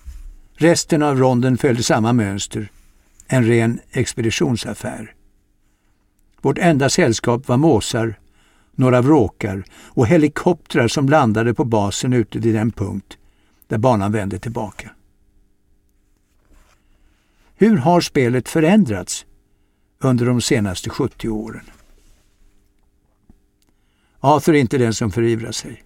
Resten 0.55 1.03
av 1.03 1.19
ronden 1.19 1.59
följde 1.59 1.83
samma 1.83 2.13
mönster, 2.13 2.71
en 3.27 3.45
ren 3.47 3.81
expeditionsaffär. 3.91 5.15
Vårt 6.41 6.59
enda 6.59 6.89
sällskap 6.89 7.49
var 7.49 7.57
måsar, 7.57 8.19
några 8.79 9.03
vråkar 9.03 9.65
och 9.73 10.07
helikoptrar 10.07 10.89
som 10.89 11.09
landade 11.09 11.55
på 11.55 11.65
basen 11.65 12.13
ute 12.13 12.39
vid 12.39 12.55
den 12.55 12.71
punkt 12.71 13.19
där 13.67 13.79
banan 13.79 14.13
vände 14.13 14.39
tillbaka. 14.39 14.91
Hur 17.55 17.77
har 17.77 18.01
spelet 18.01 18.49
förändrats 18.49 19.27
under 19.99 20.27
de 20.27 20.41
senaste 20.41 20.91
70 20.91 21.29
åren? 21.29 21.65
Arthur 24.21 24.55
är 24.55 24.59
inte 24.59 24.79
den 24.79 24.95
som 24.95 25.11
förivrar 25.11 25.53
sig. 25.53 25.85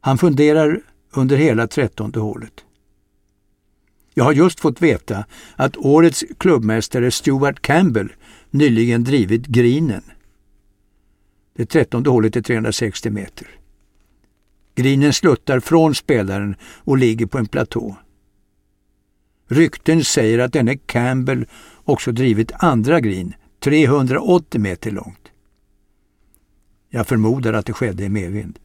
Han 0.00 0.18
funderar 0.18 0.80
under 1.10 1.36
hela 1.36 1.66
trettonde 1.66 2.20
hålet. 2.20 2.64
Jag 4.14 4.24
har 4.24 4.32
just 4.32 4.60
fått 4.60 4.82
veta 4.82 5.24
att 5.56 5.76
årets 5.76 6.24
klubbmästare 6.38 7.10
Stuart 7.10 7.62
Campbell 7.62 8.12
nyligen 8.50 9.04
drivit 9.04 9.46
grinen. 9.46 10.02
Det 11.54 11.66
trettonde 11.66 12.10
hålet 12.10 12.36
är 12.36 12.42
360 12.42 13.10
meter. 13.10 13.48
Grinen 14.74 15.12
sluttar 15.12 15.60
från 15.60 15.94
spelaren 15.94 16.56
och 16.62 16.98
ligger 16.98 17.26
på 17.26 17.38
en 17.38 17.46
platå. 17.46 17.96
Rykten 19.48 20.04
säger 20.04 20.38
att 20.38 20.52
denne 20.52 20.76
Campbell 20.76 21.46
också 21.84 22.12
drivit 22.12 22.52
andra 22.54 23.00
green, 23.00 23.34
380 23.60 24.60
meter 24.60 24.90
långt. 24.90 25.28
Jag 26.88 27.06
förmodar 27.06 27.52
att 27.52 27.66
det 27.66 27.72
skedde 27.72 28.04
i 28.04 28.08
medvind. 28.08 28.58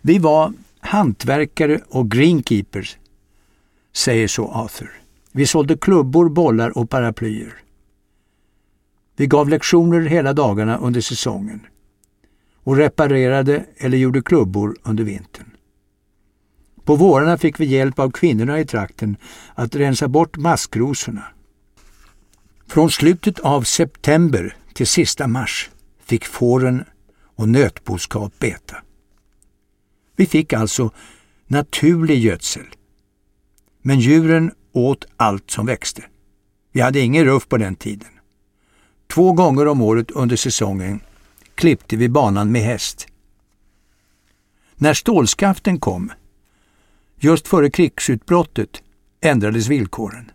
Vi 0.00 0.18
var 0.18 0.52
hantverkare 0.80 1.80
och 1.88 2.10
greenkeepers, 2.10 2.98
säger 3.92 4.28
så 4.28 4.48
Arthur. 4.48 4.90
Vi 5.32 5.46
sålde 5.46 5.76
klubbor, 5.76 6.28
bollar 6.28 6.78
och 6.78 6.90
paraplyer. 6.90 7.54
Vi 9.20 9.26
gav 9.26 9.48
lektioner 9.48 10.00
hela 10.00 10.32
dagarna 10.32 10.78
under 10.78 11.00
säsongen 11.00 11.66
och 12.64 12.76
reparerade 12.76 13.64
eller 13.76 13.98
gjorde 13.98 14.22
klubbor 14.22 14.76
under 14.82 15.04
vintern. 15.04 15.50
På 16.84 16.96
vårarna 16.96 17.38
fick 17.38 17.60
vi 17.60 17.64
hjälp 17.64 17.98
av 17.98 18.10
kvinnorna 18.10 18.60
i 18.60 18.66
trakten 18.66 19.16
att 19.54 19.74
rensa 19.74 20.08
bort 20.08 20.36
maskrosorna. 20.36 21.24
Från 22.68 22.90
slutet 22.90 23.38
av 23.38 23.62
september 23.62 24.56
till 24.74 24.86
sista 24.86 25.26
mars 25.26 25.70
fick 26.04 26.24
fåren 26.24 26.84
och 27.36 27.48
nötboskap 27.48 28.38
beta. 28.38 28.76
Vi 30.16 30.26
fick 30.26 30.52
alltså 30.52 30.90
naturlig 31.46 32.18
gödsel. 32.18 32.66
Men 33.82 34.00
djuren 34.00 34.52
åt 34.72 35.06
allt 35.16 35.50
som 35.50 35.66
växte. 35.66 36.04
Vi 36.72 36.80
hade 36.80 37.00
ingen 37.00 37.24
ruff 37.24 37.48
på 37.48 37.56
den 37.56 37.76
tiden. 37.76 38.08
Två 39.10 39.32
gånger 39.32 39.68
om 39.68 39.82
året 39.82 40.10
under 40.10 40.36
säsongen 40.36 41.00
klippte 41.54 41.96
vi 41.96 42.08
banan 42.08 42.52
med 42.52 42.62
häst. 42.62 43.06
När 44.76 44.94
stålskaften 44.94 45.80
kom, 45.80 46.12
just 47.16 47.48
före 47.48 47.70
krigsutbrottet, 47.70 48.82
ändrades 49.20 49.68
villkoren. 49.68 50.30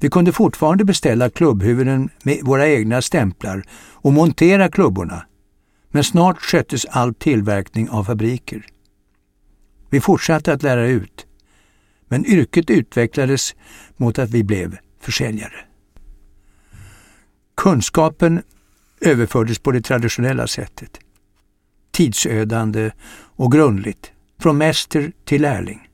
Vi 0.00 0.10
kunde 0.10 0.32
fortfarande 0.32 0.84
beställa 0.84 1.30
klubbhuvuden 1.30 2.10
med 2.22 2.40
våra 2.42 2.68
egna 2.68 3.02
stämplar 3.02 3.64
och 3.92 4.12
montera 4.12 4.68
klubborna, 4.68 5.26
men 5.90 6.04
snart 6.04 6.38
sköttes 6.38 6.86
all 6.86 7.14
tillverkning 7.14 7.90
av 7.90 8.04
fabriker. 8.04 8.66
Vi 9.90 10.00
fortsatte 10.00 10.52
att 10.52 10.62
lära 10.62 10.86
ut, 10.86 11.26
men 12.08 12.26
yrket 12.26 12.70
utvecklades 12.70 13.54
mot 13.96 14.18
att 14.18 14.30
vi 14.30 14.44
blev 14.44 14.76
försäljare. 15.00 15.67
Kunskapen 17.58 18.42
överfördes 19.00 19.58
på 19.58 19.72
det 19.72 19.80
traditionella 19.80 20.46
sättet. 20.46 21.00
Tidsödande 21.90 22.90
och 23.36 23.52
grundligt, 23.52 24.12
från 24.40 24.58
mäster 24.58 25.12
till 25.24 25.42
lärling. 25.42 25.88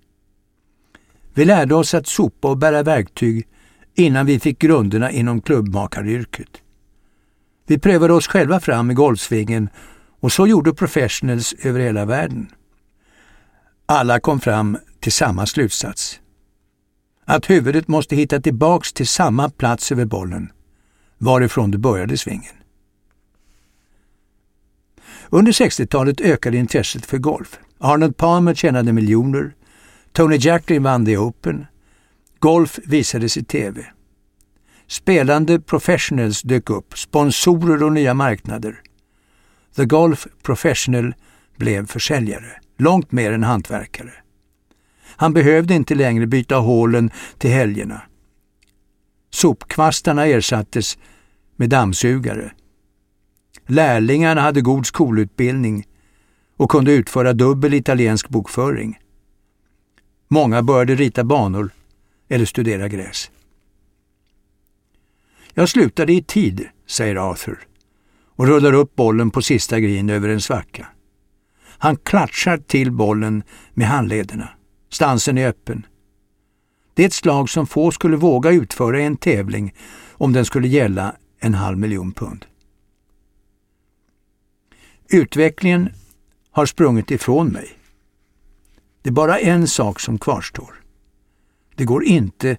Vi 1.34 1.44
lärde 1.44 1.74
oss 1.74 1.94
att 1.94 2.06
sopa 2.06 2.48
och 2.48 2.58
bära 2.58 2.82
verktyg 2.82 3.48
innan 3.94 4.26
vi 4.26 4.40
fick 4.40 4.58
grunderna 4.58 5.10
inom 5.10 5.40
klubbmakaryrket. 5.40 6.48
Vi 7.66 7.78
prövade 7.78 8.12
oss 8.12 8.26
själva 8.26 8.60
fram 8.60 8.90
i 8.90 8.94
golfsvingen 8.94 9.68
och 10.20 10.32
så 10.32 10.46
gjorde 10.46 10.74
professionals 10.74 11.54
över 11.62 11.80
hela 11.80 12.04
världen. 12.04 12.48
Alla 13.86 14.20
kom 14.20 14.40
fram 14.40 14.78
till 15.00 15.12
samma 15.12 15.46
slutsats. 15.46 16.20
Att 17.24 17.50
huvudet 17.50 17.88
måste 17.88 18.16
hitta 18.16 18.40
tillbaks 18.40 18.92
till 18.92 19.08
samma 19.08 19.50
plats 19.50 19.92
över 19.92 20.04
bollen, 20.04 20.50
varifrån 21.24 21.70
du 21.70 21.78
började 21.78 22.18
svingen. 22.18 22.54
Under 25.30 25.52
60-talet 25.52 26.20
ökade 26.20 26.56
intresset 26.56 27.06
för 27.06 27.18
golf. 27.18 27.58
Arnold 27.78 28.16
Palmer 28.16 28.54
tjänade 28.54 28.92
miljoner, 28.92 29.54
Tony 30.12 30.36
Jacklin 30.40 30.82
vann 30.82 31.06
The 31.06 31.16
Open, 31.16 31.66
golf 32.38 32.78
visades 32.84 33.36
i 33.36 33.44
TV. 33.44 33.86
Spelande 34.86 35.60
professionals 35.60 36.42
dök 36.42 36.70
upp, 36.70 36.98
sponsorer 36.98 37.82
och 37.82 37.92
nya 37.92 38.14
marknader. 38.14 38.80
The 39.76 39.84
Golf 39.84 40.26
Professional 40.42 41.14
blev 41.56 41.86
försäljare, 41.86 42.60
långt 42.78 43.12
mer 43.12 43.32
än 43.32 43.42
hantverkare. 43.42 44.12
Han 45.16 45.32
behövde 45.32 45.74
inte 45.74 45.94
längre 45.94 46.26
byta 46.26 46.56
hålen 46.56 47.10
till 47.38 47.50
helgerna. 47.50 48.02
Sopkvastarna 49.30 50.26
ersattes 50.26 50.98
med 51.56 51.70
dammsugare. 51.70 52.52
Lärlingarna 53.66 54.40
hade 54.40 54.60
god 54.60 54.86
skolutbildning 54.86 55.84
och 56.56 56.70
kunde 56.70 56.92
utföra 56.92 57.32
dubbel 57.32 57.74
italiensk 57.74 58.28
bokföring. 58.28 58.98
Många 60.28 60.62
började 60.62 60.94
rita 60.94 61.24
banor 61.24 61.70
eller 62.28 62.44
studera 62.44 62.88
gräs. 62.88 63.30
Jag 65.54 65.68
slutade 65.68 66.12
i 66.12 66.22
tid, 66.22 66.68
säger 66.86 67.30
Arthur 67.30 67.58
och 68.36 68.46
rullar 68.46 68.72
upp 68.72 68.96
bollen 68.96 69.30
på 69.30 69.42
sista 69.42 69.80
green 69.80 70.10
över 70.10 70.28
en 70.28 70.40
svacka. 70.40 70.86
Han 71.78 71.96
klatschar 71.96 72.58
till 72.58 72.92
bollen 72.92 73.42
med 73.74 73.88
handlederna. 73.88 74.48
Stansen 74.90 75.38
är 75.38 75.48
öppen. 75.48 75.86
Det 76.94 77.02
är 77.02 77.06
ett 77.06 77.12
slag 77.12 77.50
som 77.50 77.66
få 77.66 77.90
skulle 77.90 78.16
våga 78.16 78.50
utföra 78.50 79.00
i 79.00 79.04
en 79.04 79.16
tävling 79.16 79.74
om 80.12 80.32
den 80.32 80.44
skulle 80.44 80.68
gälla 80.68 81.16
en 81.44 81.54
halv 81.54 81.78
miljon 81.78 82.12
pund. 82.12 82.46
Utvecklingen 85.08 85.90
har 86.50 86.66
sprungit 86.66 87.10
ifrån 87.10 87.48
mig. 87.48 87.68
Det 89.02 89.08
är 89.08 89.12
bara 89.12 89.38
en 89.38 89.68
sak 89.68 90.00
som 90.00 90.18
kvarstår. 90.18 90.74
Det 91.74 91.84
går 91.84 92.04
inte 92.04 92.56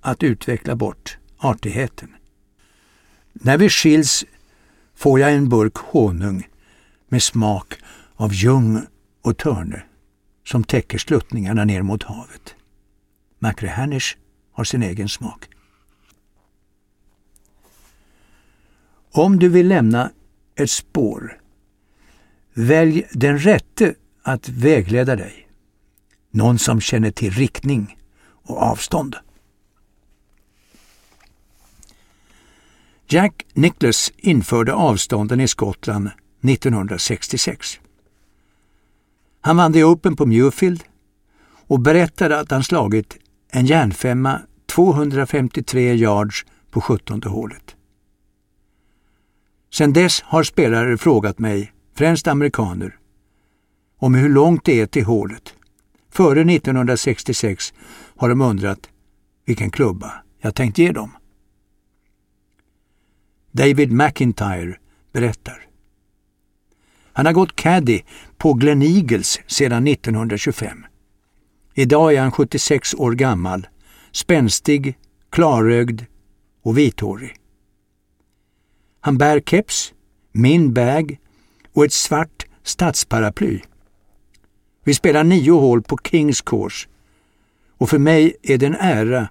att 0.00 0.22
utveckla 0.22 0.76
bort 0.76 1.18
artigheten. 1.38 2.14
När 3.32 3.58
vi 3.58 3.68
skiljs 3.68 4.24
får 4.94 5.20
jag 5.20 5.32
en 5.32 5.48
burk 5.48 5.76
honung 5.76 6.48
med 7.08 7.22
smak 7.22 7.74
av 8.16 8.32
ljung 8.32 8.82
och 9.22 9.38
törne 9.38 9.82
som 10.46 10.64
täcker 10.64 10.98
sluttningarna 10.98 11.64
ner 11.64 11.82
mot 11.82 12.02
havet. 12.02 12.54
Macrehanish 13.38 14.16
har 14.52 14.64
sin 14.64 14.82
egen 14.82 15.08
smak. 15.08 15.48
Om 19.16 19.38
du 19.38 19.48
vill 19.48 19.68
lämna 19.68 20.10
ett 20.54 20.70
spår, 20.70 21.40
välj 22.54 23.06
den 23.12 23.38
rätte 23.38 23.94
att 24.22 24.48
vägleda 24.48 25.16
dig. 25.16 25.48
Någon 26.30 26.58
som 26.58 26.80
känner 26.80 27.10
till 27.10 27.30
riktning 27.30 27.98
och 28.22 28.62
avstånd. 28.62 29.16
Jack 33.06 33.46
Nicklaus 33.52 34.12
införde 34.16 34.72
avstånden 34.72 35.40
i 35.40 35.48
Skottland 35.48 36.10
1966. 36.42 37.80
Han 39.40 39.56
vann 39.56 39.72
The 39.72 39.84
Open 39.84 40.16
på 40.16 40.26
Muirfield 40.26 40.84
och 41.66 41.80
berättade 41.80 42.40
att 42.40 42.50
han 42.50 42.64
slagit 42.64 43.16
en 43.50 43.66
järnfemma 43.66 44.40
253 44.66 45.94
yards 45.94 46.44
på 46.70 46.80
17 46.80 47.22
hålet. 47.22 47.63
Sedan 49.74 49.92
dess 49.92 50.20
har 50.20 50.42
spelare 50.42 50.98
frågat 50.98 51.38
mig, 51.38 51.72
främst 51.94 52.26
amerikaner, 52.26 52.98
om 53.98 54.14
hur 54.14 54.28
långt 54.28 54.64
det 54.64 54.80
är 54.80 54.86
till 54.86 55.04
hålet. 55.04 55.54
Före 56.10 56.40
1966 56.40 57.74
har 58.16 58.28
de 58.28 58.40
undrat 58.40 58.88
vilken 59.44 59.70
klubba 59.70 60.12
jag 60.40 60.54
tänkt 60.54 60.78
ge 60.78 60.92
dem. 60.92 61.10
David 63.52 63.92
McIntyre 63.92 64.76
berättar. 65.12 65.66
Han 67.12 67.26
har 67.26 67.32
gått 67.32 67.56
caddy 67.56 68.00
på 68.38 68.52
Glen 68.52 68.82
Eagles 68.82 69.40
sedan 69.46 69.86
1925. 69.86 70.84
Idag 71.74 72.14
är 72.14 72.20
han 72.20 72.32
76 72.32 72.94
år 72.94 73.12
gammal, 73.12 73.66
spänstig, 74.12 74.98
klarögd 75.30 76.04
och 76.62 76.78
vithårig. 76.78 77.40
Han 79.04 79.18
bär 79.18 79.40
keps, 79.40 79.94
min 80.32 80.74
bag 80.74 81.18
och 81.72 81.84
ett 81.84 81.92
svart 81.92 82.46
stadsparaply. 82.62 83.60
Vi 84.84 84.94
spelar 84.94 85.24
nio 85.24 85.52
hål 85.52 85.82
på 85.82 85.98
Kings 86.04 86.40
Course 86.40 86.88
och 87.78 87.90
för 87.90 87.98
mig 87.98 88.36
är 88.42 88.58
det 88.58 88.66
en 88.66 88.74
ära 88.74 89.28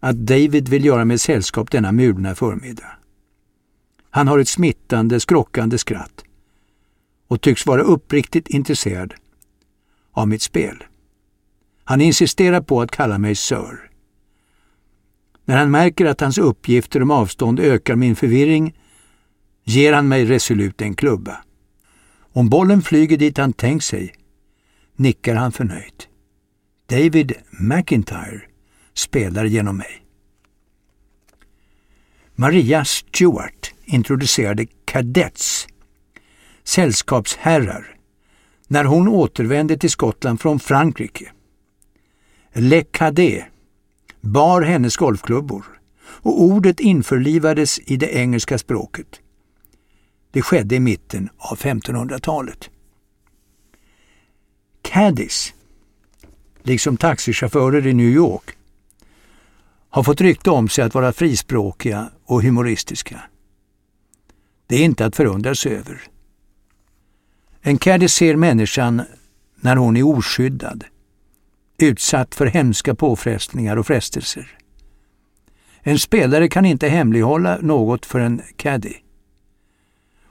att 0.00 0.16
David 0.16 0.68
vill 0.68 0.84
göra 0.84 1.04
mig 1.04 1.18
sällskap 1.18 1.70
denna 1.70 1.92
mulna 1.92 2.34
förmiddag. 2.34 2.90
Han 4.10 4.28
har 4.28 4.38
ett 4.38 4.48
smittande, 4.48 5.20
skrockande 5.20 5.78
skratt 5.78 6.24
och 7.28 7.40
tycks 7.40 7.66
vara 7.66 7.82
uppriktigt 7.82 8.48
intresserad 8.48 9.14
av 10.12 10.28
mitt 10.28 10.42
spel. 10.42 10.84
Han 11.84 12.00
insisterar 12.00 12.60
på 12.60 12.80
att 12.80 12.90
kalla 12.90 13.18
mig 13.18 13.34
Sir. 13.34 13.90
När 15.44 15.56
han 15.56 15.70
märker 15.70 16.06
att 16.06 16.20
hans 16.20 16.38
uppgifter 16.38 17.02
om 17.02 17.10
avstånd 17.10 17.60
ökar 17.60 17.96
min 17.96 18.16
förvirring 18.16 18.74
ger 19.64 19.92
han 19.92 20.08
mig 20.08 20.24
resolut 20.24 20.82
en 20.82 20.94
klubba. 20.94 21.36
Om 22.32 22.48
bollen 22.48 22.82
flyger 22.82 23.16
dit 23.16 23.38
han 23.38 23.52
tänkt 23.52 23.84
sig 23.84 24.14
nickar 24.96 25.34
han 25.34 25.52
förnöjt. 25.52 26.08
David 26.86 27.32
McIntyre 27.50 28.42
spelar 28.94 29.44
genom 29.44 29.76
mig. 29.76 30.02
Maria 32.34 32.84
Stewart 32.84 33.74
introducerade 33.84 34.66
kadets, 34.84 35.66
sällskapsherrar, 36.64 37.96
när 38.68 38.84
hon 38.84 39.08
återvände 39.08 39.76
till 39.76 39.90
Skottland 39.90 40.40
från 40.40 40.60
Frankrike. 40.60 41.32
Le 42.52 42.82
Cadet 42.82 43.44
bar 44.20 44.62
hennes 44.62 44.96
golfklubbor 44.96 45.64
och 46.00 46.42
ordet 46.42 46.80
införlivades 46.80 47.78
i 47.78 47.96
det 47.96 48.16
engelska 48.16 48.58
språket. 48.58 49.20
Det 50.34 50.42
skedde 50.42 50.74
i 50.74 50.80
mitten 50.80 51.28
av 51.36 51.58
1500-talet. 51.58 52.70
Caddies, 54.82 55.54
liksom 56.62 56.96
taxichaufförer 56.96 57.86
i 57.86 57.92
New 57.92 58.08
York, 58.08 58.56
har 59.88 60.02
fått 60.02 60.20
rykte 60.20 60.50
om 60.50 60.68
sig 60.68 60.84
att 60.84 60.94
vara 60.94 61.12
frispråkiga 61.12 62.10
och 62.24 62.42
humoristiska. 62.42 63.20
Det 64.66 64.76
är 64.76 64.84
inte 64.84 65.06
att 65.06 65.16
förundras 65.16 65.66
över. 65.66 66.02
En 67.60 67.78
caddy 67.78 68.08
ser 68.08 68.36
människan 68.36 69.02
när 69.56 69.76
hon 69.76 69.96
är 69.96 70.06
oskyddad, 70.06 70.84
utsatt 71.78 72.34
för 72.34 72.46
hemska 72.46 72.94
påfrestningar 72.94 73.76
och 73.76 73.86
frestelser. 73.86 74.58
En 75.80 75.98
spelare 75.98 76.48
kan 76.48 76.64
inte 76.64 76.88
hemlighålla 76.88 77.58
något 77.60 78.06
för 78.06 78.20
en 78.20 78.42
caddy. 78.56 79.03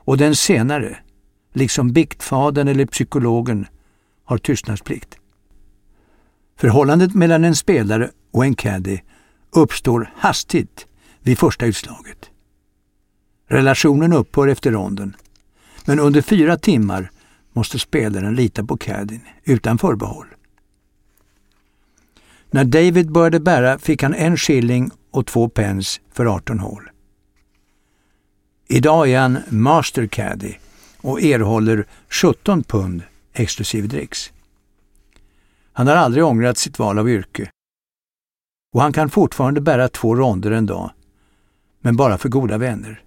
Och 0.06 0.18
den 0.18 0.36
senare, 0.36 0.98
liksom 1.54 1.94
biktfadern 1.94 2.68
eller 2.68 2.86
psykologen, 2.86 3.68
har 4.24 4.38
tystnadsplikt. 4.38 5.18
Förhållandet 6.58 7.14
mellan 7.14 7.44
en 7.44 7.56
spelare 7.56 8.10
och 8.32 8.46
en 8.46 8.56
caddy 8.56 9.00
uppstår 9.52 10.12
hastigt 10.16 10.88
vid 11.22 11.40
första 11.40 11.66
utslaget. 11.66 12.30
Relationen 13.48 14.14
upphör 14.14 14.48
efter 14.48 14.72
ronden, 14.72 15.16
men 15.86 16.00
under 16.00 16.22
fyra 16.22 16.58
timmar 16.58 17.12
måste 17.54 17.80
spelaren 17.80 18.36
lita 18.36 18.64
på 18.64 18.78
caddien 18.78 19.22
utan 19.44 19.78
förbehåll. 19.78 20.28
När 22.52 22.64
David 22.64 23.12
började 23.12 23.40
bära 23.40 23.80
fick 23.80 24.04
han 24.04 24.14
en 24.14 24.38
shilling 24.38 24.92
och 25.12 25.26
två 25.26 25.50
pence 25.50 26.02
för 26.12 26.26
18 26.26 26.60
hål. 26.60 26.90
Idag 28.74 29.10
är 29.10 29.20
han 29.20 29.38
master 29.50 30.08
caddy 30.08 30.54
och 31.02 31.22
erhåller 31.22 31.86
17 32.10 32.64
pund 32.64 33.04
exklusive 33.34 33.88
dricks. 33.88 34.32
Han 35.74 35.88
har 35.88 35.96
aldrig 35.96 36.26
ångrat 36.26 36.58
sitt 36.58 36.80
val 36.80 37.00
av 37.00 37.10
yrke. 37.10 37.50
Och 38.74 38.82
han 38.82 38.94
kan 38.94 39.10
fortfarande 39.10 39.62
bära 39.62 39.90
två 39.90 40.16
ronder 40.16 40.52
en 40.52 40.66
dag, 40.66 40.92
men 41.82 41.96
bara 41.96 42.18
för 42.18 42.30
goda 42.30 42.58
vänner. 42.58 43.02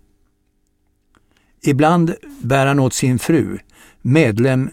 Ibland 1.62 2.14
bär 2.40 2.66
han 2.66 2.80
åt 2.80 2.94
sin 2.94 3.18
fru, 3.18 3.58
medlem 4.02 4.70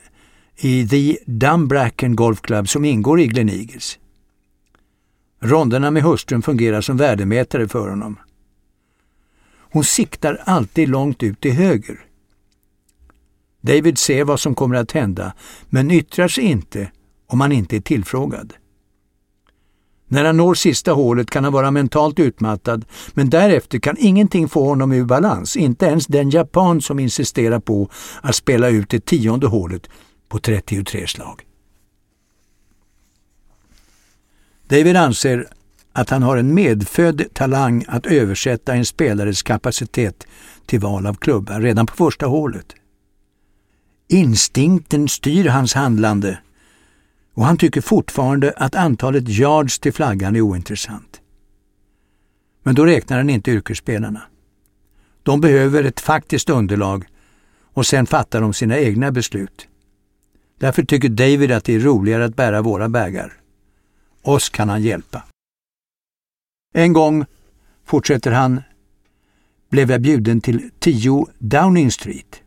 i 0.55 0.87
The 0.87 1.17
Dumbracken 1.25 2.15
Golf 2.15 2.41
Club 2.41 2.69
som 2.69 2.85
ingår 2.85 3.19
i 3.19 3.27
Glen 3.27 3.49
Eagles. 3.49 3.99
Ronderna 5.39 5.91
med 5.91 6.03
hustrun 6.03 6.41
fungerar 6.41 6.81
som 6.81 6.97
värdemätare 6.97 7.67
för 7.67 7.89
honom. 7.89 8.17
Hon 9.73 9.83
siktar 9.83 10.41
alltid 10.45 10.89
långt 10.89 11.23
ut 11.23 11.41
till 11.41 11.51
höger. 11.51 11.99
David 13.61 13.97
ser 13.97 14.23
vad 14.23 14.39
som 14.39 14.55
kommer 14.55 14.75
att 14.75 14.91
hända, 14.91 15.33
men 15.69 15.91
yttrar 15.91 16.27
sig 16.27 16.43
inte 16.43 16.91
om 17.27 17.41
han 17.41 17.51
inte 17.51 17.75
är 17.75 17.81
tillfrågad. 17.81 18.53
När 20.07 20.25
han 20.25 20.37
når 20.37 20.53
sista 20.53 20.91
hålet 20.91 21.29
kan 21.29 21.43
han 21.43 21.53
vara 21.53 21.71
mentalt 21.71 22.19
utmattad, 22.19 22.85
men 23.13 23.29
därefter 23.29 23.79
kan 23.79 23.95
ingenting 23.99 24.49
få 24.49 24.65
honom 24.65 24.91
ur 24.91 25.05
balans, 25.05 25.57
inte 25.57 25.85
ens 25.85 26.07
den 26.07 26.29
japan 26.29 26.81
som 26.81 26.99
insisterar 26.99 27.59
på 27.59 27.89
att 28.21 28.35
spela 28.35 28.69
ut 28.69 28.89
det 28.89 29.05
tionde 29.05 29.47
hålet 29.47 29.89
på 30.29 30.39
33 30.39 31.07
slag. 31.07 31.41
David 34.67 34.97
anser 34.97 35.47
att 35.93 36.09
han 36.09 36.23
har 36.23 36.37
en 36.37 36.53
medfödd 36.53 37.23
talang 37.33 37.85
att 37.87 38.05
översätta 38.05 38.73
en 38.73 38.85
spelares 38.85 39.43
kapacitet 39.43 40.27
till 40.65 40.79
val 40.79 41.05
av 41.05 41.13
klubba 41.13 41.59
redan 41.59 41.85
på 41.85 41.95
första 41.95 42.25
hålet. 42.25 42.75
Instinkten 44.07 45.07
styr 45.07 45.49
hans 45.49 45.73
handlande 45.73 46.39
och 47.33 47.45
han 47.45 47.57
tycker 47.57 47.81
fortfarande 47.81 48.53
att 48.57 48.75
antalet 48.75 49.29
yards 49.29 49.79
till 49.79 49.93
flaggan 49.93 50.35
är 50.35 50.41
ointressant. 50.41 51.21
Men 52.63 52.75
då 52.75 52.85
räknar 52.85 53.17
han 53.17 53.29
inte 53.29 53.51
yrkesspelarna. 53.51 54.21
De 55.23 55.41
behöver 55.41 55.83
ett 55.83 55.99
faktiskt 55.99 56.49
underlag 56.49 57.05
och 57.73 57.85
sen 57.85 58.05
fattar 58.05 58.41
de 58.41 58.53
sina 58.53 58.77
egna 58.77 59.11
beslut. 59.11 59.67
Därför 60.59 60.83
tycker 60.83 61.09
David 61.09 61.51
att 61.51 61.63
det 61.63 61.73
är 61.73 61.79
roligare 61.79 62.25
att 62.25 62.35
bära 62.35 62.61
våra 62.61 62.89
bägar. 62.89 63.33
Oss 64.21 64.49
kan 64.49 64.69
han 64.69 64.81
hjälpa. 64.81 65.23
En 66.73 66.93
gång, 66.93 67.25
fortsätter 67.85 68.31
han, 68.31 68.61
blev 69.69 69.91
jag 69.91 70.01
bjuden 70.01 70.41
till 70.41 70.71
10 70.79 71.27
Downing 71.39 71.91
Street. 71.91 72.41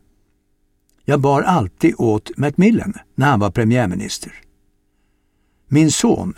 Jag 1.05 1.21
bar 1.21 1.41
alltid 1.41 1.95
åt 1.97 2.37
Macmillan 2.37 2.93
när 3.15 3.27
han 3.27 3.39
var 3.39 3.51
premiärminister. 3.51 4.33
Min 5.67 5.91
son, 5.91 6.33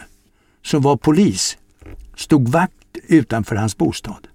som 0.61 0.81
var 0.81 0.97
polis, 0.97 1.57
stod 2.15 2.47
vakt 2.47 2.97
utanför 3.07 3.55
hans 3.55 3.77
bostad. 3.77 4.27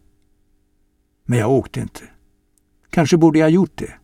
Men 1.25 1.39
jag 1.39 1.51
åkte 1.51 1.81
inte. 1.81 2.03
Kanske 2.91 3.17
borde 3.17 3.39
jag 3.39 3.51
gjort 3.51 3.79
det. 3.79 3.95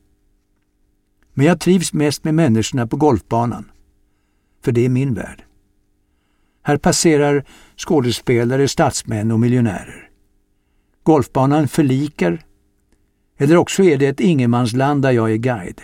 Men 1.33 1.47
jag 1.47 1.61
trivs 1.61 1.93
mest 1.93 2.25
med 2.25 2.35
människorna 2.35 2.87
på 2.87 2.97
golfbanan. 2.97 3.71
För 4.63 4.73
det 4.73 4.85
är 4.85 4.89
min 4.89 5.15
värld. 5.15 5.45
Här 6.71 6.77
passerar 6.77 7.45
skådespelare, 7.77 8.69
statsmän 8.69 9.31
och 9.31 9.41
miljonärer. 9.41 10.11
Golfbanan 11.03 11.69
förlikar, 11.69 12.43
eller 13.39 13.57
också 13.57 13.83
är 13.83 13.99
det 13.99 14.07
ett 14.07 14.21
ingenmansland 14.21 15.03
där 15.03 15.11
jag 15.11 15.33
är 15.33 15.37
guide. 15.37 15.81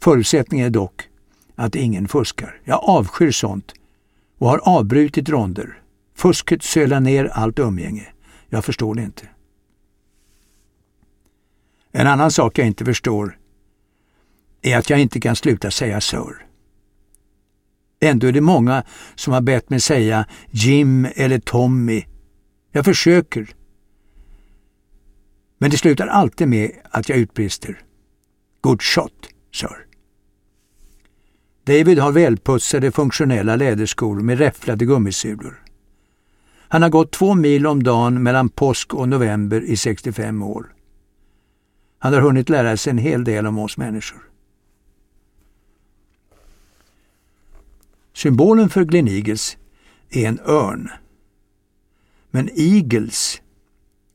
Förutsättningen 0.00 0.66
är 0.66 0.70
dock 0.70 1.08
att 1.54 1.74
ingen 1.74 2.08
fuskar. 2.08 2.60
Jag 2.64 2.80
avskyr 2.84 3.30
sånt 3.30 3.74
och 4.38 4.48
har 4.48 4.58
avbrutit 4.58 5.28
ronder. 5.28 5.82
Fusket 6.16 6.62
sölar 6.62 7.00
ner 7.00 7.24
allt 7.24 7.58
umgänge. 7.58 8.06
Jag 8.48 8.64
förstår 8.64 8.94
det 8.94 9.02
inte. 9.02 9.28
En 11.90 12.06
annan 12.06 12.30
sak 12.30 12.58
jag 12.58 12.66
inte 12.66 12.84
förstår 12.84 13.38
är 14.62 14.78
att 14.78 14.90
jag 14.90 15.00
inte 15.00 15.20
kan 15.20 15.36
sluta 15.36 15.70
säga 15.70 16.00
Sir. 16.00 16.51
Ändå 18.04 18.26
är 18.26 18.32
det 18.32 18.40
många 18.40 18.84
som 19.14 19.32
har 19.32 19.40
bett 19.40 19.70
mig 19.70 19.80
säga 19.80 20.26
Jim 20.50 21.08
eller 21.14 21.38
Tommy. 21.38 22.04
Jag 22.72 22.84
försöker. 22.84 23.48
Men 25.58 25.70
det 25.70 25.76
slutar 25.76 26.06
alltid 26.06 26.48
med 26.48 26.70
att 26.90 27.08
jag 27.08 27.18
utbrister. 27.18 27.80
Good 28.60 28.82
shot, 28.82 29.28
sir. 29.54 29.86
David 31.64 31.98
har 31.98 32.12
välputsade 32.12 32.92
funktionella 32.92 33.56
läderskor 33.56 34.20
med 34.20 34.38
räfflade 34.38 34.84
gummisulor. 34.84 35.62
Han 36.68 36.82
har 36.82 36.90
gått 36.90 37.12
två 37.12 37.34
mil 37.34 37.66
om 37.66 37.82
dagen 37.82 38.22
mellan 38.22 38.48
påsk 38.48 38.94
och 38.94 39.08
november 39.08 39.60
i 39.60 39.76
65 39.76 40.42
år. 40.42 40.74
Han 41.98 42.14
har 42.14 42.20
hunnit 42.20 42.48
lära 42.48 42.76
sig 42.76 42.90
en 42.90 42.98
hel 42.98 43.24
del 43.24 43.46
om 43.46 43.58
oss 43.58 43.76
människor. 43.76 44.31
Symbolen 48.14 48.68
för 48.68 48.84
Glen 48.84 49.08
Eagles 49.08 49.56
är 50.10 50.28
en 50.28 50.40
örn. 50.40 50.90
Men 52.30 52.50
Eagles 52.56 53.42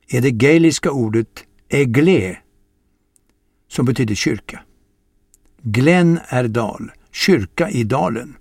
är 0.08 0.22
det 0.22 0.32
gaeliska 0.32 0.92
ordet 0.92 1.44
egle 1.70 2.38
som 3.68 3.86
betyder 3.86 4.16
kyrka. 4.16 4.60
Glen 5.62 6.20
är 6.28 6.48
dal 6.48 6.92
kyrka 7.12 7.70
i 7.70 7.84
dalen. 7.84 8.36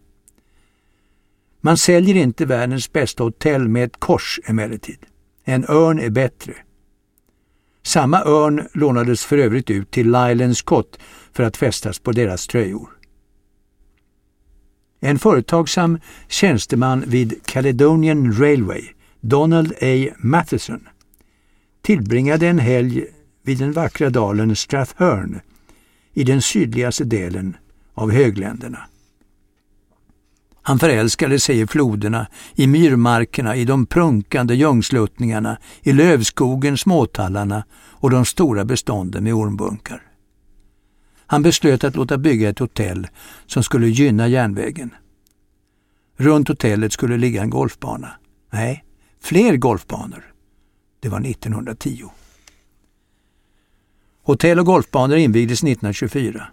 Man 1.60 1.76
säljer 1.76 2.14
inte 2.14 2.46
världens 2.46 2.92
bästa 2.92 3.24
hotell 3.24 3.68
med 3.68 3.84
ett 3.84 4.00
kors 4.00 4.40
emellertid. 4.44 4.98
En 5.44 5.64
örn 5.68 5.98
är 5.98 6.10
bättre. 6.10 6.54
Samma 7.82 8.24
örn 8.24 8.68
lånades 8.72 9.24
för 9.24 9.38
övrigt 9.38 9.70
ut 9.70 9.90
till 9.90 10.06
Lyland 10.06 10.56
Scott 10.56 10.98
för 11.32 11.42
att 11.42 11.56
fästas 11.56 11.98
på 11.98 12.12
deras 12.12 12.46
tröjor. 12.46 12.95
En 15.00 15.18
företagsam 15.18 15.98
tjänsteman 16.28 17.04
vid 17.06 17.46
Caledonian 17.46 18.32
Railway, 18.32 18.82
Donald 19.20 19.72
A. 19.82 20.14
Matheson, 20.18 20.88
tillbringade 21.82 22.48
en 22.48 22.58
helg 22.58 23.04
vid 23.42 23.58
den 23.58 23.72
vackra 23.72 24.10
dalen 24.10 24.56
Strathern 24.56 25.40
i 26.14 26.24
den 26.24 26.42
sydligaste 26.42 27.04
delen 27.04 27.56
av 27.94 28.12
högländerna. 28.12 28.78
Han 30.62 30.78
förälskade 30.78 31.40
sig 31.40 31.60
i 31.60 31.66
floderna, 31.66 32.26
i 32.54 32.66
myrmarkerna, 32.66 33.56
i 33.56 33.64
de 33.64 33.86
prunkande 33.86 34.54
ljungsluttningarna, 34.54 35.58
i 35.82 35.92
lövskogen, 35.92 36.78
småtallarna 36.78 37.64
och 37.90 38.10
de 38.10 38.24
stora 38.24 38.64
bestånden 38.64 39.24
med 39.24 39.34
ormbunkar. 39.34 40.05
Han 41.26 41.42
beslöt 41.42 41.84
att 41.84 41.96
låta 41.96 42.18
bygga 42.18 42.48
ett 42.48 42.58
hotell 42.58 43.08
som 43.46 43.62
skulle 43.62 43.88
gynna 43.88 44.28
järnvägen. 44.28 44.94
Runt 46.16 46.48
hotellet 46.48 46.92
skulle 46.92 47.16
ligga 47.16 47.42
en 47.42 47.50
golfbana. 47.50 48.10
Nej, 48.50 48.84
fler 49.20 49.56
golfbanor. 49.56 50.24
Det 51.00 51.08
var 51.08 51.20
1910. 51.20 52.04
Hotell 54.22 54.58
och 54.58 54.66
golfbanor 54.66 55.16
invigdes 55.16 55.62
1924. 55.62 56.48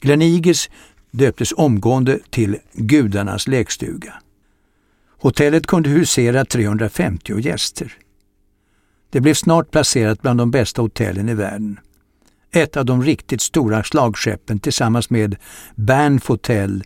Gleniges 0.00 0.70
döptes 1.10 1.52
omgående 1.52 2.18
till 2.30 2.58
Gudarnas 2.72 3.48
lekstuga. 3.48 4.14
Hotellet 5.08 5.66
kunde 5.66 5.90
husera 5.90 6.44
350 6.44 7.40
gäster. 7.40 7.94
Det 9.10 9.20
blev 9.20 9.34
snart 9.34 9.70
placerat 9.70 10.22
bland 10.22 10.38
de 10.38 10.50
bästa 10.50 10.82
hotellen 10.82 11.28
i 11.28 11.34
världen. 11.34 11.80
Ett 12.54 12.76
av 12.76 12.84
de 12.84 13.02
riktigt 13.02 13.40
stora 13.40 13.82
slagskeppen 13.82 14.58
tillsammans 14.58 15.10
med 15.10 15.36
Banff 15.74 16.28
Hotel 16.28 16.84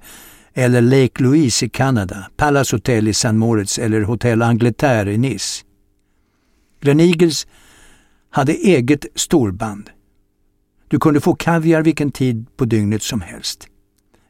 eller 0.55 0.81
Lake 0.81 1.23
Louise 1.23 1.67
i 1.67 1.69
Kanada, 1.69 2.31
Palace 2.37 2.77
Hotel 2.77 3.09
i 3.09 3.11
St. 3.11 3.33
Moritz 3.33 3.79
eller 3.79 4.03
Hotel 4.03 4.43
Angleterre 4.43 5.13
i 5.13 5.19
Nice. 5.19 5.65
Gleneagles 6.81 7.47
hade 8.31 8.53
eget 8.53 9.07
storband. 9.15 9.91
Du 10.89 10.99
kunde 10.99 11.21
få 11.21 11.35
kaviar 11.35 11.83
vilken 11.83 12.13
tid 12.13 12.47
på 12.57 12.65
dygnet 12.65 13.03
som 13.03 13.21
helst. 13.21 13.67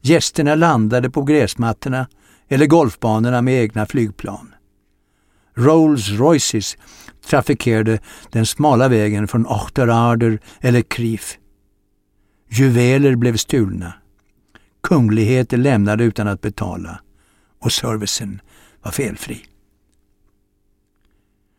Gästerna 0.02 0.54
landade 0.54 1.10
på 1.10 1.22
gräsmattorna 1.22 2.08
eller 2.48 2.66
golfbanorna 2.66 3.42
med 3.42 3.62
egna 3.62 3.86
flygplan. 3.86 4.54
Rolls 5.54 6.10
Royces 6.10 6.76
trafikerade 7.26 7.98
den 8.30 8.46
smala 8.46 8.88
vägen 8.88 9.28
från 9.28 9.46
Ochterarder 9.46 10.40
eller 10.60 10.82
Krif. 10.82 11.38
Juveler 12.50 13.16
blev 13.16 13.36
stulna. 13.36 13.92
Kungligheter 14.82 15.56
lämnade 15.56 16.04
utan 16.04 16.28
att 16.28 16.40
betala 16.40 17.00
och 17.60 17.72
servicen 17.72 18.40
var 18.82 18.90
felfri. 18.90 19.44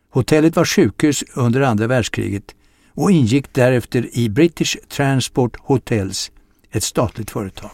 Hotellet 0.10 0.56
var 0.56 0.66
sjukhus 0.66 1.24
under 1.36 1.62
andra 1.62 1.88
världskriget 1.88 2.56
och 2.94 3.12
ingick 3.12 3.54
därefter 3.54 4.18
i 4.18 4.30
British 4.30 4.78
Transport 4.90 5.58
Hotels, 5.60 6.32
ett 6.72 6.84
statligt 6.84 7.32
företag. 7.32 7.72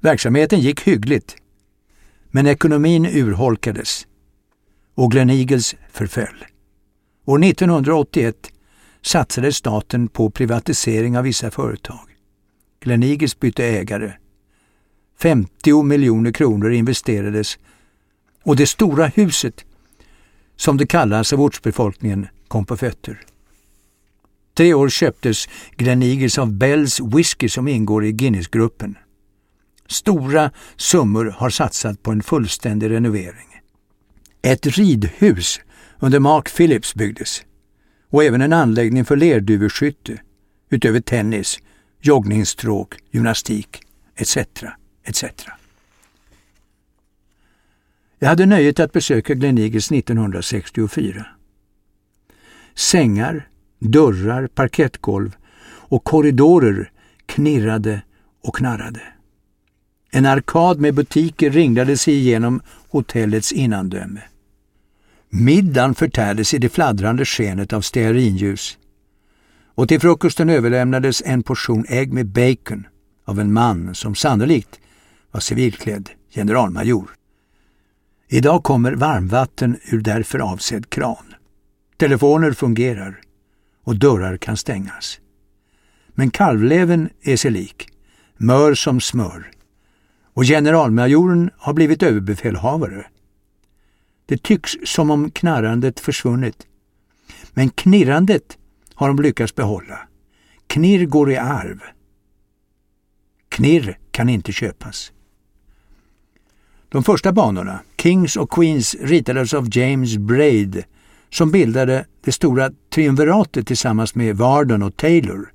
Verksamheten 0.00 0.60
gick 0.60 0.80
hyggligt, 0.80 1.36
men 2.30 2.46
ekonomin 2.46 3.06
urholkades 3.06 4.06
och 4.98 5.10
Gleneagles 5.10 5.76
förföll. 5.90 6.44
År 7.24 7.44
1981 7.44 8.36
satsade 9.02 9.52
staten 9.52 10.08
på 10.08 10.30
privatisering 10.30 11.18
av 11.18 11.24
vissa 11.24 11.50
företag. 11.50 12.08
Gleneagles 12.80 13.40
bytte 13.40 13.64
ägare. 13.64 14.12
50 15.18 15.82
miljoner 15.82 16.32
kronor 16.32 16.72
investerades 16.72 17.58
och 18.42 18.56
det 18.56 18.66
stora 18.66 19.06
huset, 19.06 19.64
som 20.56 20.76
det 20.76 20.86
kallas 20.86 21.32
av 21.32 21.40
ortsbefolkningen, 21.40 22.26
kom 22.48 22.66
på 22.66 22.76
fötter. 22.76 23.20
Tre 24.54 24.74
år 24.74 24.88
köptes 24.88 25.48
Gleneagles 25.76 26.38
av 26.38 26.52
Bells 26.52 27.00
Whisky 27.00 27.48
som 27.48 27.68
ingår 27.68 28.04
i 28.04 28.12
Guinnessgruppen. 28.12 28.98
Stora 29.86 30.50
summor 30.76 31.34
har 31.36 31.50
satsat 31.50 32.02
på 32.02 32.10
en 32.10 32.22
fullständig 32.22 32.90
renovering. 32.90 33.57
Ett 34.42 34.66
ridhus 34.66 35.60
under 35.98 36.18
Mark 36.18 36.56
Phillips 36.56 36.94
byggdes 36.94 37.42
och 38.10 38.24
även 38.24 38.40
en 38.40 38.52
anläggning 38.52 39.04
för 39.04 39.16
lerduveskytte 39.16 40.20
utöver 40.70 41.00
tennis, 41.00 41.58
joggningsstråk, 42.00 42.94
gymnastik 43.10 43.80
etc. 44.16 44.36
etc. 45.04 45.24
Jag 48.18 48.28
hade 48.28 48.46
nöjet 48.46 48.80
att 48.80 48.92
besöka 48.92 49.34
Gleneagles 49.34 49.92
1964. 49.92 51.26
Sängar, 52.74 53.48
dörrar, 53.78 54.46
parkettgolv 54.46 55.36
och 55.64 56.04
korridorer 56.04 56.90
knirrade 57.26 58.02
och 58.42 58.56
knarrade. 58.56 59.02
En 60.10 60.26
arkad 60.26 60.80
med 60.80 60.94
butiker 60.94 61.50
ringlade 61.50 61.96
sig 61.96 62.14
igenom 62.14 62.60
hotellets 62.90 63.52
innandöme. 63.52 64.22
Middagen 65.30 65.94
förtärdes 65.94 66.54
i 66.54 66.58
det 66.58 66.68
fladdrande 66.68 67.24
skenet 67.24 67.72
av 67.72 67.80
stearinljus. 67.80 68.78
Och 69.74 69.88
till 69.88 70.00
frukosten 70.00 70.50
överlämnades 70.50 71.22
en 71.26 71.42
portion 71.42 71.84
ägg 71.88 72.12
med 72.12 72.26
bacon 72.26 72.86
av 73.24 73.40
en 73.40 73.52
man 73.52 73.94
som 73.94 74.14
sannolikt 74.14 74.80
var 75.30 75.40
civilklädd 75.40 76.10
generalmajor. 76.34 77.10
Idag 78.28 78.64
kommer 78.64 78.92
varmvatten 78.92 79.76
ur 79.84 80.00
därför 80.00 80.38
avsedd 80.38 80.90
kran. 80.90 81.34
Telefoner 81.96 82.52
fungerar 82.52 83.20
och 83.84 83.96
dörrar 83.96 84.36
kan 84.36 84.56
stängas. 84.56 85.20
Men 86.08 86.30
kalvleven 86.30 87.08
är 87.22 87.36
sig 87.36 87.50
lik, 87.50 87.88
mör 88.36 88.74
som 88.74 89.00
smör 89.00 89.50
och 90.38 90.44
generalmajoren 90.44 91.50
har 91.56 91.72
blivit 91.72 92.02
överbefälhavare. 92.02 93.06
Det 94.26 94.42
tycks 94.42 94.76
som 94.84 95.10
om 95.10 95.30
knarrandet 95.30 96.00
försvunnit. 96.00 96.66
Men 97.50 97.70
knirrandet 97.70 98.58
har 98.94 99.08
de 99.08 99.22
lyckats 99.22 99.54
behålla. 99.54 99.98
Knirr 100.66 101.06
går 101.06 101.30
i 101.30 101.36
arv. 101.36 101.80
Knirr 103.48 103.98
kan 104.10 104.28
inte 104.28 104.52
köpas. 104.52 105.12
De 106.88 107.04
första 107.04 107.32
banorna, 107.32 107.80
Kings 107.96 108.36
och 108.36 108.50
Queens, 108.50 108.94
ritades 109.00 109.54
av 109.54 109.76
James 109.76 110.16
Braid 110.16 110.84
som 111.30 111.50
bildade 111.50 112.06
det 112.24 112.32
stora 112.32 112.70
triumviratet 112.94 113.66
tillsammans 113.66 114.14
med 114.14 114.36
Varden 114.36 114.82
och 114.82 114.96
Taylor. 114.96 115.52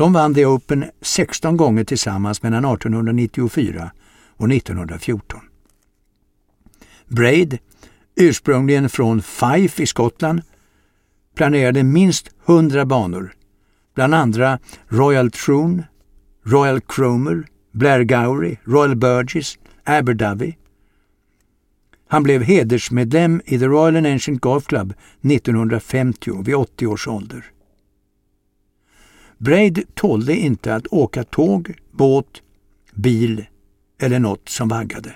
De 0.00 0.12
vann 0.12 0.34
The 0.34 0.46
Open 0.46 0.84
16 1.00 1.56
gånger 1.56 1.84
tillsammans 1.84 2.42
mellan 2.42 2.64
1894 2.64 3.90
och 4.36 4.52
1914. 4.52 5.40
Braid, 7.08 7.58
ursprungligen 8.16 8.88
från 8.88 9.22
Fife 9.22 9.82
i 9.82 9.86
Skottland, 9.86 10.42
planerade 11.34 11.82
minst 11.82 12.30
100 12.46 12.84
banor, 12.84 13.32
bland 13.94 14.14
andra 14.14 14.58
Royal 14.88 15.30
Troon, 15.30 15.82
Royal 16.46 16.80
Cromer, 16.80 17.46
Blair 17.72 18.04
Gowrie, 18.04 18.58
Royal 18.64 18.96
Burgess, 18.96 19.58
Aberdovey. 19.84 20.54
Han 22.08 22.22
blev 22.22 22.42
hedersmedlem 22.42 23.42
i 23.44 23.58
The 23.58 23.66
Royal 23.66 23.96
and 23.96 24.06
Ancient 24.06 24.40
Golf 24.40 24.66
Club 24.66 24.94
1950 25.22 26.42
vid 26.42 26.54
80 26.54 26.86
års 26.86 27.08
ålder. 27.08 27.44
Braid 29.40 29.82
tålde 29.94 30.36
inte 30.36 30.74
att 30.74 30.86
åka 30.86 31.24
tåg, 31.24 31.74
båt, 31.90 32.42
bil 32.94 33.46
eller 33.98 34.18
något 34.18 34.48
som 34.48 34.68
vaggade. 34.68 35.14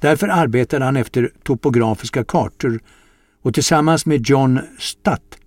Därför 0.00 0.28
arbetade 0.28 0.84
han 0.84 0.96
efter 0.96 1.32
topografiska 1.42 2.24
kartor 2.24 2.80
och 3.42 3.54
tillsammans 3.54 4.06
med 4.06 4.28
John 4.28 4.60
Stutt, 4.78 5.38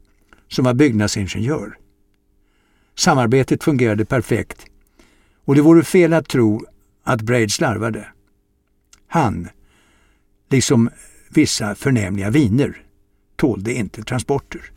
som 0.48 0.66
var 0.66 0.74
byggnadsingenjör. 0.74 1.78
Samarbetet 2.96 3.64
fungerade 3.64 4.06
perfekt 4.06 4.66
och 5.46 5.56
det 5.56 5.62
vore 5.62 5.84
fel 5.84 6.14
att 6.14 6.28
tro 6.28 6.66
att 7.04 7.22
Braid 7.22 7.52
slarvade. 7.52 8.08
Han, 9.08 9.48
liksom 10.50 10.90
vissa 11.30 11.76
förnämliga 11.76 12.30
viner, 12.30 12.84
tålde 13.36 13.74
inte 13.74 14.04
transporter. 14.04 14.72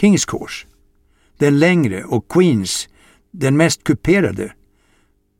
Kings 0.00 0.24
Course, 0.24 0.66
den 1.38 1.58
längre 1.58 2.04
och 2.04 2.28
Queens, 2.28 2.88
den 3.30 3.56
mest 3.56 3.84
kuperade, 3.84 4.52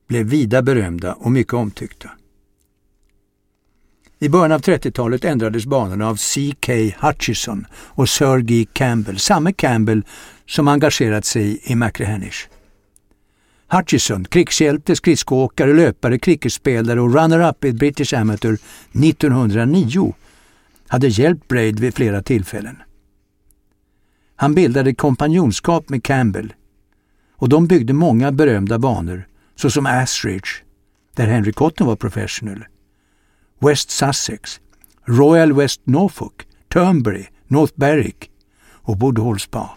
blev 0.08 0.26
vida 0.26 0.62
berömda 0.62 1.12
och 1.12 1.32
mycket 1.32 1.54
omtyckta. 1.54 2.10
I 4.18 4.28
början 4.28 4.52
av 4.52 4.60
30-talet 4.60 5.24
ändrades 5.24 5.66
banorna 5.66 6.08
av 6.08 6.16
C.K. 6.16 6.72
Hutchison 7.00 7.66
och 7.72 8.08
Sir 8.08 8.38
G. 8.38 8.66
Campbell, 8.72 9.18
samme 9.18 9.52
Campbell 9.52 10.02
som 10.46 10.68
engagerat 10.68 11.24
sig 11.24 11.60
i 11.64 11.74
McRehanish. 11.74 12.48
Hutchison, 13.68 14.24
krigshjälte, 14.24 14.96
skridskoåkare, 14.96 15.74
löpare, 15.74 16.18
cricketspelare 16.18 17.00
och 17.00 17.14
runner-up 17.14 17.64
i 17.64 17.72
British 17.72 18.14
Amateur 18.14 18.58
1909, 19.04 20.14
hade 20.88 21.08
hjälpt 21.08 21.48
Braid 21.48 21.80
vid 21.80 21.94
flera 21.94 22.22
tillfällen. 22.22 22.76
Han 24.40 24.54
bildade 24.54 24.94
kompanjonskap 24.94 25.88
med 25.88 26.04
Campbell 26.04 26.54
och 27.32 27.48
de 27.48 27.66
byggde 27.66 27.92
många 27.92 28.32
berömda 28.32 28.78
banor 28.78 29.28
såsom 29.54 29.86
Asridge, 29.86 30.48
där 31.14 31.26
Henry 31.26 31.52
Cotton 31.52 31.86
var 31.86 31.96
professional, 31.96 32.64
West 33.58 33.90
Sussex, 33.90 34.60
Royal 35.04 35.52
West 35.52 35.80
Norfolk, 35.84 36.48
Turnberry, 36.72 37.26
North 37.46 37.72
Berwick 37.76 38.30
och 38.64 39.00
Woodhall 39.00 39.40
Spa. 39.40 39.70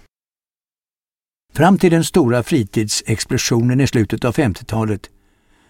Fram 1.53 1.77
till 1.77 1.91
den 1.91 2.03
stora 2.03 2.43
fritidsexplosionen 2.43 3.81
i 3.81 3.87
slutet 3.87 4.25
av 4.25 4.35
50-talet 4.35 5.09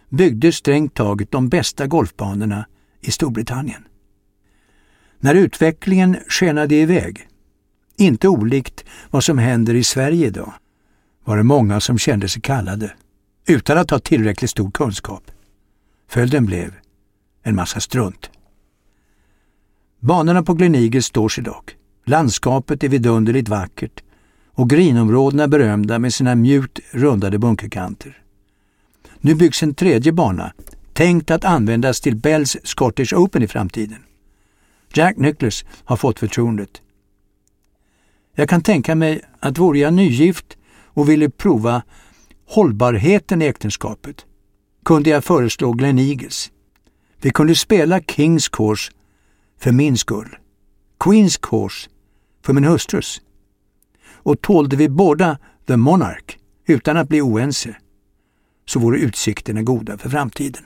byggde 0.10 0.52
strängt 0.52 0.94
taget 0.94 1.32
de 1.32 1.50
bästa 1.50 1.88
golfbanorna 1.88 2.66
i 3.02 3.12
Storbritannien. 3.12 3.84
När 5.20 5.36
utvecklingen 5.36 6.18
skenade 6.28 6.76
iväg, 6.76 7.28
inte 8.02 8.28
olikt 8.28 8.86
vad 9.10 9.24
som 9.24 9.38
händer 9.38 9.74
i 9.74 9.84
Sverige 9.84 10.28
idag, 10.28 10.54
var 11.24 11.38
det 11.38 11.44
många 11.44 11.80
som 11.80 11.98
kände 11.98 12.30
sig 12.30 12.42
kallade, 12.42 12.94
utan 13.48 13.78
att 13.78 13.92
ha 13.92 14.00
tillräckligt 14.00 14.52
stor 14.52 14.72
kunskap. 14.72 15.32
Följden 16.10 16.46
blev 16.46 16.74
en 17.44 17.56
massa 17.56 17.80
strunt. 17.80 18.30
Banorna 20.00 20.44
på 20.44 20.54
Gleneagles 20.54 21.06
står 21.06 21.30
sig 21.30 21.44
dock. 21.44 21.76
Landskapet 22.06 22.84
är 22.84 22.90
vidunderligt 22.90 23.50
vackert 23.50 24.04
och 24.54 24.70
grinområdena 24.70 25.48
berömda 25.48 26.00
med 26.00 26.14
sina 26.14 26.36
mjukt 26.36 26.80
rundade 26.92 27.40
bunkerkanter. 27.40 28.18
Nu 29.20 29.36
byggs 29.36 29.64
en 29.64 29.74
tredje 29.74 30.12
bana, 30.12 30.54
tänkt 30.94 31.32
att 31.32 31.46
användas 31.46 32.02
till 32.02 32.16
Bells 32.16 32.58
Scottish 32.64 33.14
Open 33.14 33.44
i 33.44 33.48
framtiden. 33.48 34.00
Jack 34.94 35.18
Nicklaus 35.18 35.66
har 35.84 35.96
fått 35.96 36.20
förtroendet. 36.20 36.82
Jag 38.34 38.50
kan 38.50 38.62
tänka 38.62 38.96
mig 38.96 39.22
att 39.40 39.58
vore 39.58 39.80
jag 39.80 39.94
nygift 39.94 40.58
och 40.86 41.10
ville 41.10 41.30
prova 41.30 41.84
hållbarheten 42.48 43.42
i 43.42 43.46
äktenskapet 43.46 44.26
kunde 44.86 45.10
jag 45.10 45.24
föreslå 45.24 45.72
Glen 45.72 46.00
Eagles. 46.00 46.52
Vi 47.22 47.30
kunde 47.30 47.56
spela 47.56 48.02
Kings 48.02 48.50
Course 48.50 48.92
för 49.58 49.72
min 49.72 49.98
skull, 49.98 50.38
Queens 51.00 51.38
Course 51.38 51.90
för 52.46 52.54
min 52.54 52.64
hustrus. 52.64 53.22
Och 54.08 54.42
tålde 54.42 54.76
vi 54.76 54.90
båda 54.90 55.38
The 55.68 55.78
Monarch 55.78 56.38
utan 56.66 56.98
att 56.98 57.10
bli 57.10 57.22
oense 57.22 57.76
så 58.66 58.80
vore 58.80 59.00
utsikterna 59.00 59.62
goda 59.62 59.98
för 59.98 60.10
framtiden. 60.10 60.64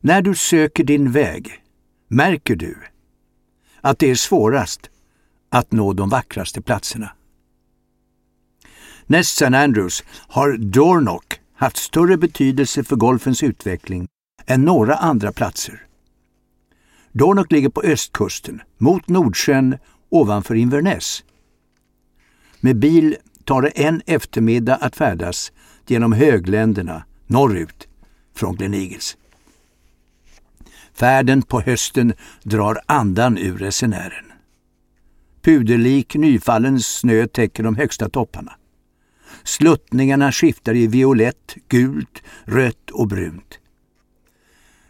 När 0.00 0.22
du 0.22 0.34
söker 0.34 0.84
din 0.84 1.12
väg 1.12 1.62
märker 2.08 2.56
du 2.56 2.76
att 3.80 3.98
det 3.98 4.10
är 4.10 4.14
svårast 4.14 4.90
att 5.50 5.72
nå 5.72 5.92
de 5.92 6.08
vackraste 6.08 6.62
platserna. 6.62 7.10
Näst 9.06 9.42
St. 9.42 9.56
Andrews 9.56 10.04
har 10.10 10.56
Dornock 10.56 11.40
haft 11.54 11.76
större 11.76 12.16
betydelse 12.16 12.84
för 12.84 12.96
golfens 12.96 13.42
utveckling 13.42 14.08
än 14.46 14.64
några 14.64 14.94
andra 14.94 15.32
platser. 15.32 15.86
Dornock 17.12 17.52
ligger 17.52 17.68
på 17.68 17.80
östkusten, 17.80 18.62
mot 18.78 19.08
Nordsjön 19.08 19.78
ovanför 20.08 20.54
Inverness. 20.54 21.24
Med 22.60 22.76
bil 22.76 23.16
tar 23.44 23.62
det 23.62 23.68
en 23.68 24.02
eftermiddag 24.06 24.76
att 24.76 24.96
färdas 24.96 25.52
genom 25.86 26.12
högländerna 26.12 27.04
norrut 27.26 27.88
från 28.34 28.56
Gleneagles. 28.56 29.16
Färden 30.94 31.42
på 31.42 31.60
hösten 31.60 32.14
drar 32.42 32.80
andan 32.86 33.38
ur 33.38 33.58
resenären. 33.58 34.27
Puderlik 35.42 36.14
nyfallen 36.14 36.80
snö 36.80 37.26
täcker 37.26 37.62
de 37.62 37.76
högsta 37.76 38.08
topparna. 38.08 38.52
Sluttningarna 39.44 40.32
skiftar 40.32 40.74
i 40.74 40.86
violett, 40.86 41.56
gult, 41.68 42.22
rött 42.44 42.90
och 42.90 43.08
brunt. 43.08 43.58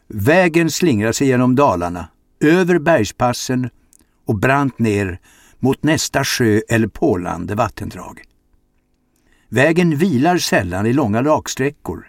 Vägen 0.07 0.70
slingrar 0.70 1.12
sig 1.12 1.26
genom 1.26 1.55
dalarna, 1.55 2.09
över 2.40 2.78
bergspassen 2.78 3.70
och 4.24 4.38
brant 4.38 4.78
ner 4.78 5.20
mot 5.59 5.82
nästa 5.82 6.24
sjö 6.24 6.61
eller 6.68 6.88
pålande 6.88 7.55
vattendrag. 7.55 8.22
Vägen 9.49 9.96
vilar 9.96 10.38
sällan 10.38 10.86
i 10.86 10.92
långa 10.92 11.22
raksträckor 11.22 12.07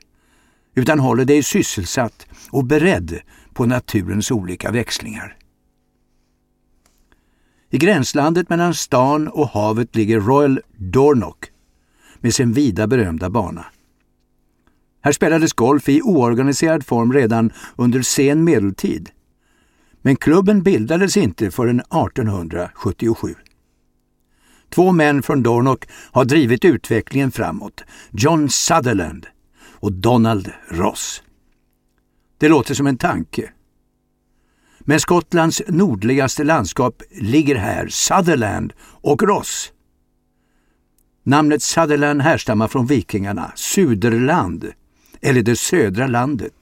utan 0.75 0.99
håller 0.99 1.25
dig 1.25 1.43
sysselsatt 1.43 2.27
och 2.51 2.65
beredd 2.65 3.19
på 3.53 3.65
naturens 3.65 4.31
olika 4.31 4.71
växlingar. 4.71 5.38
I 7.69 7.77
gränslandet 7.77 8.49
mellan 8.49 8.73
stan 8.73 9.27
och 9.27 9.47
havet 9.47 9.95
ligger 9.95 10.19
Royal 10.19 10.61
Dornock 10.77 11.45
med 12.19 12.35
sin 12.35 12.53
vida 12.53 12.87
berömda 12.87 13.29
bana. 13.29 13.65
Här 15.01 15.11
spelades 15.11 15.53
golf 15.53 15.89
i 15.89 16.01
oorganiserad 16.01 16.85
form 16.85 17.13
redan 17.13 17.51
under 17.75 18.01
sen 18.01 18.43
medeltid. 18.43 19.09
Men 20.01 20.15
klubben 20.15 20.63
bildades 20.63 21.17
inte 21.17 21.51
förrän 21.51 21.79
1877. 21.79 23.35
Två 24.69 24.91
män 24.91 25.23
från 25.23 25.43
Dornock 25.43 25.85
har 26.11 26.25
drivit 26.25 26.65
utvecklingen 26.65 27.31
framåt. 27.31 27.83
John 28.11 28.49
Sutherland 28.49 29.27
och 29.61 29.91
Donald 29.91 30.51
Ross. 30.67 31.23
Det 32.37 32.49
låter 32.49 32.73
som 32.73 32.87
en 32.87 32.97
tanke. 32.97 33.51
Men 34.89 34.99
Skottlands 34.99 35.61
nordligaste 35.67 36.43
landskap 36.43 37.03
ligger 37.11 37.55
här, 37.55 37.87
Sutherland 37.87 38.73
och 38.81 39.23
Ross. 39.23 39.71
Namnet 41.23 41.63
Sutherland 41.63 42.21
härstammar 42.21 42.67
från 42.67 42.85
vikingarna, 42.85 43.51
Suderland, 43.55 44.71
eller 45.21 45.41
det 45.41 45.55
södra 45.55 46.07
landet. 46.07 46.53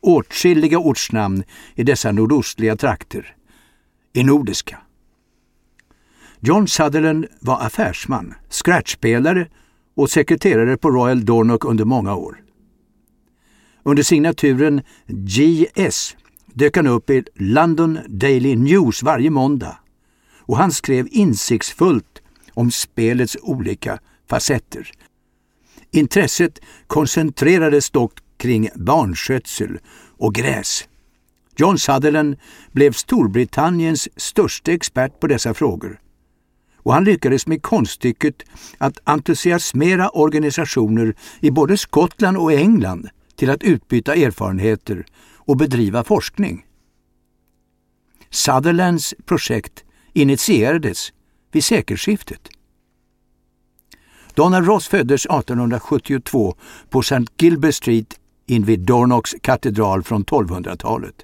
Åtskilliga 0.00 0.78
ortsnamn 0.78 1.42
i 1.74 1.82
dessa 1.82 2.12
nordostliga 2.12 2.76
trakter 2.76 3.36
är 4.12 4.24
nordiska. 4.24 4.78
John 6.40 6.68
Sutherland 6.68 7.26
var 7.40 7.60
affärsman, 7.60 8.34
scratchspelare 8.50 9.48
och 9.96 10.10
sekreterare 10.10 10.76
på 10.76 10.90
Royal 10.90 11.24
Dornock 11.24 11.64
under 11.64 11.84
många 11.84 12.14
år. 12.14 12.42
Under 13.82 14.02
signaturen 14.02 14.82
GS 15.06 16.16
dök 16.54 16.76
han 16.76 16.86
upp 16.86 17.10
i 17.10 17.24
London 17.34 17.98
Daily 18.08 18.56
News 18.56 19.02
varje 19.02 19.30
måndag 19.30 19.78
och 20.38 20.56
han 20.56 20.72
skrev 20.72 21.08
insiktsfullt 21.10 22.22
om 22.54 22.70
spelets 22.70 23.36
olika 23.42 23.98
facetter. 24.28 24.90
Intresset 25.90 26.60
koncentrerades 26.86 27.90
dock 27.90 28.12
kring 28.36 28.68
barnskötsel 28.74 29.78
och 30.18 30.34
gräs. 30.34 30.88
John 31.56 31.78
Sutherland 31.78 32.36
blev 32.72 32.92
Storbritanniens 32.92 34.08
största 34.16 34.72
expert 34.72 35.20
på 35.20 35.26
dessa 35.26 35.54
frågor 35.54 36.00
och 36.82 36.94
han 36.94 37.04
lyckades 37.04 37.46
med 37.46 37.62
konststycket 37.62 38.34
att 38.78 38.98
entusiasmera 39.04 40.08
organisationer 40.08 41.14
i 41.40 41.50
både 41.50 41.76
Skottland 41.76 42.36
och 42.36 42.52
England 42.52 43.08
till 43.36 43.50
att 43.50 43.62
utbyta 43.62 44.14
erfarenheter 44.14 45.06
och 45.50 45.56
bedriva 45.56 46.04
forskning. 46.04 46.66
Sutherlands 48.30 49.14
projekt 49.24 49.84
initierades 50.12 51.12
vid 51.52 51.64
sekelskiftet. 51.64 52.48
Donald 54.34 54.66
Ross 54.66 54.88
föddes 54.88 55.26
1872 55.26 56.56
på 56.90 57.00
St. 57.00 57.24
Gilbert 57.38 57.74
Street 57.74 58.20
invid 58.46 58.80
Dornocks 58.80 59.34
katedral 59.42 60.02
från 60.02 60.24
1200-talet. 60.24 61.14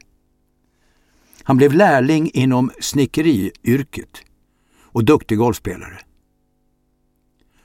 Han 1.42 1.56
blev 1.56 1.72
lärling 1.72 2.30
inom 2.34 2.70
snickeriyrket 2.80 4.22
och 4.82 5.04
duktig 5.04 5.38
golfspelare. 5.38 5.98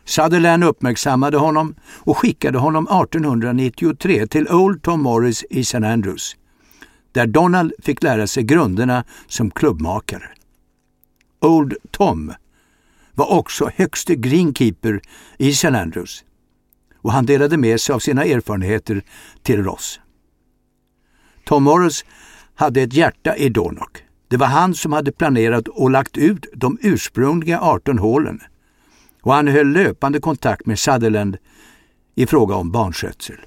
Sutherland 0.06 0.64
uppmärksammade 0.64 1.38
honom 1.38 1.76
och 1.84 2.18
skickade 2.18 2.58
honom 2.58 2.88
1893 2.88 4.28
till 4.28 4.48
Old 4.48 4.84
Tom 4.84 5.02
Morris 5.02 5.46
i 5.50 5.60
St. 5.60 5.78
Andrews, 5.78 6.36
där 7.12 7.28
Donald 7.28 7.74
fick 7.80 8.04
lära 8.04 8.28
sig 8.28 8.44
grunderna 8.44 9.04
som 9.28 9.52
klubbmakare. 9.52 10.30
Old 11.40 11.76
Tom 11.92 12.34
var 13.14 13.32
också 13.32 13.72
högste 13.76 14.16
greenkeeper 14.16 15.02
i 15.38 15.50
St. 15.50 15.68
Andrews 15.68 16.24
och 16.96 17.12
han 17.12 17.26
delade 17.26 17.58
med 17.58 17.82
sig 17.82 17.94
av 17.94 18.00
sina 18.00 18.24
erfarenheter 18.24 19.04
till 19.44 19.64
Ross. 19.64 20.00
Tom 21.46 21.64
Morris 21.64 22.06
hade 22.56 22.82
ett 22.82 22.94
hjärta 22.94 23.36
i 23.36 23.50
Dornock. 23.50 24.04
Det 24.28 24.38
var 24.38 24.48
han 24.48 24.76
som 24.76 24.94
hade 24.94 25.12
planerat 25.12 25.68
och 25.68 25.92
lagt 25.92 26.18
ut 26.18 26.46
de 26.54 26.78
ursprungliga 26.82 27.60
18 27.62 28.00
hålen 28.00 28.42
och 29.22 29.34
han 29.34 29.48
höll 29.48 29.68
löpande 29.68 30.20
kontakt 30.20 30.66
med 30.66 30.80
Sutherland 30.80 31.38
i 32.16 32.26
fråga 32.26 32.56
om 32.56 32.72
barnskötsel. 32.72 33.38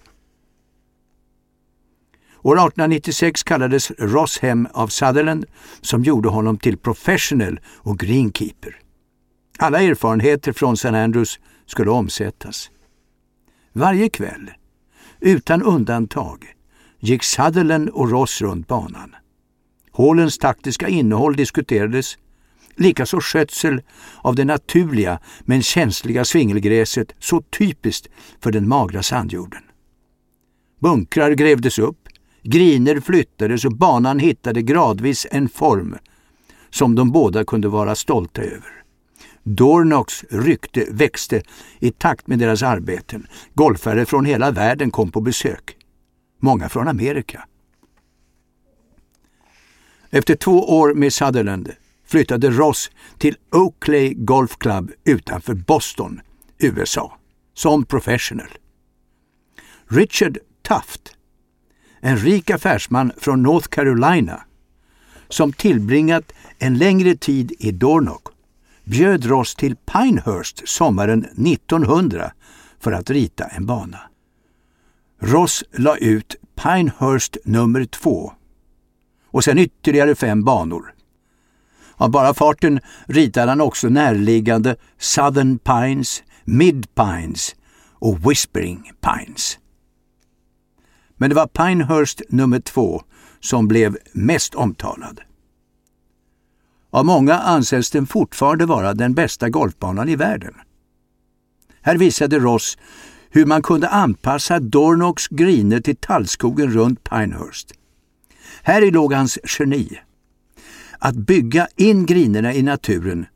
År 2.44 2.56
1896 2.56 3.42
kallades 3.42 3.90
Ross 3.98 4.38
hem 4.38 4.68
av 4.72 4.88
Sutherland 4.88 5.44
som 5.80 6.02
gjorde 6.02 6.28
honom 6.28 6.58
till 6.58 6.78
professional 6.78 7.60
och 7.66 7.98
greenkeeper. 7.98 8.76
Alla 9.58 9.82
erfarenheter 9.82 10.52
från 10.52 10.74
St. 10.74 10.88
Andrews 10.88 11.40
skulle 11.66 11.90
omsättas. 11.90 12.70
Varje 13.72 14.08
kväll, 14.08 14.50
utan 15.20 15.62
undantag, 15.62 16.54
gick 17.00 17.22
Sutherland 17.22 17.88
och 17.88 18.10
Ross 18.10 18.40
runt 18.40 18.68
banan. 18.68 19.14
Hålens 19.90 20.38
taktiska 20.38 20.88
innehåll 20.88 21.36
diskuterades, 21.36 22.18
likaså 22.76 23.20
skötsel 23.20 23.82
av 24.22 24.34
det 24.34 24.44
naturliga 24.44 25.18
men 25.40 25.62
känsliga 25.62 26.24
svingelgräset 26.24 27.14
så 27.18 27.40
typiskt 27.40 28.08
för 28.40 28.52
den 28.52 28.68
magra 28.68 29.02
sandjorden. 29.02 29.62
Bunkrar 30.80 31.30
grävdes 31.30 31.78
upp, 31.78 32.03
griner 32.44 33.00
flyttades 33.00 33.64
och 33.64 33.76
banan 33.76 34.18
hittade 34.18 34.62
gradvis 34.62 35.26
en 35.30 35.48
form 35.48 35.96
som 36.70 36.94
de 36.94 37.12
båda 37.12 37.44
kunde 37.44 37.68
vara 37.68 37.94
stolta 37.94 38.42
över. 38.42 38.84
Dornocks 39.42 40.24
rykte 40.30 40.86
växte 40.90 41.42
i 41.78 41.90
takt 41.90 42.26
med 42.26 42.38
deras 42.38 42.62
arbeten. 42.62 43.26
Golfare 43.54 44.06
från 44.06 44.24
hela 44.24 44.50
världen 44.50 44.90
kom 44.90 45.10
på 45.10 45.20
besök. 45.20 45.76
Många 46.40 46.68
från 46.68 46.88
Amerika. 46.88 47.46
Efter 50.10 50.34
två 50.34 50.78
år 50.78 50.94
med 50.94 51.12
Sutherland 51.12 51.70
flyttade 52.06 52.50
Ross 52.50 52.90
till 53.18 53.36
Oakley 53.52 54.14
Golf 54.14 54.58
Club 54.58 54.92
utanför 55.04 55.54
Boston, 55.54 56.20
USA, 56.58 57.18
som 57.54 57.84
professional. 57.84 58.48
Richard 59.88 60.38
Tuft, 60.68 61.13
en 62.06 62.16
rik 62.16 62.50
affärsman 62.50 63.12
från 63.16 63.42
North 63.42 63.68
Carolina 63.68 64.40
som 65.28 65.52
tillbringat 65.52 66.32
en 66.58 66.78
längre 66.78 67.16
tid 67.16 67.52
i 67.58 67.70
Dornock, 67.70 68.22
bjöd 68.84 69.24
Ross 69.24 69.54
till 69.54 69.76
Pinehurst 69.76 70.68
sommaren 70.68 71.24
1900 71.24 72.32
för 72.80 72.92
att 72.92 73.10
rita 73.10 73.44
en 73.44 73.66
bana. 73.66 74.00
Ross 75.20 75.64
la 75.72 75.96
ut 75.96 76.36
Pinehurst 76.62 77.36
nummer 77.44 77.84
två 77.84 78.32
och 79.26 79.44
sen 79.44 79.58
ytterligare 79.58 80.14
fem 80.14 80.44
banor. 80.44 80.94
Av 81.96 82.10
bara 82.10 82.34
farten 82.34 82.80
ritade 83.06 83.50
han 83.50 83.60
också 83.60 83.88
närliggande 83.88 84.76
Southern 84.98 85.58
Pines, 85.58 86.22
Mid 86.44 86.94
Pines 86.94 87.54
och 87.92 88.30
Whispering 88.30 88.92
Pines. 89.00 89.58
Men 91.16 91.30
det 91.30 91.36
var 91.36 91.46
Pinehurst 91.46 92.22
nummer 92.28 92.60
två 92.60 93.02
som 93.40 93.68
blev 93.68 93.96
mest 94.12 94.54
omtalad. 94.54 95.20
Av 96.90 97.04
många 97.04 97.34
anses 97.34 97.90
den 97.90 98.06
fortfarande 98.06 98.66
vara 98.66 98.94
den 98.94 99.14
bästa 99.14 99.48
golfbanan 99.48 100.08
i 100.08 100.16
världen. 100.16 100.54
Här 101.82 101.96
visade 101.96 102.38
Ross 102.38 102.78
hur 103.30 103.46
man 103.46 103.62
kunde 103.62 103.88
anpassa 103.88 104.60
Dornocks 104.60 105.28
griner 105.28 105.80
till 105.80 105.96
tallskogen 105.96 106.72
runt 106.72 107.04
Pinehurst. 107.04 107.72
Här 108.62 108.90
låg 108.90 109.12
hans 109.12 109.38
geni. 109.58 110.00
Att 110.98 111.14
bygga 111.14 111.68
in 111.76 112.06
grinerna 112.06 112.54
i 112.54 112.62
naturen 112.62 113.26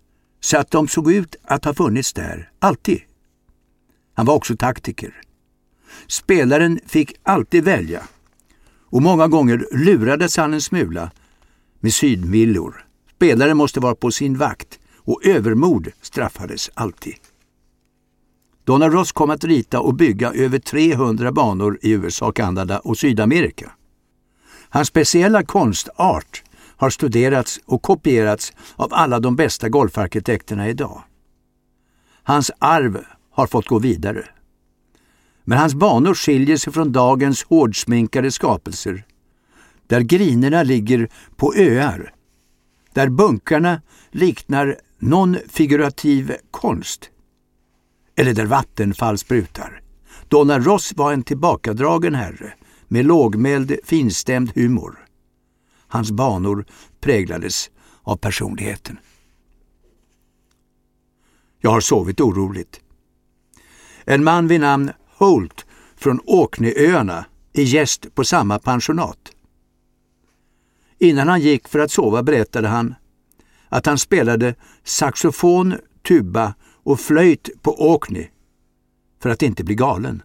så 0.40 0.58
att 0.58 0.70
de 0.70 0.88
såg 0.88 1.12
ut 1.12 1.36
att 1.42 1.64
ha 1.64 1.74
funnits 1.74 2.12
där, 2.12 2.50
alltid. 2.58 3.00
Han 4.14 4.26
var 4.26 4.34
också 4.34 4.56
taktiker. 4.56 5.14
Spelaren 6.08 6.80
fick 6.86 7.14
alltid 7.22 7.64
välja 7.64 8.02
och 8.90 9.02
många 9.02 9.28
gånger 9.28 9.66
lurades 9.72 10.36
han 10.36 10.54
en 10.54 10.60
smula 10.60 11.10
med 11.80 11.94
sydmillor. 11.94 12.84
Spelaren 13.16 13.56
måste 13.56 13.80
vara 13.80 13.94
på 13.94 14.10
sin 14.10 14.38
vakt 14.38 14.78
och 14.96 15.24
övermod 15.24 15.88
straffades 16.02 16.70
alltid. 16.74 17.14
Donald 18.64 18.92
Ross 18.92 19.12
kom 19.12 19.30
att 19.30 19.44
rita 19.44 19.80
och 19.80 19.94
bygga 19.94 20.32
över 20.32 20.58
300 20.58 21.32
banor 21.32 21.78
i 21.82 21.90
USA, 21.90 22.32
Kanada 22.32 22.78
och 22.78 22.98
Sydamerika. 22.98 23.72
Hans 24.68 24.88
speciella 24.88 25.42
konstart 25.42 26.42
har 26.76 26.90
studerats 26.90 27.60
och 27.66 27.82
kopierats 27.82 28.52
av 28.76 28.94
alla 28.94 29.20
de 29.20 29.36
bästa 29.36 29.68
golfarkitekterna 29.68 30.68
idag. 30.68 31.02
Hans 32.22 32.50
arv 32.58 33.04
har 33.30 33.46
fått 33.46 33.66
gå 33.66 33.78
vidare. 33.78 34.24
Men 35.48 35.58
hans 35.58 35.74
banor 35.74 36.14
skiljer 36.14 36.56
sig 36.56 36.72
från 36.72 36.92
dagens 36.92 37.42
hårdsminkade 37.42 38.30
skapelser, 38.30 39.04
där 39.86 40.00
grinerna 40.00 40.62
ligger 40.62 41.08
på 41.36 41.54
öar, 41.54 42.14
där 42.94 43.08
bunkarna 43.08 43.82
liknar 44.10 44.76
non-figurativ 44.98 46.36
konst, 46.50 47.10
eller 48.16 48.34
där 48.34 48.46
vattenfall 48.46 49.18
sprutar. 49.18 49.82
Donald 50.28 50.66
Ross 50.66 50.92
var 50.96 51.12
en 51.12 51.22
tillbakadragen 51.22 52.14
herre 52.14 52.54
med 52.88 53.06
lågmäld, 53.06 53.76
finstämd 53.84 54.52
humor. 54.54 55.06
Hans 55.88 56.10
banor 56.10 56.64
präglades 57.00 57.70
av 58.02 58.16
personligheten. 58.16 58.98
Jag 61.60 61.70
har 61.70 61.80
sovit 61.80 62.20
oroligt. 62.20 62.80
En 64.04 64.24
man 64.24 64.48
vid 64.48 64.60
namn 64.60 64.92
Holt 65.18 65.66
från 65.96 66.20
Åkneöarna 66.24 67.24
är 67.52 67.62
gäst 67.62 68.14
på 68.14 68.24
samma 68.24 68.58
pensionat. 68.58 69.32
Innan 70.98 71.28
han 71.28 71.40
gick 71.40 71.68
för 71.68 71.78
att 71.78 71.90
sova 71.90 72.22
berättade 72.22 72.68
han 72.68 72.94
att 73.68 73.86
han 73.86 73.98
spelade 73.98 74.54
saxofon, 74.84 75.74
tuba 76.08 76.54
och 76.64 77.00
flöjt 77.00 77.62
på 77.62 77.90
Åkney 77.94 78.28
för 79.22 79.30
att 79.30 79.42
inte 79.42 79.64
bli 79.64 79.74
galen. 79.74 80.22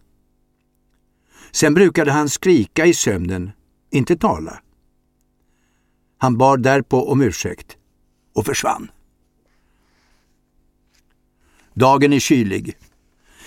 Sen 1.52 1.74
brukade 1.74 2.12
han 2.12 2.30
skrika 2.30 2.86
i 2.86 2.94
sömnen, 2.94 3.52
inte 3.90 4.16
tala. 4.18 4.60
Han 6.18 6.38
bar 6.38 6.58
därpå 6.58 7.12
om 7.12 7.22
ursäkt 7.22 7.78
och 8.34 8.46
försvann. 8.46 8.92
Dagen 11.74 12.14
är 12.14 12.20
kylig. 12.20 12.78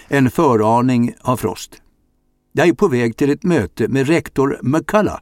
En 0.09 0.31
föraning 0.31 1.15
av 1.21 1.37
frost. 1.37 1.83
Jag 2.53 2.69
är 2.69 2.73
på 2.73 2.89
väg 2.89 3.17
till 3.17 3.31
ett 3.31 3.43
möte 3.43 3.89
med 3.89 4.07
rektor 4.07 4.59
McCullough, 4.63 5.21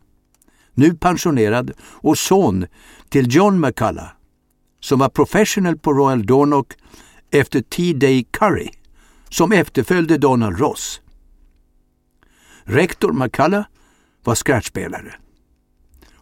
nu 0.74 0.94
pensionerad 0.94 1.72
och 1.80 2.18
son 2.18 2.66
till 3.08 3.34
John 3.34 3.60
McCullough, 3.60 4.10
som 4.80 4.98
var 4.98 5.08
professional 5.08 5.78
på 5.78 5.92
Royal 5.92 6.26
Dornock 6.26 6.72
efter 7.30 7.60
T-Day 7.60 8.26
Curry, 8.30 8.68
som 9.28 9.52
efterföljde 9.52 10.18
Donald 10.18 10.58
Ross. 10.58 11.00
Rektor 12.64 13.12
McCullough 13.12 13.66
var 14.24 14.34
scratchspelare 14.34 15.14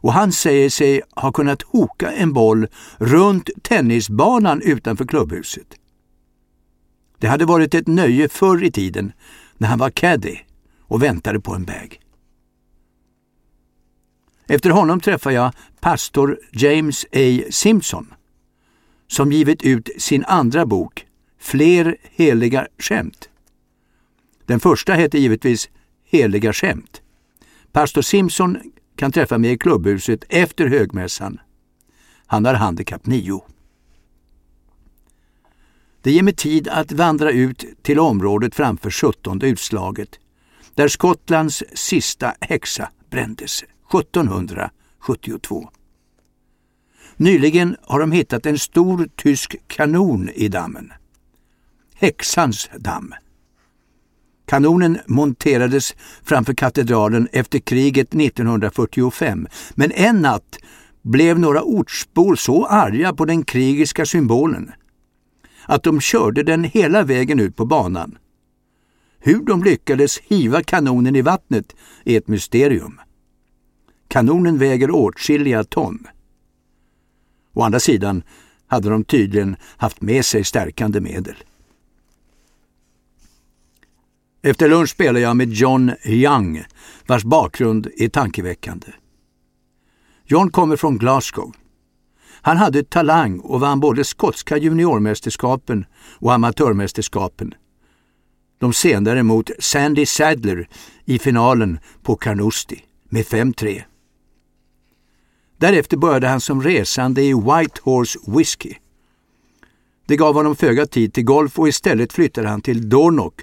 och 0.02 0.12
han 0.12 0.32
säger 0.32 0.70
sig 0.70 1.02
ha 1.10 1.32
kunnat 1.32 1.62
hoka 1.62 2.12
en 2.12 2.32
boll 2.32 2.66
runt 2.96 3.50
tennisbanan 3.62 4.62
utanför 4.62 5.04
klubbhuset. 5.04 5.66
Det 7.22 7.28
hade 7.28 7.44
varit 7.44 7.74
ett 7.74 7.86
nöje 7.86 8.28
förr 8.28 8.64
i 8.64 8.70
tiden 8.70 9.12
när 9.58 9.68
han 9.68 9.78
var 9.78 9.90
caddy 9.90 10.36
och 10.80 11.02
väntade 11.02 11.40
på 11.40 11.54
en 11.54 11.64
bag. 11.64 12.00
Efter 14.46 14.70
honom 14.70 15.00
träffade 15.00 15.34
jag 15.34 15.52
pastor 15.80 16.38
James 16.52 17.06
A. 17.12 17.42
Simpson 17.50 18.14
som 19.06 19.32
givit 19.32 19.62
ut 19.62 19.88
sin 19.98 20.24
andra 20.24 20.66
bok 20.66 21.06
Fler 21.38 21.96
heliga 22.02 22.66
skämt. 22.78 23.28
Den 24.46 24.60
första 24.60 24.94
hette 24.94 25.18
givetvis 25.18 25.70
Heliga 26.04 26.52
skämt. 26.52 27.02
Pastor 27.72 28.02
Simpson 28.02 28.58
kan 28.96 29.12
träffa 29.12 29.38
mig 29.38 29.50
i 29.50 29.58
klubbhuset 29.58 30.24
efter 30.28 30.66
högmässan. 30.66 31.40
Han 32.26 32.44
har 32.44 32.54
handikapp 32.54 33.06
9. 33.06 33.42
Det 36.02 36.12
ger 36.12 36.22
mig 36.22 36.34
tid 36.34 36.68
att 36.68 36.92
vandra 36.92 37.30
ut 37.30 37.64
till 37.82 37.98
området 37.98 38.54
framför 38.54 38.90
17 38.90 39.42
utslaget, 39.42 40.08
där 40.74 40.88
Skottlands 40.88 41.62
sista 41.74 42.34
häxa 42.40 42.88
brändes 43.10 43.62
1772. 43.62 45.70
Nyligen 47.16 47.76
har 47.82 48.00
de 48.00 48.12
hittat 48.12 48.46
en 48.46 48.58
stor 48.58 49.08
tysk 49.16 49.56
kanon 49.66 50.28
i 50.34 50.48
dammen. 50.48 50.92
Häxans 51.94 52.70
damm. 52.78 53.14
Kanonen 54.46 54.98
monterades 55.06 55.94
framför 56.24 56.54
katedralen 56.54 57.28
efter 57.32 57.58
kriget 57.58 58.14
1945, 58.14 59.48
men 59.74 59.92
en 59.92 60.22
natt 60.22 60.58
blev 61.02 61.38
några 61.38 61.62
ortsbor 61.62 62.36
så 62.36 62.66
arga 62.66 63.12
på 63.12 63.24
den 63.24 63.44
krigiska 63.44 64.06
symbolen 64.06 64.72
att 65.66 65.82
de 65.82 66.00
körde 66.00 66.42
den 66.42 66.64
hela 66.64 67.02
vägen 67.02 67.40
ut 67.40 67.56
på 67.56 67.64
banan. 67.64 68.18
Hur 69.18 69.44
de 69.44 69.64
lyckades 69.64 70.18
hiva 70.18 70.62
kanonen 70.62 71.16
i 71.16 71.22
vattnet 71.22 71.76
är 72.04 72.18
ett 72.18 72.28
mysterium. 72.28 73.00
Kanonen 74.08 74.58
väger 74.58 74.90
åtskilliga 74.90 75.64
ton. 75.64 76.06
Å 77.52 77.62
andra 77.62 77.80
sidan 77.80 78.22
hade 78.66 78.88
de 78.88 79.04
tydligen 79.04 79.56
haft 79.76 80.00
med 80.00 80.24
sig 80.24 80.44
stärkande 80.44 81.00
medel. 81.00 81.36
Efter 84.42 84.68
lunch 84.68 84.90
spelar 84.90 85.20
jag 85.20 85.36
med 85.36 85.52
John 85.52 85.92
Young, 86.04 86.64
vars 87.06 87.24
bakgrund 87.24 87.88
är 87.96 88.08
tankeväckande. 88.08 88.86
John 90.24 90.50
kommer 90.50 90.76
från 90.76 90.98
Glasgow. 90.98 91.52
Han 92.42 92.56
hade 92.56 92.84
talang 92.84 93.40
och 93.40 93.60
vann 93.60 93.80
både 93.80 94.04
skotska 94.04 94.56
juniormästerskapen 94.56 95.84
och 96.18 96.32
amatörmästerskapen. 96.32 97.54
De 98.58 98.72
senare 98.72 99.22
mot 99.22 99.50
Sandy 99.58 100.06
Sadler 100.06 100.68
i 101.04 101.18
finalen 101.18 101.78
på 102.02 102.16
Carnoustie 102.16 102.80
med 103.04 103.24
5-3. 103.24 103.82
Därefter 105.56 105.96
började 105.96 106.28
han 106.28 106.40
som 106.40 106.62
resande 106.62 107.22
i 107.22 107.34
White 107.34 107.80
Horse 107.82 108.18
Whiskey. 108.26 108.74
Det 110.06 110.16
gav 110.16 110.34
honom 110.34 110.56
föga 110.56 110.86
tid 110.86 111.14
till 111.14 111.24
golf 111.24 111.58
och 111.58 111.68
istället 111.68 112.12
flyttade 112.12 112.48
han 112.48 112.60
till 112.60 112.88
Dornock 112.88 113.40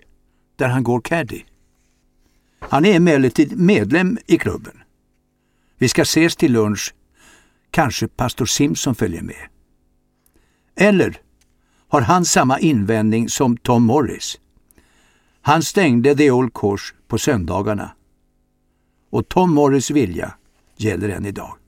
där 0.56 0.68
han 0.68 0.84
går 0.84 1.02
caddy. 1.02 1.42
Han 2.60 2.86
är 2.86 2.96
emellertid 2.96 3.60
medlem 3.60 4.18
i 4.26 4.38
klubben. 4.38 4.78
Vi 5.78 5.88
ska 5.88 6.02
ses 6.02 6.36
till 6.36 6.52
lunch. 6.52 6.94
Kanske 7.72 8.08
pastor 8.08 8.46
Simpson 8.46 8.96
följer 8.96 9.22
med. 9.22 9.48
Eller 10.76 11.22
har 11.88 12.02
han 12.02 12.26
samma 12.26 12.60
invändning 12.60 13.30
som 13.30 13.58
Tom 13.58 13.84
Morris? 13.84 14.40
Han 15.42 15.64
stängde 15.64 16.16
The 16.16 16.32
Old 16.32 16.54
Course 16.54 16.94
på 17.08 17.18
söndagarna. 17.18 17.92
Och 19.10 19.30
Tom 19.30 19.54
Morris 19.54 19.92
vilja 19.92 20.34
gäller 20.78 21.10
än 21.10 21.26
idag. 21.26 21.59